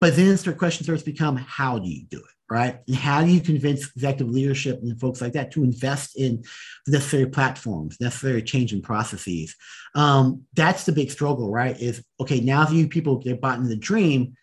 But 0.00 0.14
then 0.14 0.36
the 0.36 0.52
question 0.52 0.84
starts 0.84 1.02
to 1.02 1.10
become 1.10 1.36
how 1.36 1.78
do 1.78 1.88
you 1.88 2.04
do 2.06 2.18
it 2.18 2.37
right? 2.50 2.78
And 2.86 2.96
how 2.96 3.22
do 3.22 3.30
you 3.30 3.40
convince 3.40 3.90
executive 3.94 4.30
leadership 4.30 4.80
and 4.82 4.98
folks 4.98 5.20
like 5.20 5.34
that 5.34 5.50
to 5.52 5.64
invest 5.64 6.16
in 6.16 6.42
the 6.86 6.92
necessary 6.92 7.26
platforms, 7.26 8.00
necessary 8.00 8.42
change 8.42 8.72
in 8.72 8.82
processes? 8.82 9.54
Um, 9.94 10.44
that's 10.54 10.84
the 10.84 10.92
big 10.92 11.10
struggle, 11.10 11.50
right? 11.50 11.78
Is 11.80 12.02
okay, 12.20 12.40
now 12.40 12.64
that 12.64 12.74
you 12.74 12.88
people 12.88 13.16
get 13.16 13.40
bought 13.40 13.58
into 13.58 13.68
the 13.68 13.76
dream, 13.76 14.34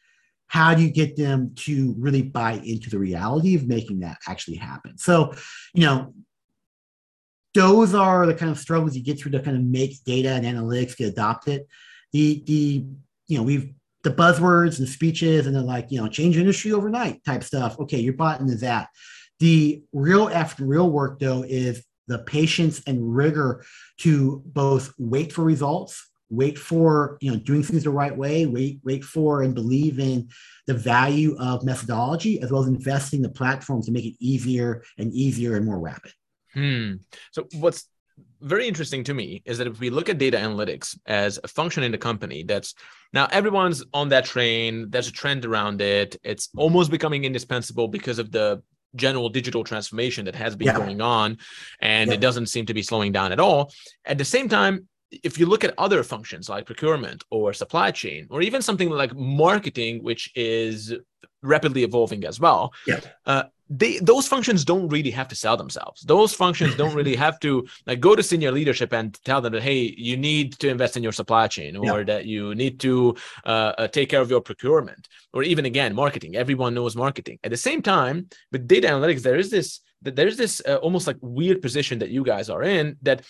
how 0.48 0.76
do 0.76 0.82
you 0.82 0.90
get 0.90 1.16
them 1.16 1.54
to 1.56 1.96
really 1.98 2.22
buy 2.22 2.54
into 2.54 2.90
the 2.90 3.00
reality 3.00 3.56
of 3.56 3.68
making 3.68 4.02
that 4.02 4.18
actually 4.28 4.58
happen? 4.58 4.98
So, 4.98 5.34
you 5.74 5.86
know, 5.86 6.14
those 7.56 7.96
are 7.96 8.26
the 8.26 8.36
kind 8.36 8.52
of 8.52 8.60
struggles 8.60 8.96
you 8.96 9.04
get 9.04 9.20
through 9.20 9.32
to 9.32 9.40
kind 9.40 9.58
of 9.58 9.64
make 9.64 10.04
data 10.04 10.30
and 10.30 10.46
analytics 10.46 10.96
get 10.96 11.10
adopted. 11.10 11.64
The 12.12 12.44
the 12.46 12.86
you 13.28 13.38
know 13.38 13.44
we've 13.44 13.74
the 14.06 14.12
buzzwords 14.12 14.78
and 14.78 14.88
speeches 14.88 15.48
and 15.48 15.56
then 15.56 15.66
like 15.66 15.88
you 15.90 16.00
know 16.00 16.08
change 16.08 16.38
industry 16.38 16.72
overnight 16.72 17.24
type 17.26 17.44
stuff. 17.44 17.78
Okay 17.80 18.00
you're 18.00 18.14
bought 18.14 18.40
into 18.40 18.56
that. 18.56 18.88
The 19.40 19.84
real 19.92 20.30
after 20.30 20.64
real 20.64 20.90
work 20.90 21.20
though 21.20 21.44
is 21.44 21.84
the 22.08 22.20
patience 22.20 22.84
and 22.86 23.16
rigor 23.16 23.66
to 24.02 24.44
both 24.46 24.94
wait 25.00 25.34
for 25.34 25.44
results 25.44 26.08
wait 26.30 26.58
for 26.58 27.18
you 27.20 27.32
know 27.32 27.38
doing 27.38 27.64
things 27.64 27.84
the 27.84 27.90
right 27.90 28.16
way 28.16 28.46
wait 28.46 28.80
wait 28.84 29.04
for 29.04 29.42
and 29.42 29.54
believe 29.54 30.00
in 30.00 30.28
the 30.68 30.74
value 30.74 31.36
of 31.40 31.64
methodology 31.64 32.40
as 32.42 32.52
well 32.52 32.62
as 32.62 32.68
investing 32.68 33.22
the 33.22 33.30
platforms 33.30 33.88
to 33.88 33.92
make 33.92 34.06
it 34.06 34.16
easier 34.20 34.84
and 34.98 35.14
easier 35.14 35.56
and 35.56 35.66
more 35.66 35.80
rapid. 35.80 36.12
Hmm. 36.54 36.94
so 37.32 37.48
what's 37.56 37.90
very 38.42 38.68
interesting 38.68 39.04
to 39.04 39.14
me 39.14 39.42
is 39.46 39.58
that 39.58 39.68
if 39.68 39.80
we 39.80 39.90
look 39.90 40.10
at 40.10 40.18
data 40.18 40.38
analytics 40.38 40.98
as 41.06 41.40
a 41.44 41.48
function 41.48 41.84
in 41.84 41.92
the 41.92 41.98
company 41.98 42.44
that's 42.44 42.76
now 43.12 43.28
everyone's 43.32 43.84
on 43.94 44.10
that 44.10 44.26
train 44.26 44.90
there's 44.90 45.08
a 45.08 45.12
trend 45.12 45.46
around 45.46 45.82
it 45.82 46.16
it's 46.24 46.50
almost 46.56 46.92
becoming 46.92 47.24
indispensable 47.24 47.88
because 47.88 48.20
of 48.20 48.32
the 48.32 48.62
general 48.96 49.30
digital 49.30 49.64
transformation 49.64 50.26
that 50.26 50.36
has 50.36 50.56
been 50.56 50.68
yeah. 50.68 50.78
going 50.78 51.02
on 51.02 51.38
and 51.82 52.10
yeah. 52.10 52.16
it 52.16 52.22
doesn't 52.22 52.48
seem 52.48 52.66
to 52.66 52.74
be 52.74 52.82
slowing 52.82 53.12
down 53.12 53.32
at 53.32 53.40
all 53.40 53.72
at 54.06 54.18
the 54.18 54.26
same 54.26 54.48
time 54.48 54.88
if 55.12 55.38
you 55.38 55.46
look 55.46 55.64
at 55.64 55.74
other 55.78 56.04
functions 56.04 56.50
like 56.50 56.66
procurement 56.66 57.24
or 57.30 57.54
supply 57.54 57.92
chain 57.92 58.28
or 58.30 58.42
even 58.42 58.62
something 58.62 58.90
like 58.90 59.16
marketing 59.16 60.04
which 60.04 60.32
is 60.36 60.94
rapidly 61.42 61.84
evolving 61.84 62.26
as 62.26 62.40
well 62.40 62.74
yeah. 62.88 63.00
Uh, 63.26 63.44
they 63.70 63.98
those 64.00 64.28
functions 64.28 64.64
don't 64.64 64.90
really 64.90 65.10
have 65.10 65.28
to 65.28 65.36
sell 65.36 65.58
themselves 65.58 66.02
those 66.02 66.34
functions 66.34 66.76
don't 66.76 66.94
really 66.94 67.16
have 67.26 67.40
to 67.40 67.66
like 67.88 68.00
go 68.00 68.16
to 68.16 68.22
senior 68.22 68.52
leadership 68.52 68.94
and 68.94 69.20
tell 69.24 69.42
them 69.42 69.54
that 69.54 69.64
hey 69.64 69.94
you 69.98 70.16
need 70.18 70.54
to 70.54 70.70
invest 70.70 70.98
in 70.98 71.04
your 71.04 71.12
supply 71.12 71.48
chain 71.48 71.76
or 71.76 72.00
yeah. 72.00 72.04
that 72.04 72.26
you 72.26 72.54
need 72.54 72.80
to 72.80 73.16
uh, 73.46 73.74
uh, 73.78 73.88
take 73.88 74.10
care 74.10 74.22
of 74.22 74.30
your 74.30 74.42
procurement 74.42 75.08
or 75.34 75.42
even 75.44 75.66
again 75.66 75.96
marketing 75.96 76.36
everyone 76.36 76.74
knows 76.74 76.96
marketing 76.96 77.40
at 77.44 77.50
the 77.50 77.58
same 77.58 77.82
time 77.82 78.28
with 78.52 78.68
data 78.68 78.88
analytics 78.88 79.24
there 79.24 79.38
is 79.38 79.50
this 79.50 79.82
there's 80.02 80.38
this 80.38 80.62
uh, 80.68 80.76
almost 80.78 81.08
like 81.08 81.18
weird 81.22 81.62
position 81.62 81.98
that 81.98 82.10
you 82.10 82.24
guys 82.24 82.50
are 82.50 82.62
in 82.62 82.96
that 83.02 83.24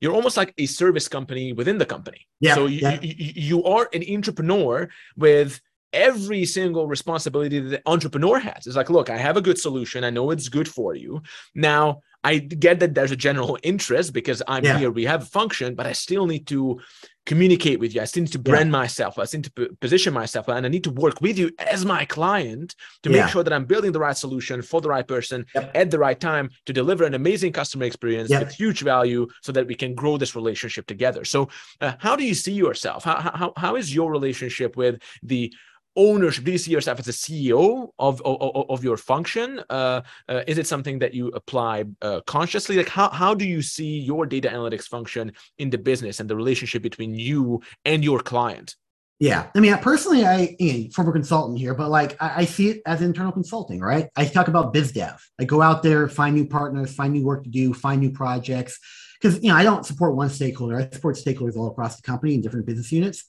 you're 0.00 0.14
almost 0.14 0.36
like 0.36 0.54
a 0.58 0.66
service 0.66 1.08
company 1.08 1.52
within 1.52 1.78
the 1.78 1.86
company 1.86 2.26
yeah, 2.40 2.54
so 2.54 2.66
you, 2.66 2.80
yeah. 2.80 2.98
you, 3.02 3.32
you 3.36 3.64
are 3.64 3.88
an 3.92 4.02
entrepreneur 4.12 4.88
with 5.16 5.60
every 5.92 6.44
single 6.44 6.86
responsibility 6.86 7.58
that 7.58 7.68
the 7.68 7.82
entrepreneur 7.86 8.38
has. 8.38 8.66
It's 8.66 8.76
like, 8.76 8.90
look, 8.90 9.10
I 9.10 9.16
have 9.16 9.36
a 9.36 9.40
good 9.42 9.58
solution. 9.58 10.04
I 10.04 10.10
know 10.10 10.30
it's 10.30 10.48
good 10.48 10.68
for 10.68 10.94
you. 10.94 11.22
Now, 11.54 12.02
I 12.22 12.38
get 12.38 12.80
that 12.80 12.94
there's 12.94 13.12
a 13.12 13.16
general 13.16 13.58
interest 13.62 14.12
because 14.12 14.42
I'm 14.46 14.64
yeah. 14.64 14.78
here, 14.78 14.90
we 14.90 15.04
have 15.04 15.22
a 15.22 15.26
function, 15.26 15.74
but 15.74 15.86
I 15.86 15.92
still 15.92 16.26
need 16.26 16.46
to 16.48 16.80
communicate 17.24 17.80
with 17.80 17.94
you. 17.94 18.00
I 18.00 18.04
still 18.04 18.22
need 18.24 18.32
to 18.32 18.38
brand 18.38 18.68
yeah. 18.68 18.78
myself. 18.78 19.18
I 19.18 19.24
still 19.24 19.38
need 19.38 19.52
to 19.54 19.68
position 19.80 20.12
myself, 20.12 20.48
and 20.48 20.66
I 20.66 20.68
need 20.68 20.84
to 20.84 20.90
work 20.90 21.20
with 21.20 21.38
you 21.38 21.50
as 21.58 21.84
my 21.84 22.04
client 22.04 22.74
to 23.04 23.10
yeah. 23.10 23.22
make 23.22 23.30
sure 23.30 23.42
that 23.42 23.52
I'm 23.52 23.64
building 23.64 23.92
the 23.92 24.00
right 24.00 24.16
solution 24.16 24.60
for 24.60 24.80
the 24.80 24.88
right 24.88 25.06
person 25.06 25.46
yep. 25.54 25.70
at 25.74 25.90
the 25.90 25.98
right 25.98 26.18
time 26.18 26.50
to 26.66 26.72
deliver 26.72 27.04
an 27.04 27.14
amazing 27.14 27.52
customer 27.52 27.84
experience 27.84 28.30
yep. 28.30 28.44
with 28.44 28.52
huge 28.52 28.82
value, 28.82 29.26
so 29.42 29.52
that 29.52 29.66
we 29.66 29.74
can 29.74 29.94
grow 29.94 30.18
this 30.18 30.36
relationship 30.36 30.86
together. 30.86 31.24
So, 31.24 31.48
uh, 31.80 31.94
how 31.98 32.16
do 32.16 32.24
you 32.24 32.34
see 32.34 32.52
yourself? 32.52 33.04
How, 33.04 33.18
how 33.20 33.52
how 33.56 33.76
is 33.76 33.94
your 33.94 34.10
relationship 34.10 34.76
with 34.76 35.00
the 35.22 35.52
ownership 36.00 36.44
do 36.44 36.52
you 36.52 36.58
see 36.58 36.70
yourself 36.70 36.98
as 36.98 37.08
a 37.08 37.16
ceo 37.22 37.88
of 37.98 38.22
of, 38.24 38.70
of 38.74 38.82
your 38.82 38.96
function? 38.96 39.60
Uh, 39.68 40.00
uh, 40.28 40.42
is 40.46 40.56
it 40.58 40.66
something 40.66 40.98
that 40.98 41.12
you 41.14 41.28
apply 41.28 41.84
uh, 42.02 42.20
consciously? 42.26 42.76
Like 42.76 42.88
how, 42.88 43.10
how 43.10 43.34
do 43.34 43.46
you 43.46 43.60
see 43.60 43.98
your 43.98 44.24
data 44.26 44.48
analytics 44.48 44.86
function 44.88 45.32
in 45.58 45.68
the 45.70 45.78
business 45.78 46.20
and 46.20 46.28
the 46.28 46.36
relationship 46.36 46.82
between 46.82 47.14
you 47.14 47.60
and 47.84 48.02
your 48.02 48.20
client? 48.20 48.76
Yeah. 49.20 49.50
I 49.54 49.60
mean 49.60 49.76
personally 49.78 50.24
i 50.24 50.56
you 50.58 50.72
know, 50.72 50.88
former 50.94 51.12
consultant 51.12 51.58
here 51.58 51.74
but 51.74 51.90
like 51.90 52.16
I, 52.22 52.28
I, 52.42 52.44
see 52.46 52.70
it 52.70 52.82
as 52.86 53.02
internal 53.02 53.32
consulting 53.32 53.78
right? 53.78 54.08
I 54.16 54.24
talk 54.24 54.48
about 54.48 54.72
biz 54.72 54.92
dev. 54.92 55.20
I 55.38 55.44
go 55.44 55.60
out 55.60 55.82
there 55.82 56.08
find 56.08 56.34
new 56.34 56.46
partners 56.46 56.94
find 56.94 57.12
new 57.12 57.24
work 57.24 57.44
to 57.44 57.50
do 57.50 57.74
find 57.74 58.00
new 58.00 58.12
projects. 58.12 58.78
Because 59.20 59.42
you 59.42 59.50
know 59.50 59.56
i 59.56 59.62
don't 59.62 59.84
support 59.84 60.16
one 60.16 60.30
stakeholder. 60.30 60.76
I 60.80 60.88
support 60.88 61.16
stakeholders 61.16 61.54
all 61.54 61.68
across 61.68 61.96
the 61.96 62.02
company 62.02 62.32
in 62.34 62.40
different 62.40 62.64
business 62.64 62.90
units. 62.90 63.24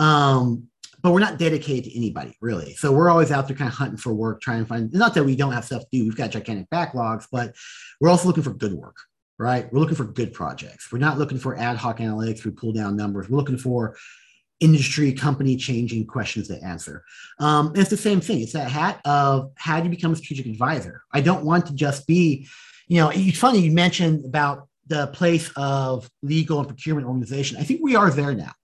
Um, 0.00 0.68
but 1.06 1.12
we're 1.12 1.20
not 1.20 1.38
dedicated 1.38 1.84
to 1.84 1.96
anybody 1.96 2.36
really. 2.40 2.74
So 2.74 2.90
we're 2.90 3.08
always 3.08 3.30
out 3.30 3.46
there 3.46 3.56
kind 3.56 3.68
of 3.68 3.74
hunting 3.74 3.96
for 3.96 4.12
work, 4.12 4.40
trying 4.40 4.64
to 4.64 4.66
find, 4.66 4.92
not 4.92 5.14
that 5.14 5.22
we 5.22 5.36
don't 5.36 5.52
have 5.52 5.64
stuff 5.64 5.82
to 5.82 5.88
do, 5.92 6.02
we've 6.02 6.16
got 6.16 6.32
gigantic 6.32 6.68
backlogs, 6.68 7.28
but 7.30 7.54
we're 8.00 8.08
also 8.08 8.26
looking 8.26 8.42
for 8.42 8.50
good 8.50 8.72
work, 8.72 8.96
right? 9.38 9.72
We're 9.72 9.78
looking 9.78 9.94
for 9.94 10.02
good 10.02 10.32
projects. 10.32 10.90
We're 10.90 10.98
not 10.98 11.16
looking 11.16 11.38
for 11.38 11.56
ad 11.56 11.76
hoc 11.76 11.98
analytics, 11.98 12.44
we 12.44 12.50
pull 12.50 12.72
down 12.72 12.96
numbers. 12.96 13.30
We're 13.30 13.36
looking 13.36 13.56
for 13.56 13.96
industry 14.58 15.12
company 15.12 15.54
changing 15.56 16.08
questions 16.08 16.48
to 16.48 16.60
answer. 16.64 17.04
Um, 17.38 17.70
it's 17.76 17.90
the 17.90 17.96
same 17.96 18.20
thing. 18.20 18.40
It's 18.40 18.54
that 18.54 18.68
hat 18.68 19.00
of 19.04 19.52
how 19.54 19.78
do 19.78 19.84
you 19.84 19.90
become 19.90 20.12
a 20.12 20.16
strategic 20.16 20.46
advisor? 20.46 21.04
I 21.12 21.20
don't 21.20 21.44
want 21.44 21.66
to 21.66 21.72
just 21.72 22.08
be, 22.08 22.48
you 22.88 23.00
know, 23.00 23.12
it's 23.14 23.38
funny 23.38 23.60
you 23.60 23.70
mentioned 23.70 24.24
about 24.24 24.66
the 24.88 25.06
place 25.06 25.52
of 25.54 26.10
legal 26.22 26.58
and 26.58 26.66
procurement 26.66 27.06
organization. 27.06 27.58
I 27.58 27.62
think 27.62 27.80
we 27.80 27.94
are 27.94 28.10
there 28.10 28.34
now 28.34 28.54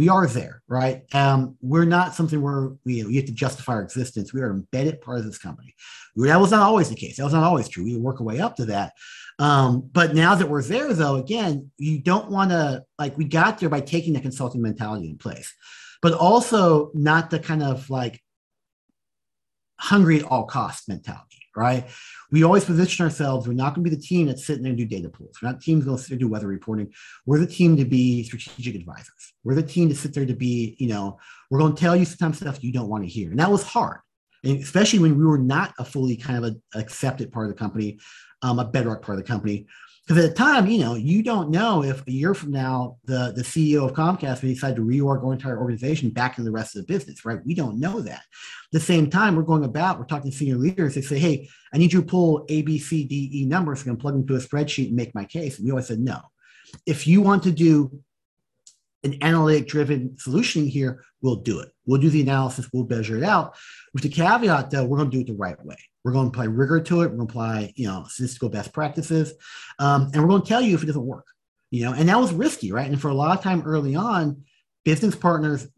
we 0.00 0.08
are 0.08 0.26
there, 0.26 0.62
right? 0.66 1.02
Um, 1.12 1.58
we're 1.60 1.84
not 1.84 2.14
something 2.14 2.40
where 2.40 2.70
we, 2.86 3.04
we 3.04 3.16
have 3.16 3.26
to 3.26 3.32
justify 3.32 3.74
our 3.74 3.82
existence. 3.82 4.32
We 4.32 4.40
are 4.40 4.50
embedded 4.50 5.02
part 5.02 5.18
of 5.18 5.26
this 5.26 5.36
company. 5.36 5.74
That 6.16 6.40
was 6.40 6.52
not 6.52 6.62
always 6.62 6.88
the 6.88 6.94
case. 6.94 7.18
That 7.18 7.24
was 7.24 7.34
not 7.34 7.44
always 7.44 7.68
true. 7.68 7.84
We 7.84 7.98
work 7.98 8.18
our 8.18 8.24
way 8.24 8.40
up 8.40 8.56
to 8.56 8.64
that. 8.64 8.94
Um, 9.38 9.90
but 9.92 10.14
now 10.14 10.34
that 10.34 10.48
we're 10.48 10.62
there, 10.62 10.94
though, 10.94 11.16
again, 11.16 11.70
you 11.76 11.98
don't 12.00 12.30
want 12.30 12.50
to 12.50 12.82
like 12.98 13.18
we 13.18 13.26
got 13.26 13.58
there 13.58 13.68
by 13.68 13.82
taking 13.82 14.14
the 14.14 14.20
consulting 14.20 14.62
mentality 14.62 15.10
in 15.10 15.18
place. 15.18 15.54
but 16.02 16.14
also 16.14 16.90
not 16.94 17.30
the 17.30 17.38
kind 17.38 17.62
of 17.62 17.90
like 17.90 18.22
hungry 19.78 20.20
at 20.20 20.24
all 20.24 20.44
costs 20.44 20.88
mentality, 20.88 21.29
right? 21.56 21.88
We 22.30 22.44
always 22.44 22.64
position 22.64 23.04
ourselves. 23.04 23.46
We're 23.46 23.54
not 23.54 23.74
going 23.74 23.84
to 23.84 23.90
be 23.90 23.96
the 23.96 24.02
team 24.02 24.26
that's 24.26 24.46
sitting 24.46 24.62
there 24.62 24.70
and 24.70 24.78
do 24.78 24.84
data 24.84 25.08
pools. 25.08 25.36
We're 25.42 25.50
not 25.50 25.60
teams 25.60 25.84
going 25.84 25.96
to 25.96 26.02
sit 26.02 26.10
there 26.10 26.14
and 26.14 26.20
do 26.20 26.28
weather 26.28 26.46
reporting. 26.46 26.92
We're 27.26 27.38
the 27.38 27.46
team 27.46 27.76
to 27.76 27.84
be 27.84 28.22
strategic 28.24 28.74
advisors. 28.74 29.32
We're 29.44 29.54
the 29.54 29.62
team 29.62 29.88
to 29.88 29.94
sit 29.94 30.14
there 30.14 30.26
to 30.26 30.34
be, 30.34 30.76
you 30.78 30.88
know, 30.88 31.18
we're 31.50 31.58
going 31.58 31.74
to 31.74 31.80
tell 31.80 31.96
you 31.96 32.04
sometimes 32.04 32.38
stuff 32.38 32.62
you 32.62 32.72
don't 32.72 32.88
want 32.88 33.04
to 33.04 33.08
hear. 33.08 33.30
And 33.30 33.40
that 33.40 33.50
was 33.50 33.62
hard, 33.62 34.00
and 34.44 34.60
especially 34.62 35.00
when 35.00 35.18
we 35.18 35.24
were 35.24 35.38
not 35.38 35.74
a 35.78 35.84
fully 35.84 36.16
kind 36.16 36.44
of 36.44 36.52
a, 36.52 36.78
accepted 36.78 37.32
part 37.32 37.46
of 37.46 37.52
the 37.52 37.58
company, 37.58 37.98
um, 38.42 38.58
a 38.58 38.64
bedrock 38.64 39.02
part 39.02 39.18
of 39.18 39.24
the 39.24 39.28
company. 39.28 39.66
Because 40.06 40.24
at 40.24 40.30
the 40.30 40.36
time, 40.36 40.66
you 40.66 40.78
know, 40.78 40.96
you 40.96 41.22
don't 41.22 41.50
know 41.50 41.84
if 41.84 42.04
a 42.06 42.10
year 42.10 42.34
from 42.34 42.50
now 42.50 42.96
the, 43.04 43.32
the 43.36 43.42
CEO 43.42 43.88
of 43.88 43.94
Comcast 43.94 44.42
may 44.42 44.54
decide 44.54 44.74
to 44.76 44.82
reorg 44.82 45.24
our 45.24 45.32
entire 45.32 45.60
organization 45.60 46.10
back 46.10 46.36
in 46.38 46.44
the 46.44 46.50
rest 46.50 46.74
of 46.74 46.84
the 46.84 46.92
business, 46.92 47.24
right? 47.24 47.38
We 47.44 47.54
don't 47.54 47.78
know 47.78 48.00
that. 48.00 48.20
At 48.20 48.72
the 48.72 48.80
same 48.80 49.08
time, 49.08 49.36
we're 49.36 49.42
going 49.42 49.64
about, 49.64 49.98
we're 49.98 50.06
talking 50.06 50.30
to 50.30 50.36
senior 50.36 50.56
leaders. 50.56 50.94
They 50.94 51.02
say, 51.02 51.18
hey, 51.18 51.48
I 51.72 51.78
need 51.78 51.92
you 51.92 52.00
to 52.00 52.06
pull 52.06 52.44
A, 52.48 52.62
B, 52.62 52.78
C, 52.78 53.04
D, 53.04 53.30
E 53.32 53.46
numbers 53.46 53.86
and 53.86 54.00
plug 54.00 54.16
into 54.16 54.34
a 54.34 54.38
spreadsheet 54.38 54.88
and 54.88 54.96
make 54.96 55.14
my 55.14 55.24
case. 55.24 55.58
And 55.58 55.64
we 55.64 55.70
always 55.70 55.86
said, 55.86 56.00
no. 56.00 56.20
If 56.86 57.06
you 57.06 57.20
want 57.20 57.44
to 57.44 57.52
do 57.52 58.00
an 59.02 59.16
analytic 59.22 59.66
driven 59.66 60.18
solution 60.18 60.66
here, 60.66 61.02
we'll 61.22 61.36
do 61.36 61.60
it. 61.60 61.70
We'll 61.86 62.00
do 62.00 62.10
the 62.10 62.22
analysis, 62.22 62.68
we'll 62.72 62.86
measure 62.86 63.16
it 63.16 63.24
out. 63.24 63.56
With 63.94 64.02
the 64.02 64.08
caveat 64.08 64.70
though, 64.70 64.84
we're 64.84 64.98
going 64.98 65.10
to 65.10 65.16
do 65.16 65.20
it 65.22 65.26
the 65.26 65.38
right 65.38 65.62
way. 65.64 65.76
We're 66.04 66.12
going 66.12 66.30
to 66.30 66.30
apply 66.30 66.46
rigor 66.46 66.80
to 66.80 67.02
it. 67.02 67.10
We're 67.10 67.16
going 67.16 67.28
to 67.28 67.32
apply, 67.32 67.72
you 67.76 67.86
know, 67.86 68.04
statistical 68.08 68.48
best 68.48 68.72
practices, 68.72 69.34
um, 69.78 70.10
and 70.12 70.22
we're 70.22 70.28
going 70.28 70.42
to 70.42 70.48
tell 70.48 70.62
you 70.62 70.74
if 70.74 70.82
it 70.82 70.86
doesn't 70.86 71.04
work. 71.04 71.26
You 71.70 71.84
know, 71.84 71.92
and 71.92 72.08
that 72.08 72.18
was 72.18 72.32
risky, 72.32 72.72
right? 72.72 72.90
And 72.90 73.00
for 73.00 73.08
a 73.08 73.14
lot 73.14 73.36
of 73.36 73.44
time 73.44 73.62
early 73.64 73.94
on, 73.94 74.42
business 74.84 75.14
partners 75.14 75.68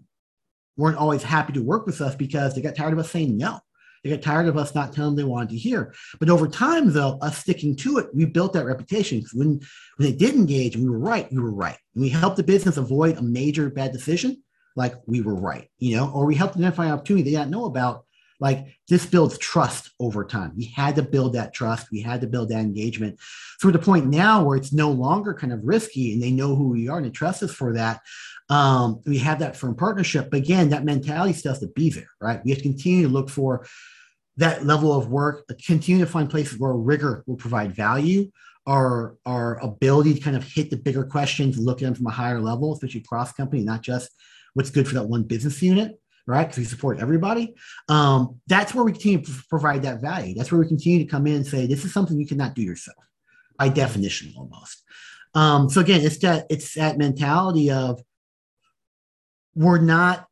weren't 0.76 0.96
always 0.96 1.22
happy 1.22 1.52
to 1.52 1.62
work 1.62 1.86
with 1.86 2.00
us 2.00 2.14
because 2.14 2.54
they 2.54 2.62
got 2.62 2.74
tired 2.74 2.94
of 2.94 2.98
us 2.98 3.10
saying 3.10 3.36
no. 3.36 3.60
They 4.02 4.10
got 4.10 4.22
tired 4.22 4.48
of 4.48 4.56
us 4.56 4.74
not 4.74 4.92
telling 4.92 5.14
them 5.14 5.24
they 5.24 5.30
wanted 5.30 5.50
to 5.50 5.58
hear. 5.58 5.94
But 6.18 6.28
over 6.28 6.48
time, 6.48 6.92
though, 6.92 7.18
us 7.20 7.38
sticking 7.38 7.76
to 7.76 7.98
it, 7.98 8.08
we 8.12 8.24
built 8.24 8.52
that 8.54 8.66
reputation. 8.66 9.22
When, 9.32 9.60
when 9.96 10.10
they 10.10 10.12
did 10.12 10.34
engage 10.34 10.74
and 10.74 10.82
we 10.82 10.90
were 10.90 10.98
right, 10.98 11.30
we 11.30 11.38
were 11.38 11.52
right. 11.52 11.78
And 11.94 12.02
we 12.02 12.08
helped 12.08 12.36
the 12.36 12.42
business 12.42 12.78
avoid 12.78 13.18
a 13.18 13.22
major 13.22 13.70
bad 13.70 13.92
decision, 13.92 14.42
like 14.74 14.94
we 15.06 15.20
were 15.20 15.36
right, 15.36 15.68
you 15.78 15.96
know, 15.96 16.10
or 16.10 16.26
we 16.26 16.34
helped 16.34 16.56
identify 16.56 16.86
an 16.86 16.92
opportunity 16.92 17.30
they 17.30 17.36
didn't 17.36 17.50
know 17.50 17.66
about. 17.66 18.04
Like 18.42 18.66
this 18.88 19.06
builds 19.06 19.38
trust 19.38 19.92
over 20.00 20.24
time. 20.24 20.52
We 20.56 20.64
had 20.64 20.96
to 20.96 21.02
build 21.02 21.34
that 21.34 21.54
trust. 21.54 21.86
We 21.92 22.00
had 22.00 22.20
to 22.22 22.26
build 22.26 22.48
that 22.48 22.58
engagement. 22.58 23.20
So 23.60 23.68
we're 23.68 23.74
at 23.74 23.80
the 23.80 23.86
point 23.86 24.08
now 24.08 24.42
where 24.42 24.56
it's 24.56 24.72
no 24.72 24.90
longer 24.90 25.32
kind 25.32 25.52
of 25.52 25.60
risky 25.62 26.12
and 26.12 26.20
they 26.20 26.32
know 26.32 26.56
who 26.56 26.70
we 26.70 26.88
are 26.88 26.96
and 26.96 27.06
they 27.06 27.10
trust 27.10 27.44
us 27.44 27.54
for 27.54 27.72
that. 27.74 28.00
Um, 28.50 29.00
we 29.06 29.18
have 29.18 29.38
that 29.38 29.54
firm 29.54 29.76
partnership. 29.76 30.28
But 30.28 30.38
again, 30.38 30.70
that 30.70 30.84
mentality 30.84 31.34
still 31.34 31.52
has 31.52 31.60
to 31.60 31.68
be 31.68 31.90
there, 31.90 32.10
right? 32.20 32.44
We 32.44 32.50
have 32.50 32.58
to 32.58 32.64
continue 32.64 33.06
to 33.06 33.12
look 33.12 33.30
for 33.30 33.64
that 34.38 34.66
level 34.66 34.92
of 34.92 35.06
work, 35.06 35.44
continue 35.64 36.04
to 36.04 36.10
find 36.10 36.28
places 36.28 36.58
where 36.58 36.72
rigor 36.72 37.22
will 37.28 37.36
provide 37.36 37.76
value, 37.76 38.28
our, 38.66 39.14
our 39.24 39.62
ability 39.62 40.14
to 40.14 40.20
kind 40.20 40.36
of 40.36 40.42
hit 40.42 40.68
the 40.68 40.76
bigger 40.76 41.04
questions, 41.04 41.58
look 41.58 41.80
at 41.80 41.84
them 41.84 41.94
from 41.94 42.08
a 42.08 42.10
higher 42.10 42.40
level, 42.40 42.72
especially 42.72 43.02
cross 43.02 43.32
company, 43.32 43.62
not 43.62 43.82
just 43.82 44.10
what's 44.54 44.70
good 44.70 44.88
for 44.88 44.94
that 44.94 45.04
one 45.04 45.22
business 45.22 45.62
unit, 45.62 46.01
right? 46.26 46.44
Because 46.44 46.58
we 46.58 46.64
support 46.64 47.00
everybody. 47.00 47.54
Um, 47.88 48.40
that's 48.46 48.74
where 48.74 48.84
we 48.84 48.92
continue 48.92 49.22
to 49.22 49.32
provide 49.48 49.82
that 49.82 50.00
value. 50.00 50.34
That's 50.34 50.52
where 50.52 50.60
we 50.60 50.68
continue 50.68 51.00
to 51.00 51.10
come 51.10 51.26
in 51.26 51.36
and 51.36 51.46
say, 51.46 51.66
this 51.66 51.84
is 51.84 51.92
something 51.92 52.18
you 52.18 52.26
cannot 52.26 52.54
do 52.54 52.62
yourself 52.62 52.96
by 53.58 53.68
definition 53.68 54.32
almost. 54.36 54.82
Um, 55.34 55.70
so 55.70 55.80
again, 55.80 56.02
it's 56.02 56.18
that 56.18 56.46
it's 56.50 56.74
that 56.74 56.98
mentality 56.98 57.70
of 57.70 58.00
we're 59.54 59.78
not 59.78 60.26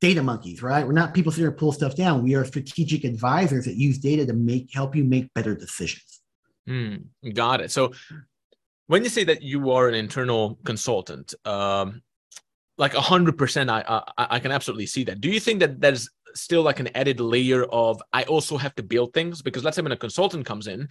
data 0.00 0.22
monkeys, 0.22 0.62
right? 0.62 0.86
We're 0.86 0.92
not 0.92 1.12
people 1.12 1.32
sitting 1.32 1.44
there 1.44 1.52
pull 1.52 1.72
stuff 1.72 1.94
down. 1.94 2.22
We 2.22 2.34
are 2.34 2.44
strategic 2.44 3.04
advisors 3.04 3.64
that 3.64 3.76
use 3.76 3.98
data 3.98 4.26
to 4.26 4.32
make 4.32 4.72
help 4.72 4.94
you 4.94 5.04
make 5.04 5.32
better 5.34 5.54
decisions. 5.54 6.20
Mm, 6.68 7.06
got 7.34 7.60
it. 7.60 7.70
So 7.70 7.92
when 8.86 9.02
you 9.02 9.10
say 9.10 9.24
that 9.24 9.42
you 9.42 9.70
are 9.70 9.88
an 9.88 9.94
internal 9.94 10.58
consultant, 10.64 11.34
um, 11.44 12.02
like 12.78 12.94
a 12.94 13.00
hundred 13.00 13.36
percent, 13.36 13.68
I, 13.70 13.82
I 13.86 14.26
I 14.36 14.38
can 14.38 14.52
absolutely 14.52 14.86
see 14.86 15.04
that. 15.04 15.20
Do 15.20 15.28
you 15.28 15.40
think 15.40 15.60
that 15.60 15.80
there's 15.80 16.08
still 16.34 16.62
like 16.62 16.80
an 16.80 16.88
added 16.94 17.20
layer 17.20 17.64
of 17.64 18.00
I 18.12 18.22
also 18.24 18.56
have 18.56 18.74
to 18.76 18.82
build 18.82 19.12
things 19.12 19.42
because 19.42 19.64
let's 19.64 19.76
say 19.76 19.82
when 19.82 19.92
a 19.92 19.96
consultant 19.96 20.46
comes 20.46 20.66
in, 20.68 20.88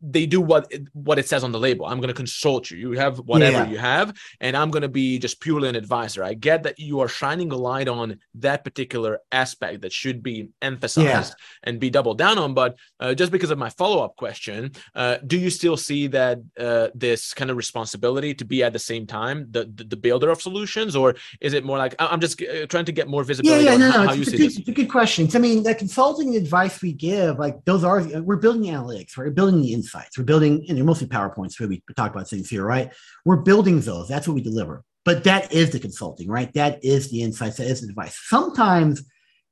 they 0.00 0.26
do 0.26 0.40
what 0.40 0.72
what 0.92 1.18
it 1.18 1.28
says 1.28 1.44
on 1.44 1.52
the 1.52 1.58
label. 1.58 1.86
I'm 1.86 1.98
going 1.98 2.08
to 2.08 2.14
consult 2.14 2.70
you. 2.70 2.78
You 2.78 2.92
have 2.92 3.18
whatever 3.18 3.58
yeah. 3.58 3.68
you 3.68 3.78
have, 3.78 4.16
and 4.40 4.56
I'm 4.56 4.70
going 4.70 4.82
to 4.82 4.88
be 4.88 5.18
just 5.18 5.40
purely 5.40 5.68
an 5.68 5.76
advisor. 5.76 6.24
I 6.24 6.34
get 6.34 6.62
that 6.62 6.78
you 6.78 7.00
are 7.00 7.08
shining 7.08 7.52
a 7.52 7.56
light 7.56 7.88
on 7.88 8.18
that 8.36 8.64
particular 8.64 9.20
aspect 9.32 9.82
that 9.82 9.92
should 9.92 10.22
be 10.22 10.48
emphasized 10.62 11.34
yeah. 11.38 11.58
and 11.64 11.80
be 11.80 11.90
doubled 11.90 12.18
down 12.18 12.38
on. 12.38 12.54
But 12.54 12.76
uh, 12.98 13.14
just 13.14 13.32
because 13.32 13.50
of 13.50 13.58
my 13.58 13.70
follow 13.70 14.02
up 14.04 14.16
question, 14.16 14.72
uh, 14.94 15.18
do 15.26 15.38
you 15.38 15.50
still 15.50 15.76
see 15.76 16.06
that 16.08 16.40
uh, 16.58 16.88
this 16.94 17.34
kind 17.34 17.50
of 17.50 17.56
responsibility 17.56 18.34
to 18.34 18.44
be 18.44 18.62
at 18.62 18.72
the 18.72 18.78
same 18.78 19.06
time 19.06 19.46
the, 19.50 19.70
the, 19.74 19.84
the 19.84 19.96
builder 19.96 20.30
of 20.30 20.40
solutions, 20.40 20.96
or 20.96 21.16
is 21.40 21.52
it 21.52 21.64
more 21.64 21.78
like 21.78 21.94
I'm 21.98 22.20
just 22.20 22.40
uh, 22.42 22.66
trying 22.66 22.86
to 22.86 22.92
get 22.92 23.08
more 23.08 23.24
visibility? 23.24 23.64
Yeah, 23.64 23.72
yeah, 23.72 23.76
no, 23.76 24.04
no, 24.04 24.12
it's, 24.12 24.28
a 24.28 24.36
good, 24.36 24.40
it's 24.40 24.68
a 24.68 24.72
good 24.72 24.90
question. 24.90 25.28
I 25.34 25.38
mean, 25.38 25.62
the 25.62 25.74
consulting 25.74 26.36
advice 26.36 26.80
we 26.82 26.92
give, 26.92 27.38
like 27.38 27.64
those 27.64 27.84
are 27.84 28.02
we're 28.20 28.36
building 28.36 28.70
analytics, 28.70 29.16
right? 29.16 29.34
Building 29.40 29.62
the 29.62 29.72
insights. 29.72 30.18
We're 30.18 30.24
building, 30.24 30.66
and 30.68 30.76
they're 30.76 30.84
mostly 30.84 31.06
PowerPoints 31.06 31.58
where 31.58 31.68
we 31.68 31.82
talk 31.96 32.12
about 32.12 32.28
things 32.28 32.50
here, 32.50 32.62
right? 32.62 32.92
We're 33.24 33.36
building 33.36 33.80
those. 33.80 34.06
That's 34.06 34.28
what 34.28 34.34
we 34.34 34.42
deliver. 34.42 34.84
But 35.06 35.24
that 35.24 35.50
is 35.50 35.70
the 35.70 35.80
consulting, 35.80 36.28
right? 36.28 36.52
That 36.52 36.84
is 36.84 37.10
the 37.10 37.22
insights. 37.22 37.56
That 37.56 37.68
is 37.68 37.80
the 37.80 37.88
advice. 37.88 38.18
Sometimes 38.28 39.02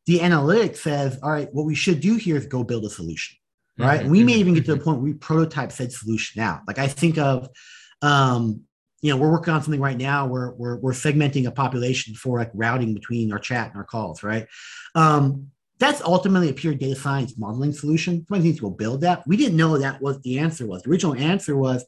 the 0.04 0.18
analytics 0.18 0.76
says, 0.76 1.18
all 1.22 1.30
right, 1.30 1.48
what 1.54 1.64
we 1.64 1.74
should 1.74 2.00
do 2.00 2.16
here 2.16 2.36
is 2.36 2.44
go 2.44 2.62
build 2.62 2.84
a 2.84 2.90
solution, 2.90 3.38
right? 3.78 4.00
Mm-hmm. 4.00 4.10
we 4.10 4.24
may 4.24 4.34
even 4.34 4.52
get 4.52 4.66
to 4.66 4.74
the 4.74 4.80
point 4.80 4.98
where 4.98 5.06
we 5.06 5.14
prototype 5.14 5.72
said 5.72 5.90
solution 5.90 6.42
out. 6.42 6.60
Like 6.66 6.78
I 6.78 6.86
think 6.86 7.16
of, 7.16 7.48
um, 8.02 8.64
you 9.00 9.10
know, 9.10 9.16
we're 9.16 9.32
working 9.32 9.54
on 9.54 9.62
something 9.62 9.80
right 9.80 9.96
now 9.96 10.26
where 10.26 10.50
we're, 10.50 10.76
we're 10.76 10.92
segmenting 10.92 11.46
a 11.46 11.50
population 11.50 12.14
for 12.14 12.38
like 12.38 12.50
routing 12.52 12.92
between 12.92 13.32
our 13.32 13.38
chat 13.38 13.68
and 13.68 13.76
our 13.76 13.84
calls, 13.84 14.22
right? 14.22 14.46
Um, 14.94 15.50
that's 15.78 16.02
ultimately 16.02 16.48
a 16.48 16.54
pure 16.54 16.74
data 16.74 16.96
science 16.96 17.36
modeling 17.38 17.72
solution. 17.72 18.26
Somebody 18.26 18.48
needs 18.48 18.58
to 18.58 18.64
go 18.64 18.70
build 18.70 19.02
that. 19.02 19.26
We 19.26 19.36
didn't 19.36 19.56
know 19.56 19.78
that 19.78 20.02
was 20.02 20.20
the 20.22 20.38
answer 20.38 20.66
was. 20.66 20.82
The 20.82 20.90
original 20.90 21.14
answer 21.14 21.56
was, 21.56 21.84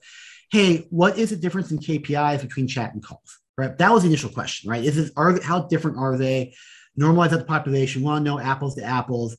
hey, 0.50 0.86
what 0.90 1.18
is 1.18 1.30
the 1.30 1.36
difference 1.36 1.70
in 1.70 1.78
KPIs 1.78 2.40
between 2.40 2.68
chat 2.68 2.94
and 2.94 3.02
calls? 3.02 3.38
Right. 3.58 3.76
That 3.76 3.92
was 3.92 4.02
the 4.02 4.08
initial 4.08 4.30
question, 4.30 4.70
right? 4.70 4.82
Is 4.82 4.96
this 4.96 5.10
are 5.16 5.40
how 5.42 5.62
different 5.62 5.98
are 5.98 6.16
they? 6.16 6.54
Normalize 6.98 7.32
out 7.32 7.38
the 7.38 7.44
population, 7.44 8.02
want 8.02 8.24
to 8.24 8.30
know 8.30 8.38
apples 8.38 8.74
to 8.76 8.82
apples. 8.82 9.36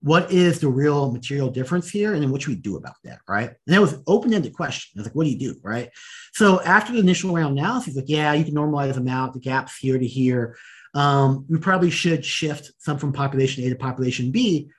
What 0.00 0.30
is 0.30 0.60
the 0.60 0.68
real 0.68 1.10
material 1.10 1.50
difference 1.50 1.90
here? 1.90 2.12
And 2.12 2.22
then 2.22 2.30
what 2.30 2.42
should 2.42 2.50
we 2.50 2.56
do 2.56 2.76
about 2.76 2.96
that? 3.04 3.18
Right. 3.28 3.48
And 3.48 3.74
that 3.74 3.80
was 3.80 3.98
open-ended 4.06 4.54
question. 4.54 4.98
I 4.98 5.00
was 5.00 5.06
like, 5.08 5.14
what 5.14 5.24
do 5.24 5.30
you 5.30 5.38
do? 5.38 5.58
Right. 5.62 5.90
So 6.32 6.60
after 6.62 6.92
the 6.92 6.98
initial 6.98 7.34
round 7.34 7.58
analysis, 7.58 7.96
like, 7.96 8.08
yeah, 8.08 8.32
you 8.32 8.44
can 8.44 8.54
normalize 8.54 8.94
them 8.94 9.08
out, 9.08 9.32
the 9.32 9.40
gaps 9.40 9.76
here 9.76 9.98
to 9.98 10.06
here 10.06 10.56
um, 10.94 11.44
we 11.48 11.58
probably 11.58 11.90
should 11.90 12.24
shift 12.24 12.72
some 12.78 12.98
from 12.98 13.12
population 13.12 13.64
A 13.64 13.68
to 13.68 13.76
population 13.76 14.30
B. 14.30 14.70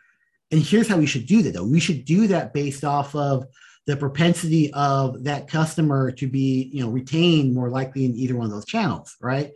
And 0.52 0.62
here's 0.62 0.88
how 0.88 0.98
we 0.98 1.06
should 1.06 1.26
do 1.26 1.42
that, 1.42 1.54
though. 1.54 1.66
We 1.66 1.80
should 1.80 2.06
do 2.06 2.28
that 2.28 2.54
based 2.54 2.84
off 2.84 3.16
of 3.16 3.46
the 3.88 3.98
propensity 3.98 4.72
of 4.74 5.24
that 5.26 5.48
customer 5.48 6.12
to 6.12 6.28
be, 6.28 6.70
you 6.74 6.84
know, 6.84 6.90
retained 6.90 7.54
more 7.54 7.70
likely 7.70 8.06
in 8.06 8.16
either 8.16 8.36
one 8.36 8.46
of 8.46 8.52
those 8.52 8.66
channels, 8.66 9.16
right? 9.22 9.52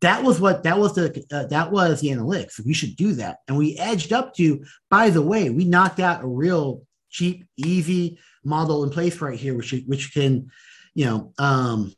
That 0.00 0.22
was 0.22 0.40
what 0.40 0.62
that 0.62 0.78
was 0.78 0.94
the 0.94 1.24
uh, 1.32 1.46
that 1.46 1.72
was 1.72 2.00
the 2.00 2.08
analytics. 2.08 2.64
We 2.64 2.72
should 2.72 2.94
do 2.94 3.14
that, 3.14 3.38
and 3.48 3.58
we 3.58 3.76
edged 3.78 4.12
up 4.12 4.32
to. 4.34 4.64
By 4.90 5.10
the 5.10 5.22
way, 5.22 5.50
we 5.50 5.64
knocked 5.64 5.98
out 5.98 6.22
a 6.22 6.28
real 6.28 6.82
cheap, 7.10 7.46
easy 7.56 8.18
model 8.44 8.84
in 8.84 8.90
place 8.90 9.20
right 9.20 9.38
here, 9.38 9.56
which 9.56 9.74
which 9.86 10.14
can, 10.14 10.50
you 10.94 11.04
know, 11.04 11.32
um, 11.38 11.92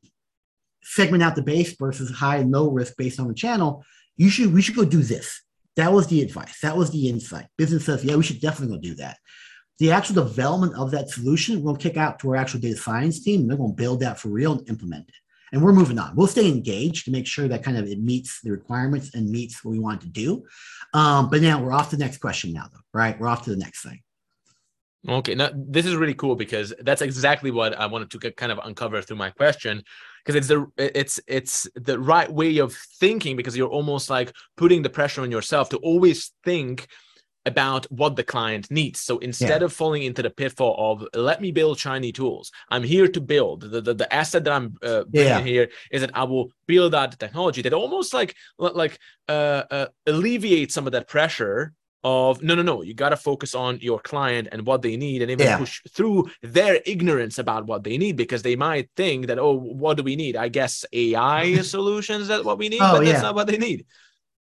segment 0.83 1.23
out 1.23 1.37
the 1.37 1.42
base 1.42 1.77
versus 1.77 2.11
high 2.11 2.38
and 2.38 2.51
low 2.51 2.70
risk 2.70 2.94
based 2.96 3.20
on 3.20 3.29
the 3.29 3.35
channel 3.35 3.85
you 4.20 4.28
should 4.28 4.52
we 4.52 4.61
should 4.61 4.76
go 4.76 4.85
do 4.85 5.02
this. 5.02 5.40
That 5.76 5.94
was 5.94 6.06
the 6.09 6.20
advice. 6.20 6.61
That 6.61 6.76
was 6.76 6.90
the 6.90 7.09
insight. 7.09 7.46
Business 7.56 7.87
says, 7.87 8.04
yeah, 8.04 8.16
we 8.16 8.22
should 8.22 8.40
definitely 8.40 8.76
go 8.76 8.83
do 8.83 8.94
that. 8.96 9.16
The 9.78 9.92
actual 9.92 10.16
development 10.16 10.74
of 10.74 10.90
that 10.90 11.09
solution, 11.09 11.64
to 11.64 11.76
kick 11.78 11.96
out 11.96 12.18
to 12.18 12.28
our 12.28 12.37
actual 12.37 12.61
data 12.61 12.76
science 12.76 13.24
team. 13.24 13.48
They're 13.48 13.56
going 13.56 13.70
to 13.70 13.83
build 13.83 14.00
that 14.00 14.18
for 14.18 14.28
real 14.28 14.52
and 14.52 14.68
implement 14.68 15.09
it. 15.09 15.14
And 15.52 15.62
we're 15.62 15.72
moving 15.72 15.98
on. 15.98 16.14
We'll 16.14 16.26
stay 16.26 16.48
engaged 16.48 17.06
to 17.06 17.11
make 17.11 17.26
sure 17.26 17.48
that 17.48 17.62
kind 17.62 17.78
of 17.78 17.87
it 17.87 17.98
meets 17.98 18.42
the 18.42 18.50
requirements 18.50 19.14
and 19.14 19.30
meets 19.30 19.64
what 19.64 19.72
we 19.72 19.78
want 19.78 20.02
to 20.02 20.09
do. 20.09 20.44
Um, 20.92 21.30
but 21.30 21.40
now 21.40 21.62
we're 21.62 21.72
off 21.72 21.88
to 21.90 21.96
the 21.96 22.04
next 22.04 22.18
question 22.18 22.52
now, 22.52 22.66
though, 22.70 22.80
right? 22.92 23.18
We're 23.18 23.28
off 23.28 23.44
to 23.44 23.50
the 23.50 23.56
next 23.56 23.83
thing. 23.83 24.02
Okay, 25.08 25.34
now 25.34 25.50
this 25.54 25.86
is 25.86 25.96
really 25.96 26.14
cool 26.14 26.36
because 26.36 26.74
that's 26.80 27.00
exactly 27.00 27.50
what 27.50 27.78
I 27.78 27.86
wanted 27.86 28.10
to 28.10 28.30
kind 28.32 28.52
of 28.52 28.60
uncover 28.62 29.00
through 29.00 29.16
my 29.16 29.30
question 29.30 29.82
because 30.22 30.34
it's 30.34 30.48
the 30.48 30.66
it's 30.76 31.18
it's 31.26 31.66
the 31.74 31.98
right 31.98 32.31
way 32.31 32.58
of 32.58 32.75
thinking 32.75 33.35
because 33.35 33.56
you're 33.56 33.68
almost 33.68 34.10
like 34.10 34.33
putting 34.58 34.83
the 34.83 34.90
pressure 34.90 35.22
on 35.22 35.31
yourself 35.31 35.70
to 35.70 35.79
always 35.79 36.33
think 36.44 36.87
about 37.46 37.87
what 37.90 38.16
the 38.16 38.22
client 38.22 38.70
needs. 38.70 39.00
So 39.00 39.18
instead 39.18 39.62
yeah. 39.62 39.64
of 39.64 39.72
falling 39.72 40.02
into 40.02 40.22
the 40.22 40.29
pitfall 40.29 40.92
of 40.92 41.08
let 41.14 41.40
me 41.40 41.50
build 41.50 41.79
shiny 41.79 42.12
tools, 42.12 42.52
I'm 42.68 42.83
here 42.83 43.08
to 43.08 43.20
build. 43.20 43.62
The, 43.62 43.81
the, 43.81 43.94
the 43.94 44.14
asset 44.14 44.44
that 44.44 44.52
I'm 44.52 44.77
uh, 44.83 45.04
bringing 45.04 45.31
yeah. 45.31 45.40
here 45.40 45.70
is 45.90 46.02
that 46.02 46.10
I 46.14 46.25
will 46.25 46.52
build 46.66 46.94
out 46.94 47.10
the 47.10 47.16
technology 47.16 47.62
that 47.62 47.72
almost 47.72 48.12
like 48.12 48.37
like 48.58 48.98
uh, 49.29 49.62
uh, 49.70 49.87
alleviate 50.06 50.72
some 50.72 50.87
of 50.87 50.92
that 50.92 51.08
pressure 51.08 51.72
of 52.03 52.42
no 52.42 52.55
no 52.55 52.63
no 52.63 52.83
you 52.83 52.94
got 52.94 53.11
to 53.11 53.17
focus 53.17 53.55
on 53.55 53.79
your 53.81 53.98
client 54.01 54.48
and 54.53 54.65
what 54.67 54.81
they 54.81 54.96
need 54.96 55.21
and 55.21 55.31
even 55.31 55.46
yeah. 55.46 55.59
push 55.59 55.83
through 55.90 56.31
their 56.42 56.81
ignorance 56.87 57.38
about 57.38 57.67
what 57.67 57.85
they 57.85 57.98
need 57.98 58.17
because 58.17 58.42
they 58.42 58.57
might 58.57 58.88
think 58.96 59.27
that 59.27 59.38
oh 59.38 59.53
what 59.53 59.96
do 59.96 60.03
we 60.03 60.17
need 60.17 60.37
i 60.37 60.48
guess 60.48 60.85
ai 60.92 61.57
solutions 61.63 62.29
that's 62.29 62.44
what 62.44 62.59
we 62.59 62.69
need 62.69 62.81
oh, 62.81 62.92
but 62.92 63.05
that's 63.05 63.19
yeah. 63.19 63.23
not 63.23 63.35
what 63.35 63.46
they 63.46 63.59
need 63.59 63.85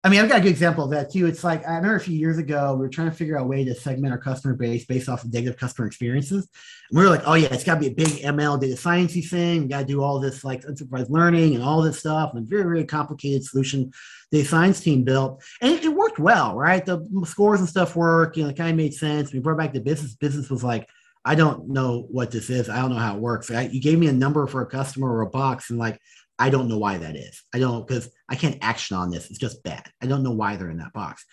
I 0.02 0.08
mean, 0.08 0.20
I've 0.20 0.30
got 0.30 0.38
a 0.38 0.40
good 0.40 0.50
example 0.50 0.84
of 0.84 0.90
that 0.92 1.12
too. 1.12 1.26
It's 1.26 1.44
like 1.44 1.66
I 1.66 1.76
remember 1.76 1.96
a 1.96 2.00
few 2.00 2.16
years 2.16 2.38
ago, 2.38 2.72
we 2.72 2.80
were 2.80 2.88
trying 2.88 3.10
to 3.10 3.14
figure 3.14 3.36
out 3.36 3.44
a 3.44 3.46
way 3.46 3.64
to 3.64 3.74
segment 3.74 4.12
our 4.12 4.18
customer 4.18 4.54
base 4.54 4.86
based 4.86 5.10
off 5.10 5.24
of 5.24 5.32
negative 5.32 5.58
customer 5.58 5.86
experiences. 5.86 6.48
And 6.90 6.98
we 6.98 7.04
were 7.04 7.10
like, 7.10 7.22
oh 7.26 7.34
yeah, 7.34 7.48
it's 7.52 7.64
got 7.64 7.74
to 7.74 7.80
be 7.80 7.88
a 7.88 7.94
big 7.94 8.08
ML 8.08 8.58
data 8.58 8.76
sciencey 8.76 9.28
thing. 9.28 9.62
We 9.62 9.68
got 9.68 9.80
to 9.80 9.84
do 9.84 10.02
all 10.02 10.18
this 10.18 10.42
like 10.42 10.62
unsupervised 10.62 11.10
learning 11.10 11.54
and 11.54 11.62
all 11.62 11.82
this 11.82 11.98
stuff, 11.98 12.32
and 12.32 12.48
very 12.48 12.62
very 12.62 12.84
complicated 12.84 13.44
solution 13.44 13.92
the 14.30 14.44
science 14.44 14.80
team 14.80 15.04
built, 15.04 15.42
and 15.60 15.72
it, 15.72 15.84
it 15.84 15.94
worked 15.94 16.18
well, 16.18 16.56
right? 16.56 16.84
The 16.84 17.04
scores 17.24 17.60
and 17.60 17.68
stuff 17.68 17.96
work. 17.96 18.36
You 18.36 18.44
know, 18.44 18.50
it 18.50 18.56
kind 18.56 18.70
of 18.70 18.76
made 18.76 18.94
sense. 18.94 19.32
We 19.32 19.40
brought 19.40 19.58
back 19.58 19.72
the 19.72 19.80
business. 19.80 20.14
Business 20.14 20.50
was 20.50 20.62
like, 20.62 20.88
I 21.24 21.34
don't 21.34 21.68
know 21.68 22.06
what 22.10 22.30
this 22.30 22.48
is. 22.48 22.68
I 22.68 22.80
don't 22.80 22.90
know 22.90 22.96
how 22.96 23.16
it 23.16 23.20
works. 23.20 23.50
I, 23.50 23.62
you 23.62 23.80
gave 23.80 23.98
me 23.98 24.06
a 24.06 24.12
number 24.12 24.46
for 24.46 24.62
a 24.62 24.66
customer 24.66 25.12
or 25.12 25.22
a 25.22 25.30
box, 25.30 25.70
and 25.70 25.78
like 25.78 26.00
I 26.40 26.48
don't 26.48 26.68
know 26.68 26.78
why 26.78 26.96
that 26.96 27.16
is. 27.16 27.42
I 27.54 27.58
don't 27.58 27.86
because 27.86 28.08
I 28.30 28.34
can't 28.34 28.56
action 28.62 28.96
on 28.96 29.10
this. 29.10 29.28
It's 29.28 29.38
just 29.38 29.62
bad. 29.62 29.86
I 30.02 30.06
don't 30.06 30.22
know 30.22 30.30
why 30.30 30.56
they're 30.56 30.70
in 30.70 30.78
that 30.78 30.94
box. 30.94 31.26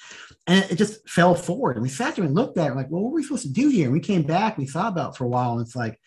And 0.47 0.69
it 0.69 0.75
just 0.75 1.09
fell 1.09 1.33
forward. 1.33 1.77
And 1.77 1.83
we 1.83 1.87
sat 1.87 2.17
there 2.17 2.25
and 2.25 2.35
looked 2.35 2.57
at 2.57 2.71
it 2.71 2.75
like, 2.75 2.87
well, 2.89 3.03
what 3.03 3.11
are 3.11 3.13
we 3.13 3.23
supposed 3.23 3.43
to 3.43 3.53
do 3.53 3.69
here? 3.69 3.85
And 3.85 3.93
we 3.93 4.01
came 4.01 4.23
back, 4.23 4.57
we 4.57 4.65
thought 4.65 4.91
about 4.91 5.15
for 5.15 5.23
a 5.23 5.29
while, 5.29 5.53
and 5.53 5.61
it's 5.61 5.77
like, 5.77 5.97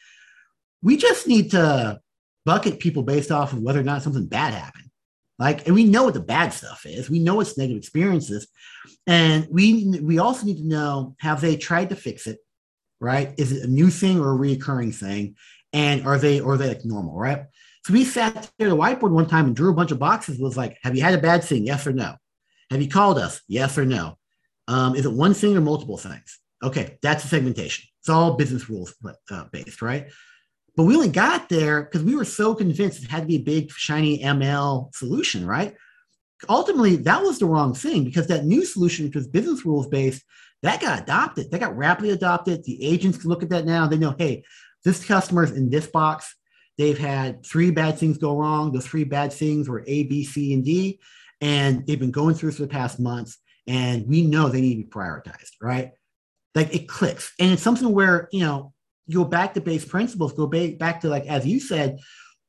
we 0.82 0.98
just 0.98 1.26
need 1.26 1.52
to 1.52 1.98
bucket 2.44 2.78
people 2.78 3.02
based 3.02 3.30
off 3.30 3.54
of 3.54 3.60
whether 3.60 3.80
or 3.80 3.84
not 3.84 4.02
something 4.02 4.26
bad 4.26 4.52
happened. 4.52 4.89
Like, 5.40 5.66
and 5.66 5.74
we 5.74 5.84
know 5.84 6.04
what 6.04 6.14
the 6.14 6.20
bad 6.20 6.52
stuff 6.52 6.84
is. 6.84 7.08
We 7.08 7.18
know 7.18 7.40
it's 7.40 7.56
negative 7.56 7.78
experiences. 7.78 8.46
And 9.06 9.48
we 9.50 9.98
we 10.02 10.18
also 10.18 10.44
need 10.44 10.58
to 10.58 10.68
know 10.68 11.16
have 11.18 11.40
they 11.40 11.56
tried 11.56 11.88
to 11.88 11.96
fix 11.96 12.26
it? 12.26 12.38
Right? 13.00 13.34
Is 13.38 13.50
it 13.50 13.64
a 13.64 13.72
new 13.72 13.88
thing 13.88 14.20
or 14.20 14.34
a 14.34 14.38
reoccurring 14.38 14.94
thing? 14.94 15.36
And 15.72 16.06
are 16.06 16.18
they 16.18 16.40
are 16.40 16.58
they 16.58 16.68
like 16.68 16.84
normal, 16.84 17.16
right? 17.16 17.46
So 17.86 17.94
we 17.94 18.04
sat 18.04 18.50
there 18.58 18.68
at 18.68 18.70
the 18.70 18.76
whiteboard 18.76 19.12
one 19.12 19.26
time 19.26 19.46
and 19.46 19.56
drew 19.56 19.70
a 19.70 19.74
bunch 19.74 19.90
of 19.90 19.98
boxes. 19.98 20.38
Was 20.38 20.58
like, 20.58 20.76
have 20.82 20.94
you 20.94 21.02
had 21.02 21.14
a 21.14 21.22
bad 21.22 21.42
thing? 21.42 21.64
Yes 21.64 21.86
or 21.86 21.94
no? 21.94 22.16
Have 22.70 22.82
you 22.82 22.88
called 22.88 23.18
us? 23.18 23.40
Yes 23.48 23.78
or 23.78 23.86
no? 23.86 24.18
Um, 24.68 24.94
is 24.94 25.06
it 25.06 25.12
one 25.12 25.32
thing 25.32 25.56
or 25.56 25.62
multiple 25.62 25.96
things? 25.96 26.38
Okay, 26.62 26.98
that's 27.02 27.22
the 27.22 27.30
segmentation. 27.30 27.88
It's 28.00 28.10
all 28.10 28.34
business 28.34 28.68
rules 28.68 28.94
uh, 29.30 29.44
based, 29.50 29.80
right? 29.80 30.08
But 30.80 30.86
we 30.86 30.94
only 30.94 31.10
got 31.10 31.50
there 31.50 31.82
because 31.82 32.02
we 32.02 32.16
were 32.16 32.24
so 32.24 32.54
convinced 32.54 33.04
it 33.04 33.10
had 33.10 33.20
to 33.20 33.26
be 33.26 33.36
a 33.36 33.40
big, 33.40 33.70
shiny 33.70 34.20
ML 34.20 34.94
solution, 34.94 35.46
right? 35.46 35.74
Ultimately, 36.48 36.96
that 36.96 37.22
was 37.22 37.38
the 37.38 37.44
wrong 37.44 37.74
thing 37.74 38.02
because 38.02 38.28
that 38.28 38.46
new 38.46 38.64
solution, 38.64 39.04
which 39.04 39.14
was 39.14 39.28
business 39.28 39.66
rules 39.66 39.88
based, 39.88 40.24
that 40.62 40.80
got 40.80 41.02
adopted. 41.02 41.50
That 41.50 41.60
got 41.60 41.76
rapidly 41.76 42.12
adopted. 42.12 42.64
The 42.64 42.82
agents 42.82 43.18
can 43.18 43.28
look 43.28 43.42
at 43.42 43.50
that 43.50 43.66
now. 43.66 43.88
They 43.88 43.98
know, 43.98 44.14
hey, 44.18 44.42
this 44.82 45.04
customer's 45.04 45.50
in 45.50 45.68
this 45.68 45.86
box. 45.86 46.34
They've 46.78 46.98
had 46.98 47.44
three 47.44 47.70
bad 47.70 47.98
things 47.98 48.16
go 48.16 48.38
wrong. 48.38 48.72
Those 48.72 48.86
three 48.86 49.04
bad 49.04 49.34
things 49.34 49.68
were 49.68 49.84
A, 49.86 50.04
B, 50.04 50.24
C, 50.24 50.54
and 50.54 50.64
D. 50.64 50.98
And 51.42 51.86
they've 51.86 52.00
been 52.00 52.10
going 52.10 52.36
through 52.36 52.52
for 52.52 52.62
the 52.62 52.68
past 52.68 52.98
months. 52.98 53.36
And 53.66 54.08
we 54.08 54.22
know 54.22 54.48
they 54.48 54.62
need 54.62 54.76
to 54.76 54.84
be 54.84 54.88
prioritized, 54.88 55.50
right? 55.60 55.92
Like 56.54 56.74
it 56.74 56.88
clicks. 56.88 57.34
And 57.38 57.52
it's 57.52 57.62
something 57.62 57.92
where, 57.92 58.30
you 58.32 58.40
know, 58.40 58.72
go 59.10 59.24
back 59.24 59.54
to 59.54 59.60
base 59.60 59.84
principles, 59.84 60.32
go 60.32 60.46
back 60.46 61.00
to 61.00 61.08
like, 61.08 61.26
as 61.26 61.46
you 61.46 61.60
said, 61.60 61.98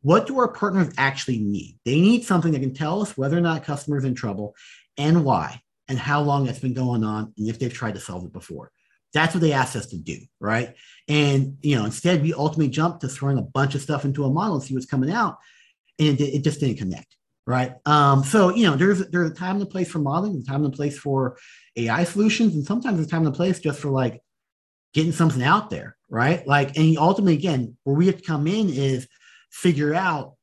what 0.01 0.26
do 0.26 0.39
our 0.39 0.47
partners 0.47 0.93
actually 0.97 1.39
need? 1.39 1.78
They 1.86 1.99
need 1.99 2.24
something 2.24 2.51
that 2.53 2.59
can 2.59 2.74
tell 2.74 3.01
us 3.01 3.18
whether 3.18 3.38
or 3.38 3.41
not 3.41 3.64
customers 3.64 4.03
in 4.03 4.16
trouble 4.16 4.55
and 4.97 5.24
why 5.24 5.62
and 5.88 5.99
how 5.99 6.22
long 6.22 6.45
that's 6.45 6.59
been 6.59 6.74
going 6.74 7.03
on 7.03 7.34
and 7.38 7.49
if 7.49 7.59
they've 7.59 7.74
tried 7.74 7.95
to 7.95 7.99
solve 7.99 8.26
it 8.26 8.34
before. 8.34 8.72
That's 9.14 9.34
what 9.34 9.41
they 9.41 9.51
asked 9.51 9.76
us 9.76 9.88
to 9.88 9.97
do, 9.97 10.18
right? 10.39 10.76
And 11.07 11.57
you 11.62 11.76
know, 11.76 11.86
instead 11.86 12.22
we 12.22 12.34
ultimately 12.34 12.70
jumped 12.70 13.01
to 13.01 13.09
throwing 13.09 13.38
a 13.38 13.41
bunch 13.43 13.76
of 13.76 13.82
stuff 13.82 14.05
into 14.05 14.24
a 14.24 14.30
model 14.30 14.55
and 14.55 14.64
see 14.64 14.74
what's 14.74 14.86
coming 14.86 15.12
out, 15.12 15.38
and 15.99 16.20
it, 16.20 16.36
it 16.36 16.43
just 16.43 16.62
didn't 16.62 16.78
connect, 16.78 17.18
right? 17.45 17.74
Um, 17.86 18.24
so 18.24 18.55
you 18.55 18.66
know, 18.66 18.76
there's 18.76 19.05
there's 19.09 19.32
a 19.32 19.34
time 19.34 19.55
and 19.55 19.64
a 19.64 19.70
place 19.70 19.91
for 19.91 19.99
modeling, 19.99 20.41
a 20.41 20.49
time 20.49 20.64
and 20.64 20.74
a 20.74 20.78
place 20.78 20.97
for 20.97 21.38
AI 21.76 22.05
solutions, 22.05 22.55
and 22.55 22.66
sometimes 22.66 22.97
there's 22.97 23.09
time 23.09 23.26
and 23.26 23.36
a 23.36 23.38
place 23.38 23.59
just 23.59 23.82
for 23.82 23.89
like 23.89 24.22
getting 24.93 25.12
something 25.12 25.43
out 25.43 25.70
there, 25.70 25.97
right? 26.12 26.45
Like, 26.45 26.78
and 26.78 26.97
ultimately, 26.97 27.34
again, 27.34 27.76
where 27.84 27.95
we 27.95 28.05
have 28.07 28.18
to 28.18 28.24
come 28.24 28.45
in 28.45 28.70
is 28.70 29.07
figure 29.49 29.95
out, 29.95 30.36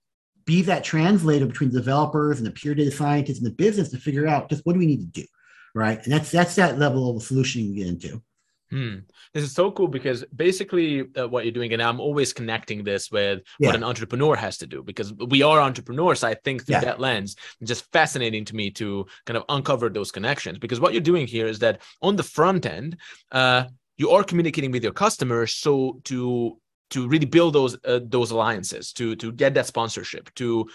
be 0.46 0.62
that 0.62 0.82
translator 0.82 1.44
between 1.44 1.70
the 1.70 1.78
developers 1.78 2.38
and 2.38 2.46
the 2.46 2.50
pure 2.50 2.74
data 2.74 2.90
scientists 2.90 3.36
and 3.38 3.46
the 3.46 3.54
business 3.54 3.90
to 3.90 3.98
figure 3.98 4.26
out 4.26 4.48
just 4.48 4.64
what 4.64 4.72
do 4.72 4.78
we 4.78 4.86
need 4.86 5.00
to 5.00 5.20
do, 5.20 5.26
right? 5.74 6.02
And 6.02 6.12
that's 6.12 6.30
that's 6.30 6.54
that 6.54 6.78
level 6.78 7.10
of 7.10 7.16
the 7.16 7.20
solution 7.20 7.62
you 7.62 7.74
get 7.74 7.86
into. 7.86 8.22
Hmm. 8.70 8.96
This 9.32 9.44
is 9.44 9.52
so 9.52 9.70
cool 9.70 9.88
because 9.88 10.24
basically 10.34 11.04
uh, 11.16 11.28
what 11.28 11.44
you're 11.44 11.52
doing, 11.52 11.72
and 11.74 11.82
I'm 11.82 12.00
always 12.00 12.32
connecting 12.32 12.82
this 12.82 13.10
with 13.10 13.42
yeah. 13.58 13.68
what 13.68 13.76
an 13.76 13.84
entrepreneur 13.84 14.36
has 14.36 14.58
to 14.58 14.66
do 14.66 14.82
because 14.82 15.12
we 15.12 15.42
are 15.42 15.60
entrepreneurs. 15.60 16.24
I 16.24 16.34
think 16.34 16.64
through 16.64 16.76
yeah. 16.76 16.80
that 16.80 17.00
lens, 17.00 17.36
it's 17.60 17.68
just 17.68 17.90
fascinating 17.92 18.44
to 18.46 18.56
me 18.56 18.70
to 18.72 19.06
kind 19.26 19.36
of 19.36 19.44
uncover 19.50 19.90
those 19.90 20.10
connections 20.10 20.58
because 20.58 20.80
what 20.80 20.92
you're 20.92 21.02
doing 21.02 21.26
here 21.26 21.46
is 21.46 21.58
that 21.60 21.82
on 22.02 22.16
the 22.16 22.22
front 22.22 22.64
end, 22.64 22.96
uh, 23.32 23.64
you 23.98 24.10
are 24.10 24.24
communicating 24.24 24.70
with 24.70 24.82
your 24.82 24.92
customers 24.92 25.52
so 25.52 26.00
to 26.04 26.58
to 26.90 27.06
really 27.06 27.26
build 27.26 27.52
those 27.54 27.76
uh, 27.84 28.00
those 28.02 28.30
alliances 28.30 28.92
to 28.92 29.14
to 29.16 29.30
get 29.32 29.54
that 29.54 29.66
sponsorship 29.66 30.32
to 30.34 30.66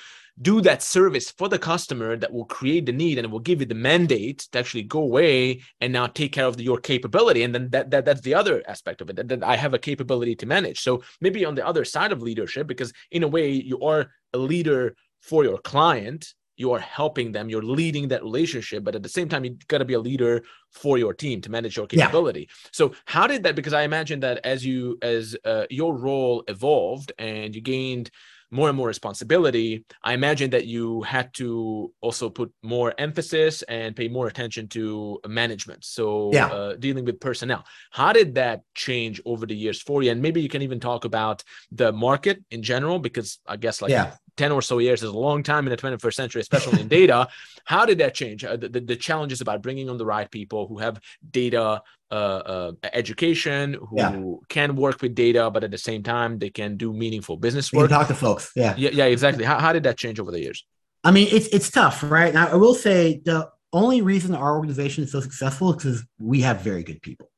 do 0.42 0.62
that 0.62 0.82
service 0.82 1.30
for 1.30 1.48
the 1.48 1.60
customer 1.60 2.18
that 2.18 2.34
will 2.34 2.46
create 2.46 2.86
the 2.86 2.92
need 2.92 3.18
and 3.18 3.26
it 3.26 3.30
will 3.30 3.40
give 3.40 3.60
you 3.60 3.68
the 3.68 3.76
mandate 3.76 4.40
to 4.52 4.58
actually 4.58 4.82
go 4.84 5.02
away 5.02 5.62
and 5.80 5.94
now 5.94 6.08
take 6.08 6.32
care 6.32 6.48
of 6.48 6.58
the, 6.58 6.64
your 6.64 6.80
capability. 6.80 7.44
And 7.44 7.54
then 7.54 7.70
that, 7.70 7.92
that 7.92 8.06
that's 8.06 8.22
the 8.22 8.34
other 8.34 8.64
aspect 8.68 9.02
of 9.02 9.10
it 9.12 9.16
that, 9.18 9.28
that 9.28 9.44
i 9.44 9.56
have 9.56 9.76
a 9.76 9.80
capability 9.80 10.36
to 10.38 10.46
manage. 10.46 10.80
So 10.80 11.04
maybe 11.22 11.46
on 11.46 11.56
the 11.56 11.66
other 11.66 11.86
side 11.86 12.12
of 12.12 12.22
leadership 12.22 12.66
because 12.66 12.94
in 13.12 13.24
a 13.24 13.28
way 13.28 13.52
you 13.52 13.80
are 13.82 14.12
a 14.34 14.38
leader 14.38 14.96
for 15.22 15.44
your 15.44 15.60
client 15.60 16.34
you 16.56 16.72
are 16.72 16.80
helping 16.80 17.32
them 17.32 17.50
you're 17.50 17.64
leading 17.64 18.08
that 18.08 18.24
relationship 18.24 18.84
but 18.84 18.96
at 18.96 19.04
the 19.04 19.10
same 19.10 19.30
time 19.30 19.44
you 19.44 19.58
got 19.68 19.80
to 19.80 19.86
be 19.86 19.94
a 19.94 20.00
leader 20.00 20.44
for 20.72 20.98
your 20.98 21.14
team 21.14 21.42
to 21.42 21.52
manage 21.52 21.78
your 21.78 21.88
capability 21.88 22.42
yeah. 22.42 22.56
so 22.72 22.94
how 23.06 23.28
did 23.28 23.44
that 23.44 23.56
because 23.56 23.74
i 23.74 23.84
imagine 23.84 24.20
that 24.20 24.40
as 24.44 24.66
you 24.66 24.98
as 25.02 25.36
uh, 25.46 25.66
your 25.70 25.96
role 25.98 26.44
evolved 26.48 27.12
and 27.18 27.56
you 27.56 27.62
gained 27.62 28.10
more 28.54 28.70
and 28.70 28.78
more 28.78 28.88
responsibility, 28.88 29.84
I 30.04 30.14
imagine 30.14 30.52
that 30.52 30.68
you 30.68 31.02
had 31.02 31.34
to 31.34 31.92
also 32.02 32.30
put 32.30 32.54
more 32.62 32.94
emphasis 33.00 33.64
and 33.64 33.96
pay 33.96 34.08
more 34.08 34.28
attention 34.28 34.68
to 34.70 35.20
management. 35.28 35.84
So, 35.84 36.30
yeah. 36.32 36.48
uh, 36.48 36.76
dealing 36.76 37.04
with 37.04 37.20
personnel. 37.20 37.66
How 37.90 38.14
did 38.14 38.36
that 38.36 38.62
change 38.76 39.20
over 39.26 39.48
the 39.48 39.56
years 39.56 39.82
for 39.82 40.04
you? 40.04 40.12
And 40.12 40.22
maybe 40.22 40.40
you 40.40 40.50
can 40.50 40.62
even 40.62 40.80
talk 40.80 41.04
about 41.04 41.44
the 41.72 41.92
market 41.92 42.44
in 42.52 42.62
general, 42.62 43.00
because 43.00 43.40
I 43.48 43.58
guess 43.58 43.82
like 43.82 43.90
yeah. 43.90 44.14
10 44.38 44.52
or 44.52 44.62
so 44.62 44.80
years 44.80 45.04
is 45.04 45.10
a 45.10 45.18
long 45.18 45.44
time 45.44 45.68
in 45.68 45.72
the 45.72 45.78
21st 45.78 46.14
century, 46.14 46.42
especially 46.42 46.82
in 46.82 46.88
data. 46.88 47.28
How 47.66 47.86
did 47.86 48.00
that 48.00 48.14
change? 48.14 48.44
Uh, 48.44 48.58
the, 48.58 48.68
the, 48.68 48.96
challenges 48.96 49.42
about 49.42 49.62
bringing 49.62 49.90
on 49.90 49.98
the 49.98 50.06
right 50.06 50.30
people 50.30 50.68
who 50.68 50.80
have 50.80 51.00
data 51.32 51.82
uh, 52.12 52.14
uh, 52.14 52.72
education, 52.94 53.74
who 53.74 53.98
yeah. 53.98 54.22
can 54.50 54.76
work 54.76 55.02
with 55.02 55.16
data, 55.16 55.50
but 55.50 55.64
at 55.64 55.72
the 55.72 55.78
same 55.78 56.04
time, 56.04 56.40
they 56.40 56.50
can 56.50 56.78
do 56.78 56.92
meaningful 56.92 57.38
business 57.38 57.72
work. 57.72 57.90
talk 57.90 58.08
to 58.08 58.16
folks. 58.16 58.52
Yeah. 58.56 58.76
Yeah, 58.78 58.90
yeah 58.92 59.06
exactly. 59.06 59.44
How, 59.44 59.60
how 59.60 59.72
did 59.74 59.84
that 59.84 59.98
change 59.98 60.20
over 60.20 60.32
the 60.32 60.42
years? 60.42 60.66
I 61.04 61.12
mean, 61.12 61.28
it's, 61.32 61.48
it's 61.48 61.70
tough, 61.70 62.04
right? 62.04 62.34
Now, 62.34 62.48
I 62.48 62.56
will 62.56 62.76
say 62.76 63.22
the 63.24 63.50
only 63.72 64.02
reason 64.02 64.36
our 64.36 64.56
organization 64.56 65.04
is 65.04 65.12
so 65.12 65.20
successful 65.20 65.72
is 65.72 65.84
because 65.84 66.06
we 66.20 66.42
have 66.42 66.62
very 66.62 66.84
good 66.84 67.02
people, 67.02 67.30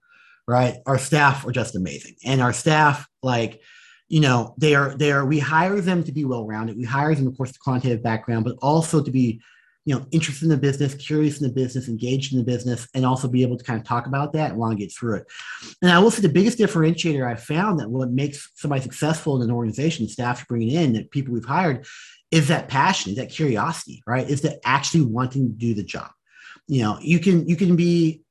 right? 0.47 0.77
Our 0.85 0.97
staff 0.97 1.45
are 1.47 1.51
just 1.51 1.75
amazing. 1.75 2.15
And 2.25 2.41
our 2.41 2.53
staff, 2.53 3.07
like, 3.23 3.61
you 4.07 4.19
know, 4.19 4.53
they 4.57 4.75
are 4.75 4.95
they 4.95 5.11
are 5.11 5.25
we 5.25 5.39
hire 5.39 5.81
them 5.81 6.03
to 6.03 6.11
be 6.11 6.25
well-rounded. 6.25 6.77
We 6.77 6.83
hire 6.83 7.15
them, 7.15 7.27
of 7.27 7.35
course, 7.35 7.51
the 7.51 7.59
quantitative 7.59 8.03
background, 8.03 8.45
but 8.45 8.55
also 8.61 9.03
to 9.03 9.11
be, 9.11 9.41
you 9.85 9.95
know, 9.95 10.05
interested 10.11 10.43
in 10.43 10.49
the 10.49 10.57
business, 10.57 10.93
curious 10.93 11.41
in 11.41 11.47
the 11.47 11.53
business, 11.53 11.87
engaged 11.87 12.31
in 12.31 12.37
the 12.37 12.43
business, 12.43 12.87
and 12.93 13.05
also 13.05 13.27
be 13.27 13.41
able 13.41 13.57
to 13.57 13.63
kind 13.63 13.79
of 13.79 13.85
talk 13.85 14.05
about 14.05 14.33
that 14.33 14.51
and 14.51 14.59
want 14.59 14.77
to 14.77 14.83
get 14.83 14.93
through 14.93 15.15
it. 15.15 15.27
And 15.81 15.91
I 15.91 15.99
will 15.99 16.11
say 16.11 16.21
the 16.21 16.29
biggest 16.29 16.59
differentiator 16.59 17.25
I 17.25 17.35
found 17.35 17.79
that 17.79 17.89
what 17.89 18.11
makes 18.11 18.51
somebody 18.55 18.81
successful 18.81 19.35
in 19.37 19.49
an 19.49 19.55
organization, 19.55 20.07
staff 20.07 20.47
bringing 20.47 20.71
in, 20.71 20.93
that 20.93 21.11
people 21.11 21.33
we've 21.33 21.45
hired, 21.45 21.85
is 22.31 22.47
that 22.49 22.67
passion, 22.67 23.11
is 23.11 23.17
that 23.17 23.29
curiosity, 23.29 24.03
right? 24.05 24.29
Is 24.29 24.41
that 24.41 24.59
actually 24.65 25.05
wanting 25.05 25.47
to 25.47 25.53
do 25.53 25.73
the 25.73 25.83
job. 25.83 26.11
You 26.67 26.83
know, 26.83 26.97
you 27.01 27.19
can 27.19 27.47
you 27.47 27.55
can 27.55 27.75
be 27.75 28.21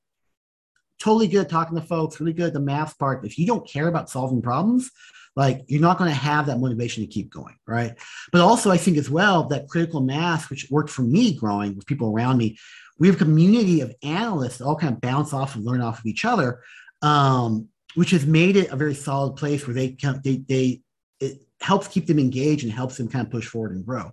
totally 1.01 1.29
good 1.29 1.43
at 1.43 1.51
talking 1.51 1.77
to 1.77 1.83
folks, 1.83 2.21
really 2.21 2.33
good 2.33 2.49
at 2.49 2.53
the 2.53 2.61
math 2.61 2.99
part. 2.99 3.23
but 3.23 3.31
If 3.31 3.39
you 3.39 3.47
don't 3.47 3.69
care 3.69 3.89
about 3.89 4.11
solving 4.11 4.43
problems, 4.43 4.91
like 5.37 5.65
you're 5.67 5.81
not 5.81 5.99
going 5.99 6.11
to 6.11 6.17
have 6.17 6.47
that 6.47 6.61
motivation 6.61 7.03
to 7.05 7.11
keep 7.11 7.31
going, 7.31 7.57
right? 7.67 7.97
But 8.33 8.41
also, 8.41 8.71
I 8.71 8.77
think 8.77 8.97
as 8.97 9.11
well 9.11 9.45
that 9.49 9.69
critical 9.69 10.01
mass, 10.01 10.49
which 10.49 10.71
worked 10.71 10.91
for 10.91 11.03
me 11.03 11.35
growing 11.35 11.75
with 11.75 11.87
people 11.87 12.13
around 12.13 12.39
me, 12.39 12.57
we 12.99 13.09
have 13.09 13.17
a 13.17 13.25
community 13.25 13.81
of 13.81 13.95
analysts 14.03 14.59
that 14.59 14.65
all 14.65 14.77
kind 14.77 14.95
of 14.95 15.01
bounce 15.01 15.33
off 15.33 15.57
and 15.57 15.65
learn 15.65 15.81
off 15.81 15.99
of 15.99 16.07
each 16.07 16.25
other, 16.25 16.61
um, 17.03 17.69
which 17.95 18.11
has 18.11 18.25
made 18.27 18.57
it 18.57 18.71
a 18.71 18.77
very 18.77 18.95
solid 18.95 19.37
place 19.37 19.67
where 19.67 19.75
they 19.75 19.91
can, 19.91 20.21
they, 20.23 20.37
they, 20.49 20.81
it 21.21 21.43
helps 21.61 21.89
keep 21.89 22.07
them 22.07 22.19
engaged 22.19 22.63
and 22.63 22.73
helps 22.73 22.97
them 22.97 23.09
kind 23.09 23.27
of 23.27 23.33
push 23.33 23.47
forward 23.47 23.73
and 23.73 23.85
grow. 23.85 24.13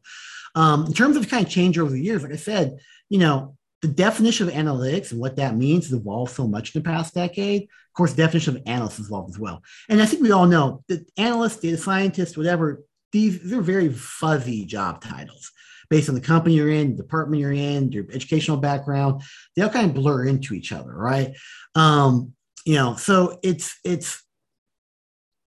Um, 0.55 0.85
in 0.85 0.93
terms 0.93 1.15
of 1.15 1.29
kind 1.29 1.45
of 1.45 1.51
change 1.51 1.77
over 1.77 1.91
the 1.91 2.01
years, 2.01 2.23
like 2.23 2.33
I 2.33 2.37
said, 2.37 2.79
you 3.09 3.19
know, 3.19 3.55
the 3.81 3.87
definition 3.87 4.47
of 4.47 4.53
analytics 4.53 5.11
and 5.11 5.19
what 5.19 5.37
that 5.37 5.55
means 5.55 5.89
has 5.89 5.99
evolved 5.99 6.33
so 6.33 6.47
much 6.47 6.75
in 6.75 6.81
the 6.81 6.89
past 6.89 7.13
decade. 7.15 7.63
Of 7.63 7.93
course, 7.95 8.13
the 8.13 8.23
definition 8.23 8.55
of 8.55 8.63
analyst 8.65 8.97
has 8.97 9.07
evolved 9.07 9.31
as 9.31 9.39
well. 9.39 9.63
And 9.89 10.01
I 10.01 10.05
think 10.05 10.21
we 10.21 10.31
all 10.31 10.45
know 10.45 10.83
that 10.87 11.09
analysts, 11.17 11.57
data 11.57 11.77
scientists, 11.77 12.37
whatever, 12.37 12.83
these, 13.11 13.51
are 13.51 13.61
very 13.61 13.89
fuzzy 13.89 14.65
job 14.65 15.01
titles 15.01 15.51
based 15.89 16.09
on 16.09 16.15
the 16.15 16.21
company 16.21 16.55
you're 16.55 16.71
in, 16.71 16.95
the 16.95 17.03
department 17.03 17.41
you're 17.41 17.51
in, 17.51 17.91
your 17.91 18.05
educational 18.13 18.57
background. 18.57 19.23
They 19.55 19.61
all 19.61 19.69
kind 19.69 19.89
of 19.89 19.95
blur 19.95 20.25
into 20.25 20.53
each 20.53 20.71
other, 20.71 20.93
right? 20.93 21.35
Um, 21.75 22.33
you 22.65 22.75
know, 22.75 22.95
so 22.95 23.39
it's 23.43 23.77
it's 23.83 24.23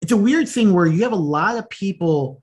it's 0.01 0.12
a 0.12 0.16
weird 0.16 0.49
thing 0.49 0.72
where 0.72 0.87
you 0.87 1.05
have 1.05 1.12
a 1.12 1.16
lot 1.16 1.59
of 1.59 1.70
people 1.70 2.43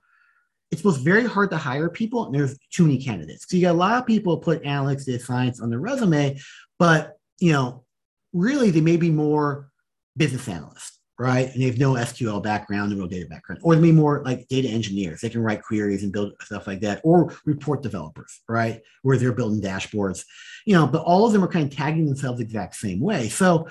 it's 0.70 0.82
both 0.82 0.98
very 0.98 1.26
hard 1.26 1.50
to 1.50 1.56
hire 1.56 1.88
people 1.88 2.26
and 2.26 2.34
there's 2.34 2.56
too 2.72 2.84
many 2.84 3.02
candidates. 3.02 3.46
So 3.48 3.56
you 3.56 3.62
got 3.62 3.72
a 3.72 3.78
lot 3.78 3.98
of 3.98 4.06
people 4.06 4.38
put 4.38 4.62
analytics, 4.62 5.04
data 5.04 5.22
science 5.22 5.60
on 5.60 5.70
their 5.70 5.80
resume, 5.80 6.38
but 6.78 7.16
you 7.38 7.52
know, 7.52 7.84
really 8.32 8.70
they 8.70 8.80
may 8.80 8.96
be 8.96 9.10
more 9.10 9.70
business 10.16 10.48
analysts, 10.48 10.98
right? 11.18 11.52
And 11.52 11.60
they 11.60 11.66
have 11.66 11.78
no 11.78 11.94
SQL 11.94 12.42
background, 12.42 12.96
no 12.96 13.06
data 13.06 13.26
background, 13.26 13.60
or 13.64 13.74
they 13.74 13.80
may 13.80 13.90
be 13.90 13.96
more 13.96 14.22
like 14.24 14.46
data 14.48 14.68
engineers. 14.68 15.20
They 15.20 15.30
can 15.30 15.42
write 15.42 15.62
queries 15.62 16.02
and 16.02 16.12
build 16.12 16.32
stuff 16.42 16.66
like 16.66 16.80
that, 16.80 17.00
or 17.02 17.34
report 17.44 17.82
developers, 17.82 18.40
right? 18.48 18.80
Where 19.02 19.16
they're 19.16 19.32
building 19.32 19.60
dashboards, 19.60 20.24
you 20.66 20.74
know, 20.74 20.86
but 20.86 21.02
all 21.02 21.26
of 21.26 21.32
them 21.32 21.42
are 21.42 21.48
kind 21.48 21.70
of 21.70 21.76
tagging 21.76 22.06
themselves 22.06 22.38
the 22.38 22.44
exact 22.44 22.76
same 22.76 23.00
way. 23.00 23.28
So, 23.28 23.68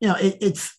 you 0.00 0.08
know, 0.08 0.16
it, 0.16 0.36
it's 0.40 0.75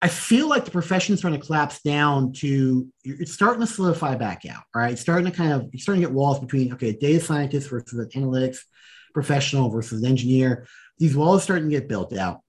I 0.00 0.08
feel 0.08 0.48
like 0.48 0.64
the 0.64 0.70
profession 0.70 1.14
is 1.14 1.20
starting 1.20 1.40
to 1.40 1.46
collapse 1.46 1.82
down 1.82 2.32
to 2.34 2.86
it's 3.02 3.32
starting 3.32 3.60
to 3.60 3.66
solidify 3.66 4.14
back 4.14 4.42
out. 4.46 4.62
Right, 4.74 4.92
it's 4.92 5.00
starting 5.00 5.30
to 5.30 5.36
kind 5.36 5.52
of 5.52 5.68
you're 5.72 5.80
starting 5.80 6.02
to 6.02 6.08
get 6.08 6.14
walls 6.14 6.38
between 6.38 6.72
okay, 6.74 6.92
data 6.92 7.20
scientist 7.20 7.70
versus 7.70 7.98
an 7.98 8.08
analytics 8.10 8.58
professional 9.12 9.70
versus 9.70 10.02
an 10.02 10.08
engineer. 10.08 10.66
These 10.98 11.16
walls 11.16 11.40
are 11.40 11.44
starting 11.44 11.70
to 11.70 11.76
get 11.76 11.88
built 11.88 12.16
out. 12.16 12.40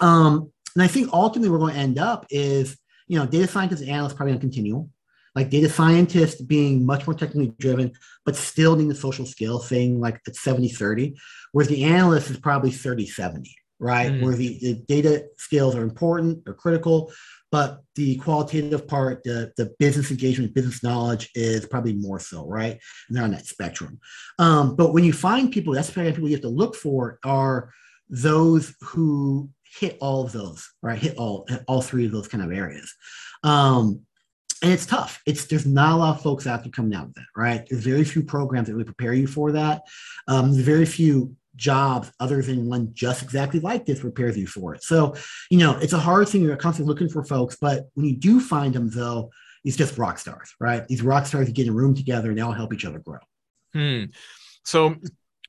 Um, 0.00 0.52
and 0.74 0.82
I 0.82 0.86
think 0.86 1.12
ultimately 1.12 1.50
we're 1.50 1.58
going 1.58 1.74
to 1.74 1.80
end 1.80 1.98
up 1.98 2.26
is 2.30 2.76
you 3.08 3.18
know 3.18 3.26
data 3.26 3.48
scientists 3.48 3.80
and 3.80 3.90
analysts 3.90 4.14
probably 4.14 4.32
going 4.32 4.40
to 4.40 4.46
continue. 4.46 4.88
Like 5.34 5.50
data 5.50 5.68
scientists 5.68 6.40
being 6.40 6.86
much 6.86 7.06
more 7.06 7.14
technically 7.14 7.54
driven, 7.58 7.92
but 8.24 8.34
still 8.34 8.74
needing 8.74 8.88
the 8.88 8.94
social 8.94 9.26
skill 9.26 9.58
thing 9.58 10.00
like 10.00 10.20
it's 10.26 10.40
70 10.40 10.68
30, 10.68 11.16
whereas 11.52 11.68
the 11.68 11.84
analyst 11.84 12.30
is 12.30 12.38
probably 12.38 12.70
30 12.70 13.06
70 13.06 13.54
right? 13.78 14.12
Mm. 14.12 14.22
Where 14.22 14.34
the, 14.34 14.58
the 14.60 14.74
data 14.86 15.26
skills 15.36 15.74
are 15.74 15.82
important, 15.82 16.42
or 16.46 16.54
critical, 16.54 17.12
but 17.50 17.82
the 17.94 18.16
qualitative 18.16 18.86
part, 18.86 19.22
the, 19.24 19.52
the 19.56 19.74
business 19.78 20.10
engagement, 20.10 20.54
business 20.54 20.82
knowledge 20.82 21.30
is 21.34 21.66
probably 21.66 21.94
more 21.94 22.20
so, 22.20 22.46
right? 22.46 22.78
And 23.08 23.16
they're 23.16 23.24
on 23.24 23.30
that 23.30 23.46
spectrum. 23.46 23.98
Um, 24.38 24.76
but 24.76 24.92
when 24.92 25.04
you 25.04 25.12
find 25.12 25.50
people, 25.50 25.72
that's 25.72 25.88
the 25.88 25.94
kind 25.94 26.08
of 26.08 26.14
people 26.14 26.28
you 26.28 26.34
have 26.34 26.42
to 26.42 26.48
look 26.48 26.74
for 26.74 27.18
are 27.24 27.70
those 28.10 28.74
who 28.82 29.48
hit 29.78 29.96
all 30.00 30.24
of 30.24 30.32
those, 30.32 30.68
right? 30.82 30.98
Hit 30.98 31.16
all 31.16 31.46
all 31.66 31.82
three 31.82 32.06
of 32.06 32.12
those 32.12 32.28
kind 32.28 32.42
of 32.42 32.52
areas. 32.52 32.94
Um, 33.42 34.00
and 34.62 34.72
it's 34.72 34.86
tough. 34.86 35.20
It's 35.24 35.44
there's 35.46 35.66
not 35.66 35.92
a 35.92 35.96
lot 35.96 36.16
of 36.16 36.22
folks 36.22 36.46
out 36.46 36.64
there 36.64 36.72
coming 36.72 36.94
out 36.94 37.06
with 37.06 37.14
that, 37.14 37.26
right? 37.36 37.66
There's 37.68 37.84
very 37.84 38.04
few 38.04 38.22
programs 38.22 38.66
that 38.66 38.74
really 38.74 38.84
prepare 38.84 39.12
you 39.12 39.26
for 39.26 39.52
that. 39.52 39.82
Um, 40.26 40.52
there's 40.52 40.64
very 40.64 40.86
few 40.86 41.36
jobs 41.58 42.10
other 42.20 42.40
than 42.40 42.66
one 42.66 42.94
just 42.94 43.22
exactly 43.22 43.60
like 43.60 43.84
this 43.84 44.00
prepares 44.00 44.38
you 44.38 44.46
for 44.46 44.74
it. 44.74 44.82
So, 44.82 45.14
you 45.50 45.58
know, 45.58 45.76
it's 45.78 45.92
a 45.92 45.98
hard 45.98 46.28
thing. 46.28 46.42
You're 46.42 46.56
constantly 46.56 46.90
looking 46.90 47.10
for 47.10 47.22
folks, 47.24 47.56
but 47.60 47.88
when 47.94 48.06
you 48.06 48.16
do 48.16 48.40
find 48.40 48.72
them, 48.72 48.88
though, 48.88 49.30
it's 49.64 49.76
just 49.76 49.98
rock 49.98 50.18
stars, 50.18 50.54
right? 50.60 50.86
These 50.88 51.02
rock 51.02 51.26
stars 51.26 51.50
get 51.50 51.66
in 51.66 51.72
a 51.72 51.76
room 51.76 51.94
together 51.94 52.30
and 52.30 52.38
they 52.38 52.42
all 52.42 52.52
help 52.52 52.72
each 52.72 52.84
other 52.86 53.00
grow. 53.00 53.18
Hmm. 53.74 54.04
So, 54.64 54.96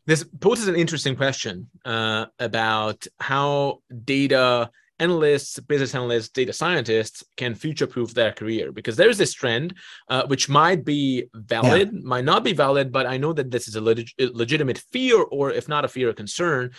this 0.05 0.23
poses 0.39 0.67
an 0.67 0.75
interesting 0.75 1.15
question 1.15 1.69
uh, 1.85 2.25
about 2.39 3.05
how 3.19 3.81
data 4.03 4.71
analysts, 4.99 5.59
business 5.59 5.95
analysts, 5.95 6.29
data 6.29 6.53
scientists 6.53 7.23
can 7.37 7.55
future 7.55 7.87
proof 7.87 8.13
their 8.13 8.31
career 8.31 8.71
because 8.71 8.95
there's 8.95 9.17
this 9.17 9.33
trend 9.33 9.73
uh, 10.09 10.25
which 10.27 10.49
might 10.49 10.85
be 10.85 11.25
valid, 11.33 11.91
yeah. 11.93 11.99
might 12.03 12.25
not 12.25 12.43
be 12.43 12.53
valid, 12.53 12.91
but 12.91 13.05
I 13.05 13.17
know 13.17 13.33
that 13.33 13.51
this 13.51 13.67
is 13.67 13.75
a 13.75 13.81
leg- 13.81 14.11
legitimate 14.19 14.79
fear, 14.91 15.21
or 15.21 15.51
if 15.51 15.67
not 15.67 15.85
a 15.85 15.87
fear, 15.87 16.09
a 16.09 16.13
concern 16.13 16.71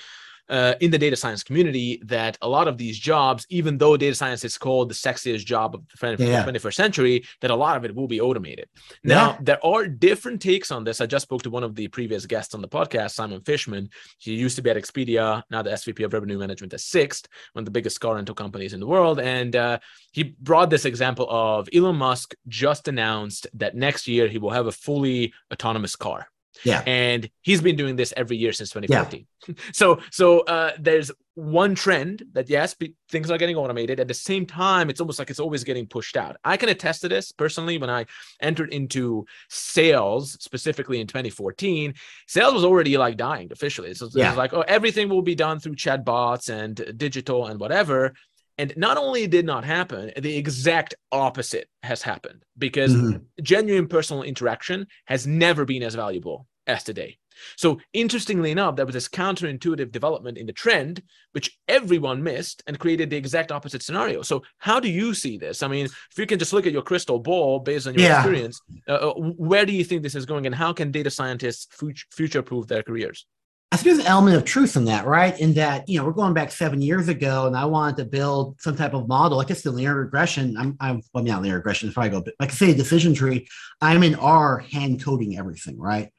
uh, 0.50 0.74
in 0.80 0.90
the 0.90 0.98
data 0.98 1.16
science 1.16 1.42
community 1.42 2.02
that 2.04 2.36
a 2.42 2.48
lot 2.48 2.68
of 2.68 2.76
these 2.76 2.98
jobs, 2.98 3.46
even 3.48 3.78
though 3.78 3.96
data 3.96 4.14
science 4.14 4.44
is 4.44 4.58
called 4.58 4.90
the 4.90 4.94
sexiest 4.94 5.46
job 5.46 5.74
of 5.74 5.82
the 5.88 6.06
21st 6.06 6.64
yeah. 6.64 6.70
century, 6.70 7.24
that 7.40 7.50
a 7.50 7.54
lot 7.54 7.76
of 7.76 7.84
it 7.84 7.94
will 7.94 8.08
be 8.08 8.20
automated. 8.20 8.68
Now, 9.04 9.30
yeah. 9.30 9.38
there 9.40 9.64
are 9.64 9.86
different 9.86 10.42
takes 10.42 10.70
on 10.70 10.84
this. 10.84 11.00
I 11.00 11.06
just 11.06 11.22
spoke 11.22 11.42
to 11.42 11.50
one 11.50 11.62
of 11.62 11.74
the 11.76 11.88
previous 11.88 12.26
guests 12.26 12.54
on 12.54 12.60
the 12.60 12.68
podcast, 12.68 13.12
Simon 13.12 13.40
Fishman. 13.42 13.88
He 14.18 14.34
used 14.34 14.56
to 14.56 14.62
be 14.62 14.70
at 14.70 14.76
Expedia, 14.76 15.42
now 15.50 15.62
the 15.62 15.70
SVP 15.70 16.04
of 16.04 16.12
Revenue 16.12 16.38
Management 16.38 16.74
at 16.74 16.80
Sixt, 16.80 17.28
one 17.52 17.62
of 17.62 17.64
the 17.64 17.70
biggest 17.70 18.00
car 18.00 18.16
rental 18.16 18.34
companies 18.34 18.72
in 18.72 18.80
the 18.80 18.86
world. 18.86 19.20
And 19.20 19.54
uh, 19.54 19.78
he 20.10 20.34
brought 20.40 20.70
this 20.70 20.84
example 20.84 21.26
of 21.30 21.68
Elon 21.72 21.96
Musk 21.96 22.34
just 22.48 22.88
announced 22.88 23.46
that 23.54 23.76
next 23.76 24.08
year 24.08 24.26
he 24.26 24.38
will 24.38 24.50
have 24.50 24.66
a 24.66 24.72
fully 24.72 25.32
autonomous 25.52 25.94
car. 25.94 26.26
Yeah. 26.64 26.82
And 26.86 27.28
he's 27.40 27.60
been 27.60 27.76
doing 27.76 27.96
this 27.96 28.12
every 28.16 28.36
year 28.36 28.52
since 28.52 28.70
2014. 28.70 29.26
Yeah. 29.48 29.54
so 29.72 30.00
so 30.10 30.40
uh, 30.40 30.72
there's 30.78 31.10
one 31.34 31.74
trend 31.74 32.24
that 32.32 32.50
yes, 32.50 32.76
things 33.08 33.30
are 33.30 33.38
getting 33.38 33.56
automated. 33.56 34.00
At 34.00 34.08
the 34.08 34.14
same 34.14 34.44
time, 34.44 34.90
it's 34.90 35.00
almost 35.00 35.18
like 35.18 35.30
it's 35.30 35.40
always 35.40 35.64
getting 35.64 35.86
pushed 35.86 36.16
out. 36.16 36.36
I 36.44 36.56
can 36.56 36.68
attest 36.68 37.00
to 37.02 37.08
this 37.08 37.32
personally. 37.32 37.78
When 37.78 37.88
I 37.88 38.06
entered 38.40 38.72
into 38.72 39.24
sales, 39.48 40.32
specifically 40.40 41.00
in 41.00 41.06
2014, 41.06 41.94
sales 42.26 42.54
was 42.54 42.64
already 42.64 42.98
like 42.98 43.16
dying 43.16 43.48
officially. 43.52 43.94
So 43.94 44.08
yeah. 44.12 44.26
it 44.26 44.28
was 44.30 44.36
like, 44.36 44.52
oh, 44.52 44.62
everything 44.62 45.08
will 45.08 45.22
be 45.22 45.34
done 45.34 45.60
through 45.60 45.76
chatbots 45.76 46.50
and 46.50 46.98
digital 46.98 47.46
and 47.46 47.58
whatever. 47.58 48.12
And 48.60 48.76
not 48.76 48.98
only 48.98 49.26
did 49.26 49.46
not 49.46 49.64
happen, 49.64 50.12
the 50.18 50.36
exact 50.36 50.94
opposite 51.10 51.70
has 51.82 52.02
happened 52.02 52.44
because 52.58 52.92
mm-hmm. 52.92 53.16
genuine 53.40 53.88
personal 53.88 54.22
interaction 54.22 54.86
has 55.06 55.26
never 55.26 55.64
been 55.64 55.82
as 55.82 55.94
valuable 55.94 56.46
as 56.66 56.84
today. 56.84 57.16
So, 57.56 57.80
interestingly 57.94 58.50
enough, 58.50 58.76
there 58.76 58.84
was 58.84 58.92
this 58.92 59.08
counterintuitive 59.08 59.90
development 59.92 60.36
in 60.36 60.44
the 60.44 60.52
trend, 60.52 61.02
which 61.32 61.56
everyone 61.68 62.22
missed 62.22 62.62
and 62.66 62.78
created 62.78 63.08
the 63.08 63.16
exact 63.16 63.50
opposite 63.50 63.82
scenario. 63.82 64.20
So, 64.20 64.42
how 64.58 64.78
do 64.78 64.90
you 64.90 65.14
see 65.14 65.38
this? 65.38 65.62
I 65.62 65.68
mean, 65.68 65.86
if 65.86 66.18
you 66.18 66.26
can 66.26 66.38
just 66.38 66.52
look 66.52 66.66
at 66.66 66.72
your 66.72 66.82
crystal 66.82 67.18
ball 67.18 67.60
based 67.60 67.86
on 67.86 67.94
your 67.94 68.02
yeah. 68.02 68.18
experience, 68.18 68.60
uh, 68.86 68.92
uh 68.92 69.14
where 69.14 69.64
do 69.64 69.72
you 69.72 69.84
think 69.84 70.02
this 70.02 70.14
is 70.14 70.26
going 70.26 70.44
and 70.44 70.54
how 70.54 70.74
can 70.74 70.90
data 70.90 71.10
scientists 71.10 71.66
future 72.10 72.42
proof 72.42 72.66
their 72.66 72.82
careers? 72.82 73.24
I 73.72 73.76
think 73.76 73.84
there's 73.84 74.04
an 74.04 74.10
element 74.10 74.36
of 74.36 74.44
truth 74.44 74.76
in 74.76 74.86
that, 74.86 75.06
right? 75.06 75.38
In 75.38 75.54
that, 75.54 75.88
you 75.88 75.96
know, 75.96 76.04
we're 76.04 76.12
going 76.12 76.34
back 76.34 76.50
seven 76.50 76.82
years 76.82 77.08
ago 77.08 77.46
and 77.46 77.56
I 77.56 77.66
wanted 77.66 77.98
to 77.98 78.04
build 78.04 78.60
some 78.60 78.74
type 78.74 78.94
of 78.94 79.06
model, 79.06 79.38
like 79.38 79.48
it's 79.48 79.62
the 79.62 79.70
linear 79.70 79.94
regression. 79.94 80.56
I'm, 80.56 80.76
I'm 80.80 81.02
well, 81.14 81.22
not 81.22 81.42
linear 81.42 81.56
regression, 81.56 81.88
if 81.88 81.96
I 81.96 82.08
go, 82.08 82.20
but 82.20 82.34
like 82.40 82.50
I 82.50 82.54
say, 82.54 82.72
a 82.72 82.74
decision 82.74 83.14
tree, 83.14 83.46
I'm 83.80 84.02
in 84.02 84.16
R 84.16 84.58
hand 84.58 85.04
coding 85.04 85.38
everything, 85.38 85.78
right? 85.78 86.12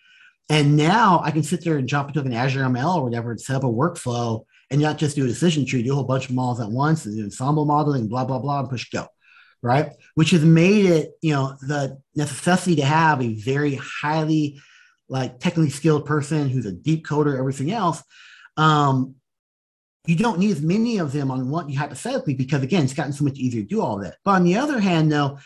And 0.48 0.78
now 0.78 1.22
I 1.26 1.32
can 1.32 1.44
sit 1.44 1.62
there 1.64 1.78
and 1.78 1.90
jump 1.90 2.08
into 2.08 2.22
an 2.22 2.34
Azure 2.34 2.62
ML 2.62 2.96
or 2.96 3.04
whatever 3.04 3.32
and 3.32 3.42
set 3.42 3.58
up 3.58 3.66
a 3.66 3.68
workflow 3.68 4.46
and 4.70 4.80
not 4.80 4.98
just 4.98 5.18
do 5.18 5.26
a 5.26 5.28
decision 5.28 5.66
tree, 5.66 5.84
do 5.84 5.92
a 5.92 5.96
whole 5.96 6.06
bunch 6.06 6.30
of 6.30 6.36
models 6.36 6.62
at 6.62 6.72
once 6.72 7.06
and 7.06 7.18
do 7.18 7.24
ensemble 7.24 7.66
modeling, 7.66 8.08
blah, 8.08 8.24
blah, 8.24 8.40
blah, 8.40 8.62
and 8.62 8.70
push 8.70 8.90
go, 8.90 9.08
right? 9.62 9.92
Which 10.16 10.32
has 10.32 10.44
made 10.46 10.86
it, 10.86 11.12
you 11.22 11.34
know, 11.34 11.58
the 11.62 12.02
necessity 12.16 12.78
to 12.78 12.86
have 12.86 13.22
a 13.22 13.34
very 13.34 13.76
highly 13.76 14.62
like 15.12 15.40
technically 15.40 15.70
skilled 15.70 16.06
person 16.06 16.50
who's 16.50 16.66
a 16.66 16.72
deep 16.72 17.06
coder, 17.06 17.38
everything 17.38 17.72
else, 17.72 18.02
um, 18.56 19.16
you 20.08 20.16
don't 20.16 20.40
need 20.40 20.52
as 20.52 20.62
many 20.62 20.98
of 20.98 21.12
them 21.12 21.30
on 21.30 21.50
what 21.50 21.70
you 21.70 21.78
have 21.78 21.90
to 21.90 21.96
one 21.96 22.14
hypothetically 22.14 22.34
because 22.34 22.64
again, 22.64 22.84
it's 22.84 22.94
gotten 22.94 23.14
so 23.14 23.26
much 23.26 23.38
easier 23.38 23.62
to 23.62 23.68
do 23.68 23.82
all 23.82 23.98
that. 24.00 24.16
But 24.24 24.32
on 24.32 24.46
the 24.46 24.56
other 24.58 24.80
hand, 24.80 25.12
though, 25.12 25.38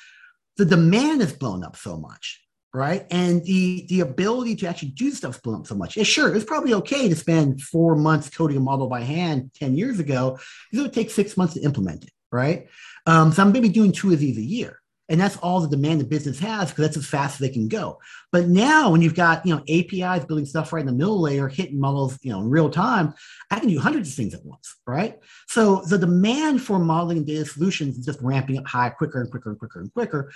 the 0.58 0.66
demand 0.66 1.22
has 1.22 1.34
blown 1.34 1.64
up 1.64 1.76
so 1.76 1.98
much, 1.98 2.42
right? 2.74 3.06
And 3.10 3.44
the 3.44 3.86
the 3.90 4.02
ability 4.02 4.56
to 4.58 4.68
actually 4.68 4.90
do 4.90 5.10
stuff 5.12 5.34
has 5.34 5.42
blown 5.42 5.62
up 5.62 5.68
so 5.68 5.76
much. 5.76 5.98
Yeah, 5.98 6.04
sure, 6.04 6.34
it's 6.34 6.46
probably 6.46 6.76
okay 6.76 7.10
to 7.10 7.16
spend 7.16 7.62
four 7.62 7.96
months 7.96 8.30
coding 8.30 8.58
a 8.58 8.62
model 8.62 8.88
by 8.88 9.02
hand 9.02 9.52
10 9.56 9.76
years 9.76 10.00
ago, 10.00 10.38
because 10.70 10.80
it 10.80 10.82
would 10.84 10.94
take 10.94 11.10
six 11.10 11.36
months 11.36 11.56
to 11.56 11.62
implement 11.62 12.06
it, 12.06 12.12
right? 12.32 12.68
Um, 13.08 13.32
so 13.32 13.42
I'm 13.42 13.52
maybe 13.52 13.70
doing 13.70 13.92
two 13.92 14.14
of 14.14 14.20
these 14.20 14.38
a 14.38 14.42
year 14.42 14.80
and 15.08 15.20
that's 15.20 15.38
all 15.38 15.60
the 15.60 15.68
demand 15.68 16.02
the 16.02 16.06
business 16.06 16.40
has 16.40 16.70
because 16.70 16.86
that's 16.86 16.98
as 16.98 17.06
fast 17.06 17.36
as 17.36 17.40
they 17.40 17.54
can 17.54 17.68
go. 17.68 18.00
But 18.32 18.48
now, 18.48 18.90
when 18.90 19.02
you've 19.02 19.16
got 19.16 19.46
you 19.46 19.56
know 19.56 19.64
APIs 19.70 20.26
building 20.26 20.46
stuff 20.46 20.74
right 20.74 20.82
in 20.82 20.88
the 20.88 20.94
middle 20.94 21.22
layer, 21.22 21.48
hitting 21.48 21.80
models 21.80 22.18
you 22.22 22.32
know 22.32 22.42
in 22.42 22.50
real 22.50 22.70
time, 22.70 23.14
I 23.52 23.60
can 23.60 23.70
do 23.70 23.80
hundreds 23.80 24.10
of 24.10 24.16
things 24.16 24.34
at 24.34 24.46
once, 24.46 24.76
right? 24.88 25.20
So 25.48 25.84
the 25.88 25.98
demand 25.98 26.62
for 26.62 26.80
modeling 26.80 27.18
and 27.18 27.28
data 27.28 27.46
solutions 27.46 27.98
is 27.98 28.06
just 28.06 28.22
ramping 28.22 28.58
up 28.58 28.68
high, 28.68 28.90
quicker 28.90 29.22
and 29.22 29.30
quicker 29.30 29.52
and 29.52 29.60
quicker 29.60 29.80
and 29.82 29.94
quicker. 29.94 30.32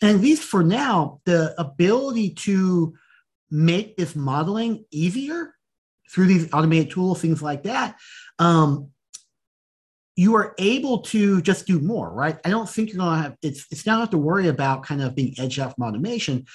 And 0.00 0.16
at 0.16 0.22
least 0.22 0.44
for 0.44 0.62
now, 0.62 1.20
the 1.24 1.54
ability 1.58 2.30
to 2.30 2.94
make 3.50 3.96
this 3.96 4.16
modeling 4.16 4.84
easier 4.90 5.54
through 6.10 6.26
these 6.26 6.52
automated 6.52 6.90
tools, 6.90 7.20
things 7.20 7.42
like 7.42 7.64
that, 7.64 7.96
um, 8.38 8.90
you 10.16 10.36
are 10.36 10.54
able 10.58 11.00
to 11.00 11.42
just 11.42 11.66
do 11.66 11.80
more, 11.80 12.12
right? 12.12 12.38
I 12.44 12.50
don't 12.50 12.68
think 12.68 12.90
you're 12.90 12.98
going 12.98 13.16
to 13.16 13.22
have 13.22 13.36
it's 13.42 13.66
it's 13.70 13.86
not 13.86 14.00
have 14.00 14.10
to 14.10 14.18
worry 14.18 14.48
about 14.48 14.84
kind 14.84 15.02
of 15.02 15.14
being 15.14 15.34
edged 15.38 15.58
out 15.58 15.74
from 15.74 15.84
automation. 15.84 16.46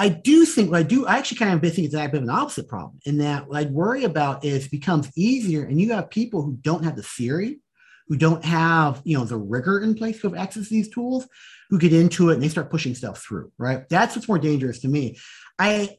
I 0.00 0.08
do 0.08 0.44
think 0.44 0.70
what 0.70 0.80
I 0.80 0.82
do, 0.84 1.06
I 1.06 1.18
actually 1.18 1.38
kind 1.38 1.52
of 1.52 1.60
think 1.60 1.86
it's 1.86 1.94
a 1.94 2.06
bit 2.06 2.14
of 2.14 2.22
an 2.22 2.30
opposite 2.30 2.68
problem 2.68 3.00
in 3.04 3.18
that 3.18 3.48
what 3.48 3.58
I'd 3.58 3.72
worry 3.72 4.04
about 4.04 4.44
is 4.44 4.66
it 4.66 4.70
becomes 4.70 5.10
easier 5.16 5.64
and 5.64 5.80
you 5.80 5.92
have 5.92 6.10
people 6.10 6.42
who 6.42 6.56
don't 6.60 6.84
have 6.84 6.94
the 6.94 7.02
theory, 7.02 7.58
who 8.06 8.16
don't 8.16 8.44
have, 8.44 9.02
you 9.04 9.18
know, 9.18 9.24
the 9.24 9.36
rigor 9.36 9.80
in 9.80 9.94
place 9.94 10.20
to 10.20 10.28
have 10.28 10.38
access 10.38 10.68
to 10.68 10.74
these 10.74 10.88
tools, 10.88 11.26
who 11.68 11.78
get 11.78 11.92
into 11.92 12.30
it 12.30 12.34
and 12.34 12.42
they 12.42 12.48
start 12.48 12.70
pushing 12.70 12.94
stuff 12.94 13.18
through, 13.18 13.50
right? 13.58 13.88
That's 13.88 14.14
what's 14.14 14.28
more 14.28 14.38
dangerous 14.38 14.78
to 14.80 14.88
me. 14.88 15.18
I 15.58 15.98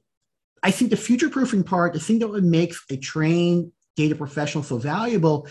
I 0.64 0.72
think 0.72 0.92
the 0.92 0.98
future 0.98 1.30
proofing 1.30 1.64
part, 1.64 1.94
the 1.94 2.00
thing 2.00 2.20
that 2.20 2.28
would 2.28 2.44
make 2.44 2.74
a 2.90 2.98
trained 2.98 3.72
data 3.96 4.16
professional 4.16 4.64
so 4.64 4.78
valuable 4.78 5.48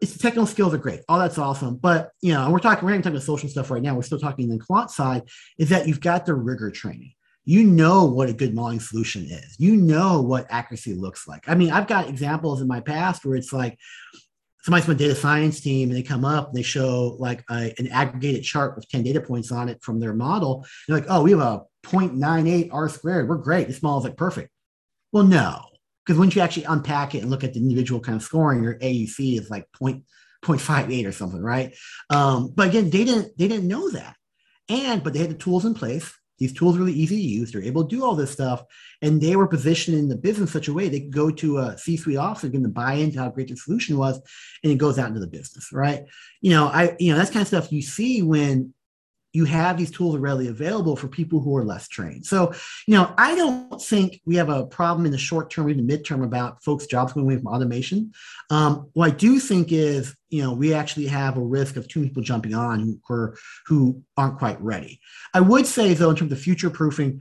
it's 0.00 0.18
technical 0.18 0.46
skills 0.46 0.74
are 0.74 0.78
great. 0.78 1.00
All 1.08 1.18
that's 1.18 1.38
awesome. 1.38 1.76
But 1.76 2.10
you 2.20 2.32
know, 2.32 2.50
we're 2.50 2.58
talking, 2.58 2.84
we're 2.84 2.90
not 2.90 2.96
even 2.96 3.02
talking 3.02 3.16
about 3.16 3.24
social 3.24 3.48
stuff 3.48 3.70
right 3.70 3.82
now. 3.82 3.94
We're 3.94 4.02
still 4.02 4.18
talking 4.18 4.48
the 4.48 4.58
quant 4.58 4.90
side, 4.90 5.22
is 5.58 5.68
that 5.68 5.86
you've 5.86 6.00
got 6.00 6.26
the 6.26 6.34
rigor 6.34 6.70
training. 6.70 7.12
You 7.44 7.62
know 7.62 8.04
what 8.04 8.28
a 8.28 8.32
good 8.32 8.54
modeling 8.54 8.80
solution 8.80 9.24
is. 9.24 9.54
You 9.58 9.76
know 9.76 10.20
what 10.20 10.46
accuracy 10.50 10.94
looks 10.94 11.28
like. 11.28 11.48
I 11.48 11.54
mean, 11.54 11.70
I've 11.70 11.86
got 11.86 12.08
examples 12.08 12.60
in 12.60 12.66
my 12.66 12.80
past 12.80 13.24
where 13.24 13.36
it's 13.36 13.52
like 13.52 13.78
somebody's 14.62 14.86
from 14.86 14.94
a 14.94 14.98
data 14.98 15.14
science 15.14 15.60
team 15.60 15.90
and 15.90 15.96
they 15.96 16.02
come 16.02 16.24
up 16.24 16.48
and 16.48 16.56
they 16.56 16.62
show 16.62 17.16
like 17.20 17.44
a, 17.48 17.72
an 17.78 17.86
aggregated 17.92 18.42
chart 18.42 18.74
with 18.74 18.88
10 18.88 19.04
data 19.04 19.20
points 19.20 19.52
on 19.52 19.68
it 19.68 19.80
from 19.80 20.00
their 20.00 20.12
model. 20.12 20.66
They're 20.88 20.96
like, 20.96 21.06
oh, 21.08 21.22
we 21.22 21.30
have 21.30 21.40
a 21.40 21.62
0.98 21.84 22.70
R 22.72 22.88
squared. 22.88 23.28
We're 23.28 23.36
great. 23.36 23.68
This 23.68 23.80
model 23.80 24.00
is 24.00 24.04
like 24.06 24.16
perfect. 24.16 24.50
Well, 25.12 25.22
no, 25.22 25.62
because 26.06 26.18
once 26.18 26.36
you 26.36 26.42
actually 26.42 26.64
unpack 26.64 27.14
it 27.14 27.22
and 27.22 27.30
look 27.30 27.42
at 27.42 27.52
the 27.52 27.60
individual 27.60 28.00
kind 28.00 28.16
of 28.16 28.22
scoring, 28.22 28.62
your 28.62 28.78
AUC 28.78 29.40
is 29.40 29.50
like 29.50 29.70
point, 29.72 30.04
0.58 30.44 31.06
or 31.06 31.12
something, 31.12 31.42
right? 31.42 31.74
Um, 32.10 32.52
but 32.54 32.68
again, 32.68 32.90
they 32.90 33.04
didn't 33.04 33.36
they 33.36 33.48
didn't 33.48 33.66
know 33.68 33.90
that. 33.90 34.14
And 34.68 35.02
but 35.02 35.12
they 35.12 35.18
had 35.18 35.30
the 35.30 35.34
tools 35.34 35.64
in 35.64 35.74
place. 35.74 36.12
These 36.38 36.52
tools 36.52 36.76
are 36.76 36.80
really 36.80 36.92
easy 36.92 37.16
to 37.16 37.22
use. 37.22 37.50
They're 37.50 37.62
able 37.62 37.88
to 37.88 37.96
do 37.96 38.04
all 38.04 38.14
this 38.14 38.30
stuff. 38.30 38.62
And 39.00 39.20
they 39.20 39.36
were 39.36 39.46
positioned 39.46 39.96
in 39.96 40.08
the 40.08 40.16
business 40.16 40.52
such 40.52 40.68
a 40.68 40.72
way 40.72 40.88
they 40.88 41.00
could 41.00 41.14
go 41.14 41.30
to 41.30 41.58
a 41.58 41.78
C-suite 41.78 42.18
officer, 42.18 42.48
give 42.48 42.62
them 42.62 42.72
buy 42.72 42.94
into 42.94 43.18
how 43.18 43.30
great 43.30 43.48
the 43.48 43.56
solution 43.56 43.96
was, 43.96 44.20
and 44.62 44.70
it 44.70 44.76
goes 44.76 44.98
out 44.98 45.08
into 45.08 45.20
the 45.20 45.26
business, 45.26 45.72
right? 45.72 46.04
You 46.42 46.50
know, 46.50 46.66
I, 46.66 46.94
you 46.98 47.10
know, 47.10 47.18
that's 47.18 47.30
kind 47.30 47.40
of 47.40 47.48
stuff 47.48 47.72
you 47.72 47.80
see 47.80 48.22
when 48.22 48.74
you 49.36 49.44
have 49.44 49.76
these 49.76 49.90
tools 49.90 50.16
readily 50.16 50.48
available 50.48 50.96
for 50.96 51.08
people 51.08 51.40
who 51.40 51.54
are 51.54 51.64
less 51.64 51.88
trained. 51.88 52.24
So, 52.24 52.54
you 52.86 52.94
know, 52.94 53.12
I 53.18 53.34
don't 53.34 53.80
think 53.82 54.22
we 54.24 54.36
have 54.36 54.48
a 54.48 54.64
problem 54.64 55.04
in 55.04 55.12
the 55.12 55.18
short 55.18 55.50
term, 55.50 55.68
even 55.68 55.86
the 55.86 55.98
midterm, 55.98 56.24
about 56.24 56.64
folks' 56.64 56.86
jobs 56.86 57.12
going 57.12 57.26
away 57.26 57.36
from 57.36 57.48
automation. 57.48 58.12
Um, 58.48 58.88
what 58.94 59.12
I 59.12 59.14
do 59.14 59.38
think 59.38 59.72
is, 59.72 60.16
you 60.30 60.42
know, 60.42 60.54
we 60.54 60.72
actually 60.72 61.06
have 61.08 61.36
a 61.36 61.42
risk 61.42 61.76
of 61.76 61.86
many 61.94 62.08
people 62.08 62.22
jumping 62.22 62.54
on 62.54 62.80
who 62.80 63.14
are, 63.14 63.36
who 63.66 64.02
aren't 64.16 64.38
quite 64.38 64.58
ready. 64.62 65.00
I 65.34 65.40
would 65.40 65.66
say, 65.66 65.92
though, 65.92 66.10
in 66.10 66.16
terms 66.16 66.32
of 66.32 66.40
future 66.40 66.70
proofing, 66.70 67.20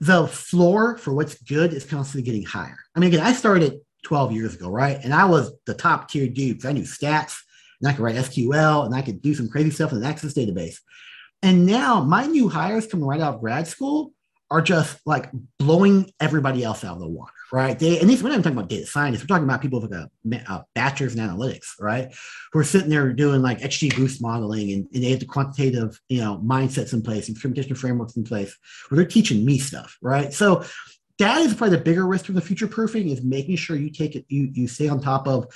the 0.00 0.26
floor 0.26 0.98
for 0.98 1.14
what's 1.14 1.42
good 1.42 1.72
is 1.72 1.86
constantly 1.86 2.26
getting 2.26 2.44
higher. 2.44 2.76
I 2.94 3.00
mean, 3.00 3.08
again, 3.08 3.26
I 3.26 3.32
started 3.32 3.80
12 4.04 4.32
years 4.32 4.54
ago, 4.54 4.68
right? 4.68 4.98
And 5.02 5.14
I 5.14 5.24
was 5.24 5.50
the 5.64 5.72
top 5.72 6.10
tier 6.10 6.28
dude. 6.28 6.58
Because 6.58 6.68
I 6.68 6.72
knew 6.72 6.82
stats 6.82 7.38
and 7.80 7.88
I 7.88 7.94
could 7.94 8.02
write 8.02 8.16
SQL 8.16 8.84
and 8.84 8.94
I 8.94 9.00
could 9.00 9.22
do 9.22 9.34
some 9.34 9.48
crazy 9.48 9.70
stuff 9.70 9.92
in 9.92 9.98
an 9.98 10.04
Access 10.04 10.34
database. 10.34 10.76
And 11.42 11.66
now 11.66 12.02
my 12.02 12.26
new 12.26 12.48
hires 12.48 12.86
coming 12.86 13.06
right 13.06 13.20
out 13.20 13.36
of 13.36 13.40
grad 13.40 13.66
school 13.66 14.12
are 14.50 14.62
just 14.62 14.98
like 15.04 15.30
blowing 15.58 16.10
everybody 16.20 16.64
else 16.64 16.82
out 16.82 16.94
of 16.94 17.00
the 17.00 17.08
water, 17.08 17.32
right? 17.52 17.78
They 17.78 18.00
and 18.00 18.08
these 18.08 18.22
we're 18.22 18.30
not 18.30 18.36
even 18.36 18.44
talking 18.44 18.58
about 18.58 18.70
data 18.70 18.86
scientists. 18.86 19.22
We're 19.22 19.26
talking 19.26 19.44
about 19.44 19.60
people 19.60 19.80
with 19.80 19.92
a, 19.92 20.10
a 20.48 20.64
bachelor's 20.74 21.14
in 21.14 21.20
analytics, 21.20 21.66
right? 21.78 22.14
Who 22.52 22.58
are 22.58 22.64
sitting 22.64 22.88
there 22.88 23.12
doing 23.12 23.42
like 23.42 23.60
XGBoost 23.60 24.22
modeling 24.22 24.72
and, 24.72 24.88
and 24.94 25.04
they 25.04 25.10
have 25.10 25.20
the 25.20 25.26
quantitative, 25.26 26.00
you 26.08 26.20
know, 26.20 26.42
mindsets 26.42 26.94
in 26.94 27.02
place 27.02 27.28
and 27.28 27.36
experimentation 27.36 27.76
frameworks 27.76 28.16
in 28.16 28.24
place 28.24 28.56
where 28.88 28.96
they're 28.96 29.06
teaching 29.06 29.44
me 29.44 29.58
stuff, 29.58 29.98
right? 30.00 30.32
So 30.32 30.64
that 31.18 31.42
is 31.42 31.54
probably 31.54 31.76
the 31.76 31.84
bigger 31.84 32.06
risk 32.06 32.24
from 32.26 32.36
the 32.36 32.40
future 32.40 32.68
proofing 32.68 33.08
is 33.08 33.22
making 33.22 33.56
sure 33.56 33.76
you 33.76 33.90
take 33.90 34.16
it, 34.16 34.24
you 34.28 34.50
you 34.52 34.66
stay 34.66 34.88
on 34.88 35.00
top 35.00 35.28
of 35.28 35.46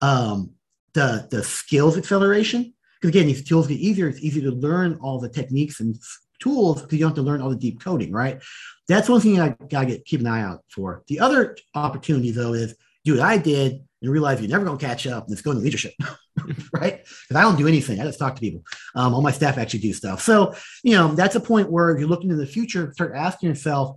um, 0.00 0.52
the 0.94 1.26
the 1.30 1.44
skills 1.44 1.98
acceleration 1.98 2.72
because 3.00 3.14
again, 3.14 3.26
these 3.26 3.44
tools 3.44 3.66
get 3.66 3.78
easier. 3.78 4.08
It's 4.08 4.20
easy 4.20 4.40
to 4.42 4.50
learn 4.50 4.98
all 5.00 5.20
the 5.20 5.28
techniques 5.28 5.80
and 5.80 5.96
tools 6.40 6.82
because 6.82 6.98
you 6.98 7.04
don't 7.04 7.10
have 7.10 7.16
to 7.16 7.22
learn 7.22 7.40
all 7.40 7.50
the 7.50 7.56
deep 7.56 7.80
coding, 7.80 8.12
right? 8.12 8.42
That's 8.86 9.08
one 9.08 9.20
thing 9.20 9.40
I 9.40 9.56
gotta 9.68 9.98
keep 9.98 10.20
an 10.20 10.26
eye 10.26 10.42
out 10.42 10.64
for. 10.70 11.02
The 11.08 11.20
other 11.20 11.56
opportunity 11.74 12.30
though 12.30 12.52
is 12.52 12.74
do 13.04 13.14
what 13.14 13.22
I 13.22 13.38
did 13.38 13.80
and 14.02 14.12
realize 14.12 14.40
you're 14.40 14.50
never 14.50 14.64
gonna 14.64 14.78
catch 14.78 15.06
up 15.06 15.24
and 15.24 15.32
it's 15.32 15.42
going 15.42 15.56
to 15.56 15.62
leadership, 15.62 15.94
right? 16.72 17.02
Because 17.02 17.36
I 17.36 17.42
don't 17.42 17.56
do 17.56 17.66
anything. 17.66 18.00
I 18.00 18.04
just 18.04 18.18
talk 18.18 18.34
to 18.36 18.40
people. 18.40 18.62
Um, 18.94 19.14
all 19.14 19.22
my 19.22 19.32
staff 19.32 19.58
actually 19.58 19.80
do 19.80 19.92
stuff. 19.92 20.22
So, 20.22 20.54
you 20.84 20.92
know, 20.92 21.14
that's 21.14 21.34
a 21.34 21.40
point 21.40 21.70
where 21.70 21.90
if 21.90 21.98
you're 21.98 22.08
looking 22.08 22.30
in 22.30 22.38
the 22.38 22.46
future, 22.46 22.92
start 22.92 23.14
asking 23.14 23.48
yourself, 23.48 23.96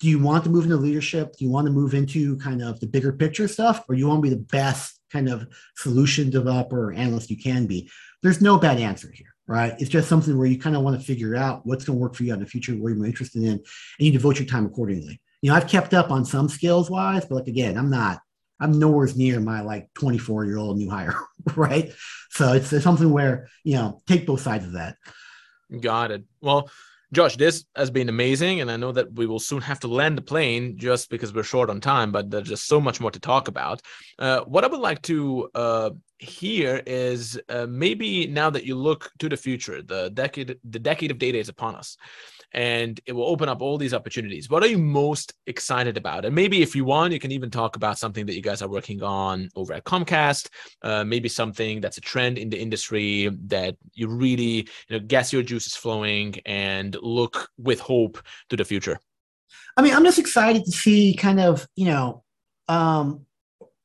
do 0.00 0.08
you 0.08 0.18
want 0.18 0.44
to 0.44 0.50
move 0.50 0.64
into 0.64 0.76
leadership? 0.76 1.36
Do 1.36 1.44
you 1.44 1.50
want 1.50 1.66
to 1.66 1.72
move 1.72 1.94
into 1.94 2.36
kind 2.38 2.62
of 2.62 2.80
the 2.80 2.86
bigger 2.86 3.12
picture 3.12 3.48
stuff, 3.48 3.84
or 3.88 3.94
you 3.94 4.08
want 4.08 4.18
to 4.18 4.28
be 4.28 4.34
the 4.34 4.42
best 4.42 5.00
kind 5.10 5.28
of 5.28 5.46
solution 5.76 6.30
developer 6.30 6.90
or 6.90 6.92
analyst 6.92 7.30
you 7.30 7.36
can 7.36 7.66
be? 7.66 7.90
There's 8.24 8.40
no 8.40 8.56
bad 8.56 8.78
answer 8.78 9.12
here, 9.12 9.34
right? 9.46 9.74
It's 9.78 9.90
just 9.90 10.08
something 10.08 10.36
where 10.36 10.46
you 10.46 10.58
kind 10.58 10.74
of 10.74 10.82
want 10.82 10.98
to 10.98 11.06
figure 11.06 11.36
out 11.36 11.64
what's 11.66 11.84
going 11.84 11.98
to 11.98 12.02
work 12.02 12.14
for 12.14 12.24
you 12.24 12.32
in 12.32 12.40
the 12.40 12.46
future, 12.46 12.72
what 12.72 12.88
you're 12.88 12.96
more 12.96 13.06
interested 13.06 13.42
in, 13.42 13.52
and 13.52 13.62
you 13.98 14.10
devote 14.10 14.38
your 14.38 14.48
time 14.48 14.64
accordingly. 14.64 15.20
You 15.42 15.50
know, 15.50 15.56
I've 15.56 15.68
kept 15.68 15.92
up 15.92 16.10
on 16.10 16.24
some 16.24 16.48
skills 16.48 16.90
wise, 16.90 17.26
but 17.26 17.34
like 17.34 17.48
again, 17.48 17.76
I'm 17.76 17.90
not, 17.90 18.20
I'm 18.58 18.78
nowhere 18.78 19.06
near 19.14 19.40
my 19.40 19.60
like 19.60 19.92
24 19.92 20.46
year 20.46 20.56
old 20.56 20.78
new 20.78 20.88
hire, 20.88 21.14
right? 21.54 21.92
So 22.30 22.54
it's, 22.54 22.72
it's 22.72 22.82
something 22.82 23.10
where, 23.10 23.48
you 23.62 23.74
know, 23.74 24.00
take 24.06 24.26
both 24.26 24.40
sides 24.40 24.64
of 24.64 24.72
that. 24.72 24.96
Got 25.78 26.10
it. 26.10 26.24
Well, 26.40 26.70
Josh, 27.14 27.36
this 27.36 27.64
has 27.76 27.92
been 27.92 28.08
amazing, 28.08 28.60
and 28.60 28.68
I 28.68 28.76
know 28.76 28.90
that 28.90 29.12
we 29.12 29.26
will 29.26 29.38
soon 29.38 29.60
have 29.62 29.78
to 29.80 29.88
land 29.88 30.18
the 30.18 30.22
plane 30.22 30.76
just 30.76 31.10
because 31.10 31.32
we're 31.32 31.44
short 31.44 31.70
on 31.70 31.80
time. 31.80 32.10
But 32.10 32.28
there's 32.28 32.48
just 32.48 32.66
so 32.66 32.80
much 32.80 33.00
more 33.00 33.12
to 33.12 33.20
talk 33.20 33.46
about. 33.46 33.82
Uh, 34.18 34.40
what 34.40 34.64
I 34.64 34.66
would 34.66 34.80
like 34.80 35.00
to 35.02 35.48
uh, 35.54 35.90
hear 36.18 36.82
is 36.86 37.40
uh, 37.48 37.66
maybe 37.68 38.26
now 38.26 38.50
that 38.50 38.64
you 38.64 38.74
look 38.74 39.12
to 39.20 39.28
the 39.28 39.36
future, 39.36 39.80
the 39.80 40.10
decade, 40.10 40.58
the 40.68 40.80
decade 40.80 41.12
of 41.12 41.18
data 41.18 41.38
is 41.38 41.48
upon 41.48 41.76
us 41.76 41.96
and 42.52 43.00
it 43.06 43.12
will 43.12 43.24
open 43.24 43.48
up 43.48 43.62
all 43.62 43.78
these 43.78 43.94
opportunities. 43.94 44.50
What 44.50 44.62
are 44.62 44.68
you 44.68 44.78
most 44.78 45.32
excited 45.46 45.96
about? 45.96 46.24
And 46.24 46.34
maybe 46.34 46.62
if 46.62 46.74
you 46.74 46.84
want, 46.84 47.12
you 47.12 47.18
can 47.18 47.32
even 47.32 47.50
talk 47.50 47.76
about 47.76 47.98
something 47.98 48.26
that 48.26 48.34
you 48.34 48.42
guys 48.42 48.62
are 48.62 48.68
working 48.68 49.02
on 49.02 49.48
over 49.56 49.72
at 49.74 49.84
Comcast, 49.84 50.48
uh, 50.82 51.04
maybe 51.04 51.28
something 51.28 51.80
that's 51.80 51.98
a 51.98 52.00
trend 52.00 52.38
in 52.38 52.50
the 52.50 52.60
industry 52.60 53.30
that 53.46 53.76
you 53.94 54.08
really 54.08 54.68
you 54.88 54.90
know 54.90 54.98
guess 54.98 55.32
your 55.32 55.42
juice 55.42 55.66
is 55.66 55.76
flowing 55.76 56.34
and 56.46 56.96
look 57.02 57.48
with 57.58 57.80
hope 57.80 58.18
to 58.48 58.56
the 58.56 58.64
future. 58.64 58.98
I 59.76 59.82
mean, 59.82 59.94
I'm 59.94 60.04
just 60.04 60.18
excited 60.18 60.64
to 60.64 60.70
see 60.70 61.14
kind 61.14 61.40
of 61.40 61.66
you 61.76 61.86
know 61.86 62.22
um, 62.68 63.26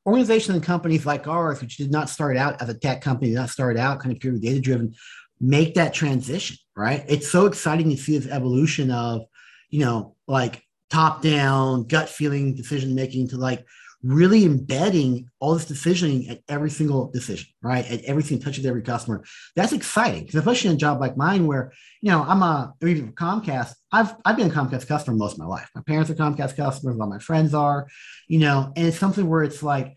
organizations 0.06 0.56
and 0.56 0.64
companies 0.64 1.06
like 1.06 1.26
ours, 1.26 1.60
which 1.60 1.76
did 1.76 1.90
not 1.90 2.08
start 2.08 2.36
out 2.36 2.60
as 2.62 2.68
a 2.68 2.74
tech 2.74 3.00
company, 3.00 3.30
did 3.30 3.36
not 3.36 3.50
start 3.50 3.76
out 3.76 4.00
kind 4.00 4.14
of 4.14 4.20
purely 4.20 4.40
data 4.40 4.60
driven, 4.60 4.94
make 5.40 5.74
that 5.74 5.94
transition, 5.94 6.56
right? 6.76 7.04
It's 7.08 7.30
so 7.30 7.46
exciting 7.46 7.90
to 7.90 7.96
see 7.96 8.18
this 8.18 8.30
evolution 8.30 8.90
of, 8.90 9.22
you 9.70 9.84
know, 9.84 10.16
like 10.26 10.62
top 10.90 11.22
down, 11.22 11.84
gut 11.84 12.08
feeling 12.08 12.54
decision 12.54 12.94
making 12.94 13.28
to 13.28 13.36
like 13.36 13.64
really 14.02 14.44
embedding 14.44 15.28
all 15.40 15.54
this 15.54 15.66
decisioning 15.66 16.30
at 16.30 16.40
every 16.48 16.70
single 16.70 17.10
decision, 17.10 17.48
right? 17.62 17.84
At 17.90 18.02
every 18.04 18.22
single 18.22 18.44
touch 18.44 18.58
of 18.58 18.64
every 18.64 18.82
customer. 18.82 19.24
That's 19.56 19.72
exciting 19.72 20.22
because 20.22 20.36
especially 20.36 20.70
in 20.70 20.76
a 20.76 20.78
job 20.78 21.00
like 21.00 21.16
mine 21.16 21.46
where, 21.46 21.72
you 22.00 22.10
know, 22.10 22.22
I'm 22.22 22.42
a 22.42 22.72
even 22.82 23.12
Comcast, 23.12 23.74
I've 23.92 24.14
I've 24.24 24.36
been 24.36 24.50
a 24.50 24.54
Comcast 24.54 24.86
customer 24.86 25.16
most 25.16 25.34
of 25.34 25.38
my 25.38 25.46
life. 25.46 25.68
My 25.74 25.82
parents 25.82 26.10
are 26.10 26.14
Comcast 26.14 26.56
customers, 26.56 26.98
all 26.98 27.08
my 27.08 27.18
friends 27.18 27.54
are, 27.54 27.88
you 28.26 28.38
know, 28.38 28.72
and 28.74 28.86
it's 28.86 28.98
something 28.98 29.28
where 29.28 29.42
it's 29.42 29.62
like 29.62 29.96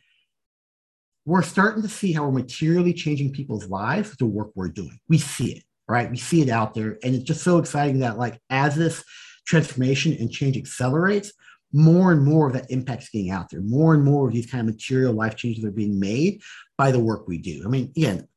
we're 1.26 1.42
starting 1.42 1.82
to 1.84 1.90
see 1.90 2.12
how 2.12 2.24
we're 2.26 2.32
materially 2.32 2.94
changing 2.94 3.32
people's 3.32 3.68
lives 3.68 4.10
with 4.10 4.20
the 4.20 4.26
work 4.26 4.52
we're 4.56 4.68
doing. 4.68 5.00
We 5.08 5.18
see 5.18 5.54
it, 5.54 5.64
right? 5.88 6.10
We 6.10 6.18
see 6.18 6.42
it 6.42 6.50
out 6.50 6.74
there. 6.74 7.00
And 7.04 7.16
it's 7.16 7.24
just 7.24 7.44
so 7.44 7.58
exciting 7.58 8.00
that, 8.00 8.18
like, 8.18 8.40
as 8.50 8.76
this 8.76 9.04
transformation 9.46 10.14
and 10.20 10.32
change 10.32 10.58
accelerates, 10.58 11.34
more 11.72 12.12
and 12.12 12.24
more 12.24 12.48
of 12.48 12.54
that 12.54 12.70
impact's 12.70 13.10
getting 13.10 13.32
out 13.32 13.50
there. 13.50 13.62
More 13.62 13.94
and 13.94 14.04
more 14.04 14.28
of 14.28 14.34
these 14.34 14.50
kind 14.50 14.62
of 14.62 14.76
material 14.76 15.14
life 15.14 15.36
changes 15.36 15.66
are 15.66 15.72
being 15.72 16.00
made 16.00 16.42
by 16.78 16.92
the 16.92 17.00
work 17.00 17.28
we 17.28 17.40
do. 17.40 17.64
I 17.66 17.68
mean, 17.68 17.92
again, 17.98 18.28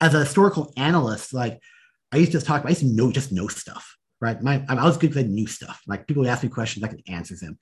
as 0.00 0.14
a 0.14 0.20
historical 0.20 0.72
analyst, 0.76 1.32
like 1.32 1.60
I 2.10 2.16
used 2.16 2.32
to 2.32 2.40
talk, 2.40 2.60
about 2.60 2.68
I 2.68 2.70
used 2.70 2.80
to 2.80 2.88
know 2.88 3.12
just 3.12 3.32
know 3.32 3.48
stuff, 3.48 3.96
right? 4.20 4.42
My, 4.42 4.64
I 4.68 4.84
was 4.84 4.96
good 4.96 5.10
because 5.10 5.24
I 5.24 5.28
knew 5.28 5.46
stuff. 5.46 5.80
Like 5.86 6.06
people 6.06 6.22
would 6.22 6.30
ask 6.30 6.42
me 6.42 6.48
questions, 6.48 6.84
I 6.84 6.88
could 6.88 7.02
answer 7.06 7.36
them. 7.36 7.58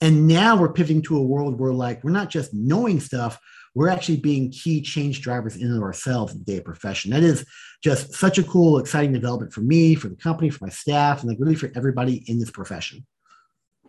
And 0.00 0.26
now 0.26 0.56
we're 0.56 0.72
pivoting 0.72 1.02
to 1.02 1.16
a 1.16 1.22
world 1.22 1.58
where 1.58 1.72
like 1.72 2.04
we're 2.04 2.10
not 2.10 2.28
just 2.28 2.52
knowing 2.52 3.00
stuff, 3.00 3.40
we're 3.76 3.90
actually 3.90 4.16
being 4.16 4.50
key 4.50 4.80
change 4.80 5.20
drivers 5.20 5.56
in 5.56 5.82
ourselves 5.82 6.32
in 6.32 6.38
the 6.38 6.44
data 6.46 6.62
profession. 6.62 7.10
That 7.10 7.22
is 7.22 7.44
just 7.84 8.14
such 8.14 8.38
a 8.38 8.42
cool, 8.42 8.78
exciting 8.78 9.12
development 9.12 9.52
for 9.52 9.60
me, 9.60 9.94
for 9.94 10.08
the 10.08 10.16
company, 10.16 10.48
for 10.48 10.64
my 10.64 10.70
staff, 10.70 11.20
and 11.20 11.28
like 11.28 11.38
really 11.38 11.54
for 11.54 11.70
everybody 11.76 12.24
in 12.26 12.40
this 12.40 12.50
profession. 12.50 13.06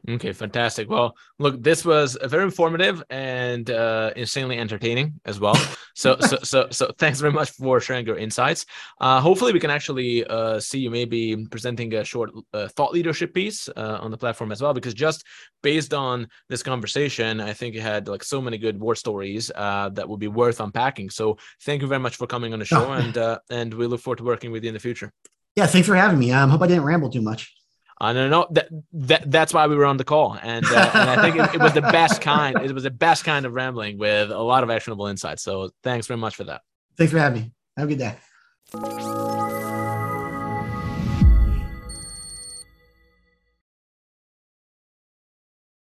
Okay, 0.10 0.32
fantastic. 0.32 0.90
Well, 0.90 1.16
look, 1.40 1.62
this 1.62 1.84
was 1.84 2.18
very 2.24 2.44
informative 2.44 3.04
and 3.10 3.70
uh, 3.70 4.12
insanely 4.16 4.58
entertaining 4.58 5.20
as 5.26 5.40
well. 5.40 5.58
So, 5.98 6.16
so, 6.20 6.38
so, 6.44 6.68
so, 6.70 6.92
thanks 7.00 7.20
very 7.20 7.34
much 7.34 7.50
for 7.50 7.80
sharing 7.80 8.06
your 8.06 8.18
insights. 8.18 8.68
Uh, 9.02 9.20
hopefully, 9.20 9.52
we 9.52 9.60
can 9.60 9.72
actually 9.72 10.24
uh, 10.26 10.60
see 10.60 10.78
you 10.78 10.92
maybe 10.92 11.48
presenting 11.48 11.92
a 11.96 12.04
short 12.04 12.30
uh, 12.54 12.68
thought 12.68 12.94
leadership 12.94 13.34
piece 13.34 13.68
uh, 13.76 13.98
on 14.00 14.12
the 14.12 14.18
platform 14.18 14.52
as 14.52 14.62
well. 14.62 14.76
Because 14.76 14.94
just 14.94 15.24
based 15.64 15.96
on 15.96 16.28
this 16.50 16.62
conversation, 16.62 17.42
I 17.42 17.52
think 17.52 17.74
you 17.74 17.82
had 17.82 18.08
like 18.08 18.24
so 18.24 18.40
many 18.40 18.60
good 18.60 18.80
war 18.80 18.94
stories 18.94 19.50
uh, 19.56 19.90
that 19.94 20.08
would 20.08 20.20
be 20.20 20.28
worth 20.28 20.60
unpacking. 20.60 21.10
So, 21.10 21.40
thank 21.64 21.82
you 21.82 21.88
very 21.88 22.00
much 22.00 22.16
for 22.16 22.28
coming 22.28 22.54
on 22.54 22.60
the 22.60 22.66
show, 22.66 22.90
oh. 22.90 22.92
and 22.92 23.40
and 23.50 23.74
we 23.74 23.88
look 23.88 24.02
forward 24.02 24.18
to 24.18 24.24
working 24.24 24.52
with 24.52 24.64
you 24.64 24.68
in 24.68 24.76
the 24.76 24.80
future. 24.80 25.12
Yeah, 25.56 25.66
thanks 25.66 25.88
for 25.88 25.96
having 25.96 26.20
me. 26.20 26.32
I 26.32 26.44
um, 26.44 26.52
hope 26.52 26.62
I 26.62 26.68
didn't 26.68 26.84
ramble 26.84 27.10
too 27.10 27.24
much. 27.24 27.52
I 28.00 28.14
don't 28.14 28.30
know 28.30 28.48
that, 28.52 28.70
that 28.94 29.32
that's 29.32 29.54
why 29.54 29.66
we 29.68 29.76
were 29.76 29.86
on 29.86 29.98
the 29.98 30.04
call, 30.04 30.38
and, 30.42 30.66
uh, 30.66 30.92
and 30.94 31.10
I 31.10 31.22
think 31.22 31.36
it, 31.36 31.56
it, 31.56 31.62
was 31.62 31.74
the 31.74 31.82
best 31.82 32.22
kind. 32.22 32.56
It 32.62 32.72
was 32.72 32.84
the 32.84 32.92
best 32.92 33.24
kind 33.24 33.46
of 33.46 33.54
rambling 33.54 33.98
with 33.98 34.30
a 34.30 34.38
lot 34.38 34.64
of 34.64 34.70
actionable 34.70 35.08
insights. 35.08 35.42
So 35.42 35.72
thanks 35.84 36.06
very 36.06 36.20
much 36.20 36.36
for 36.36 36.44
that. 36.44 36.62
Thanks 36.96 37.12
for 37.12 37.20
having 37.20 37.42
me. 37.42 37.52
Have 37.76 37.90
a 37.90 37.96
good 37.96 38.00
day. 38.00 39.27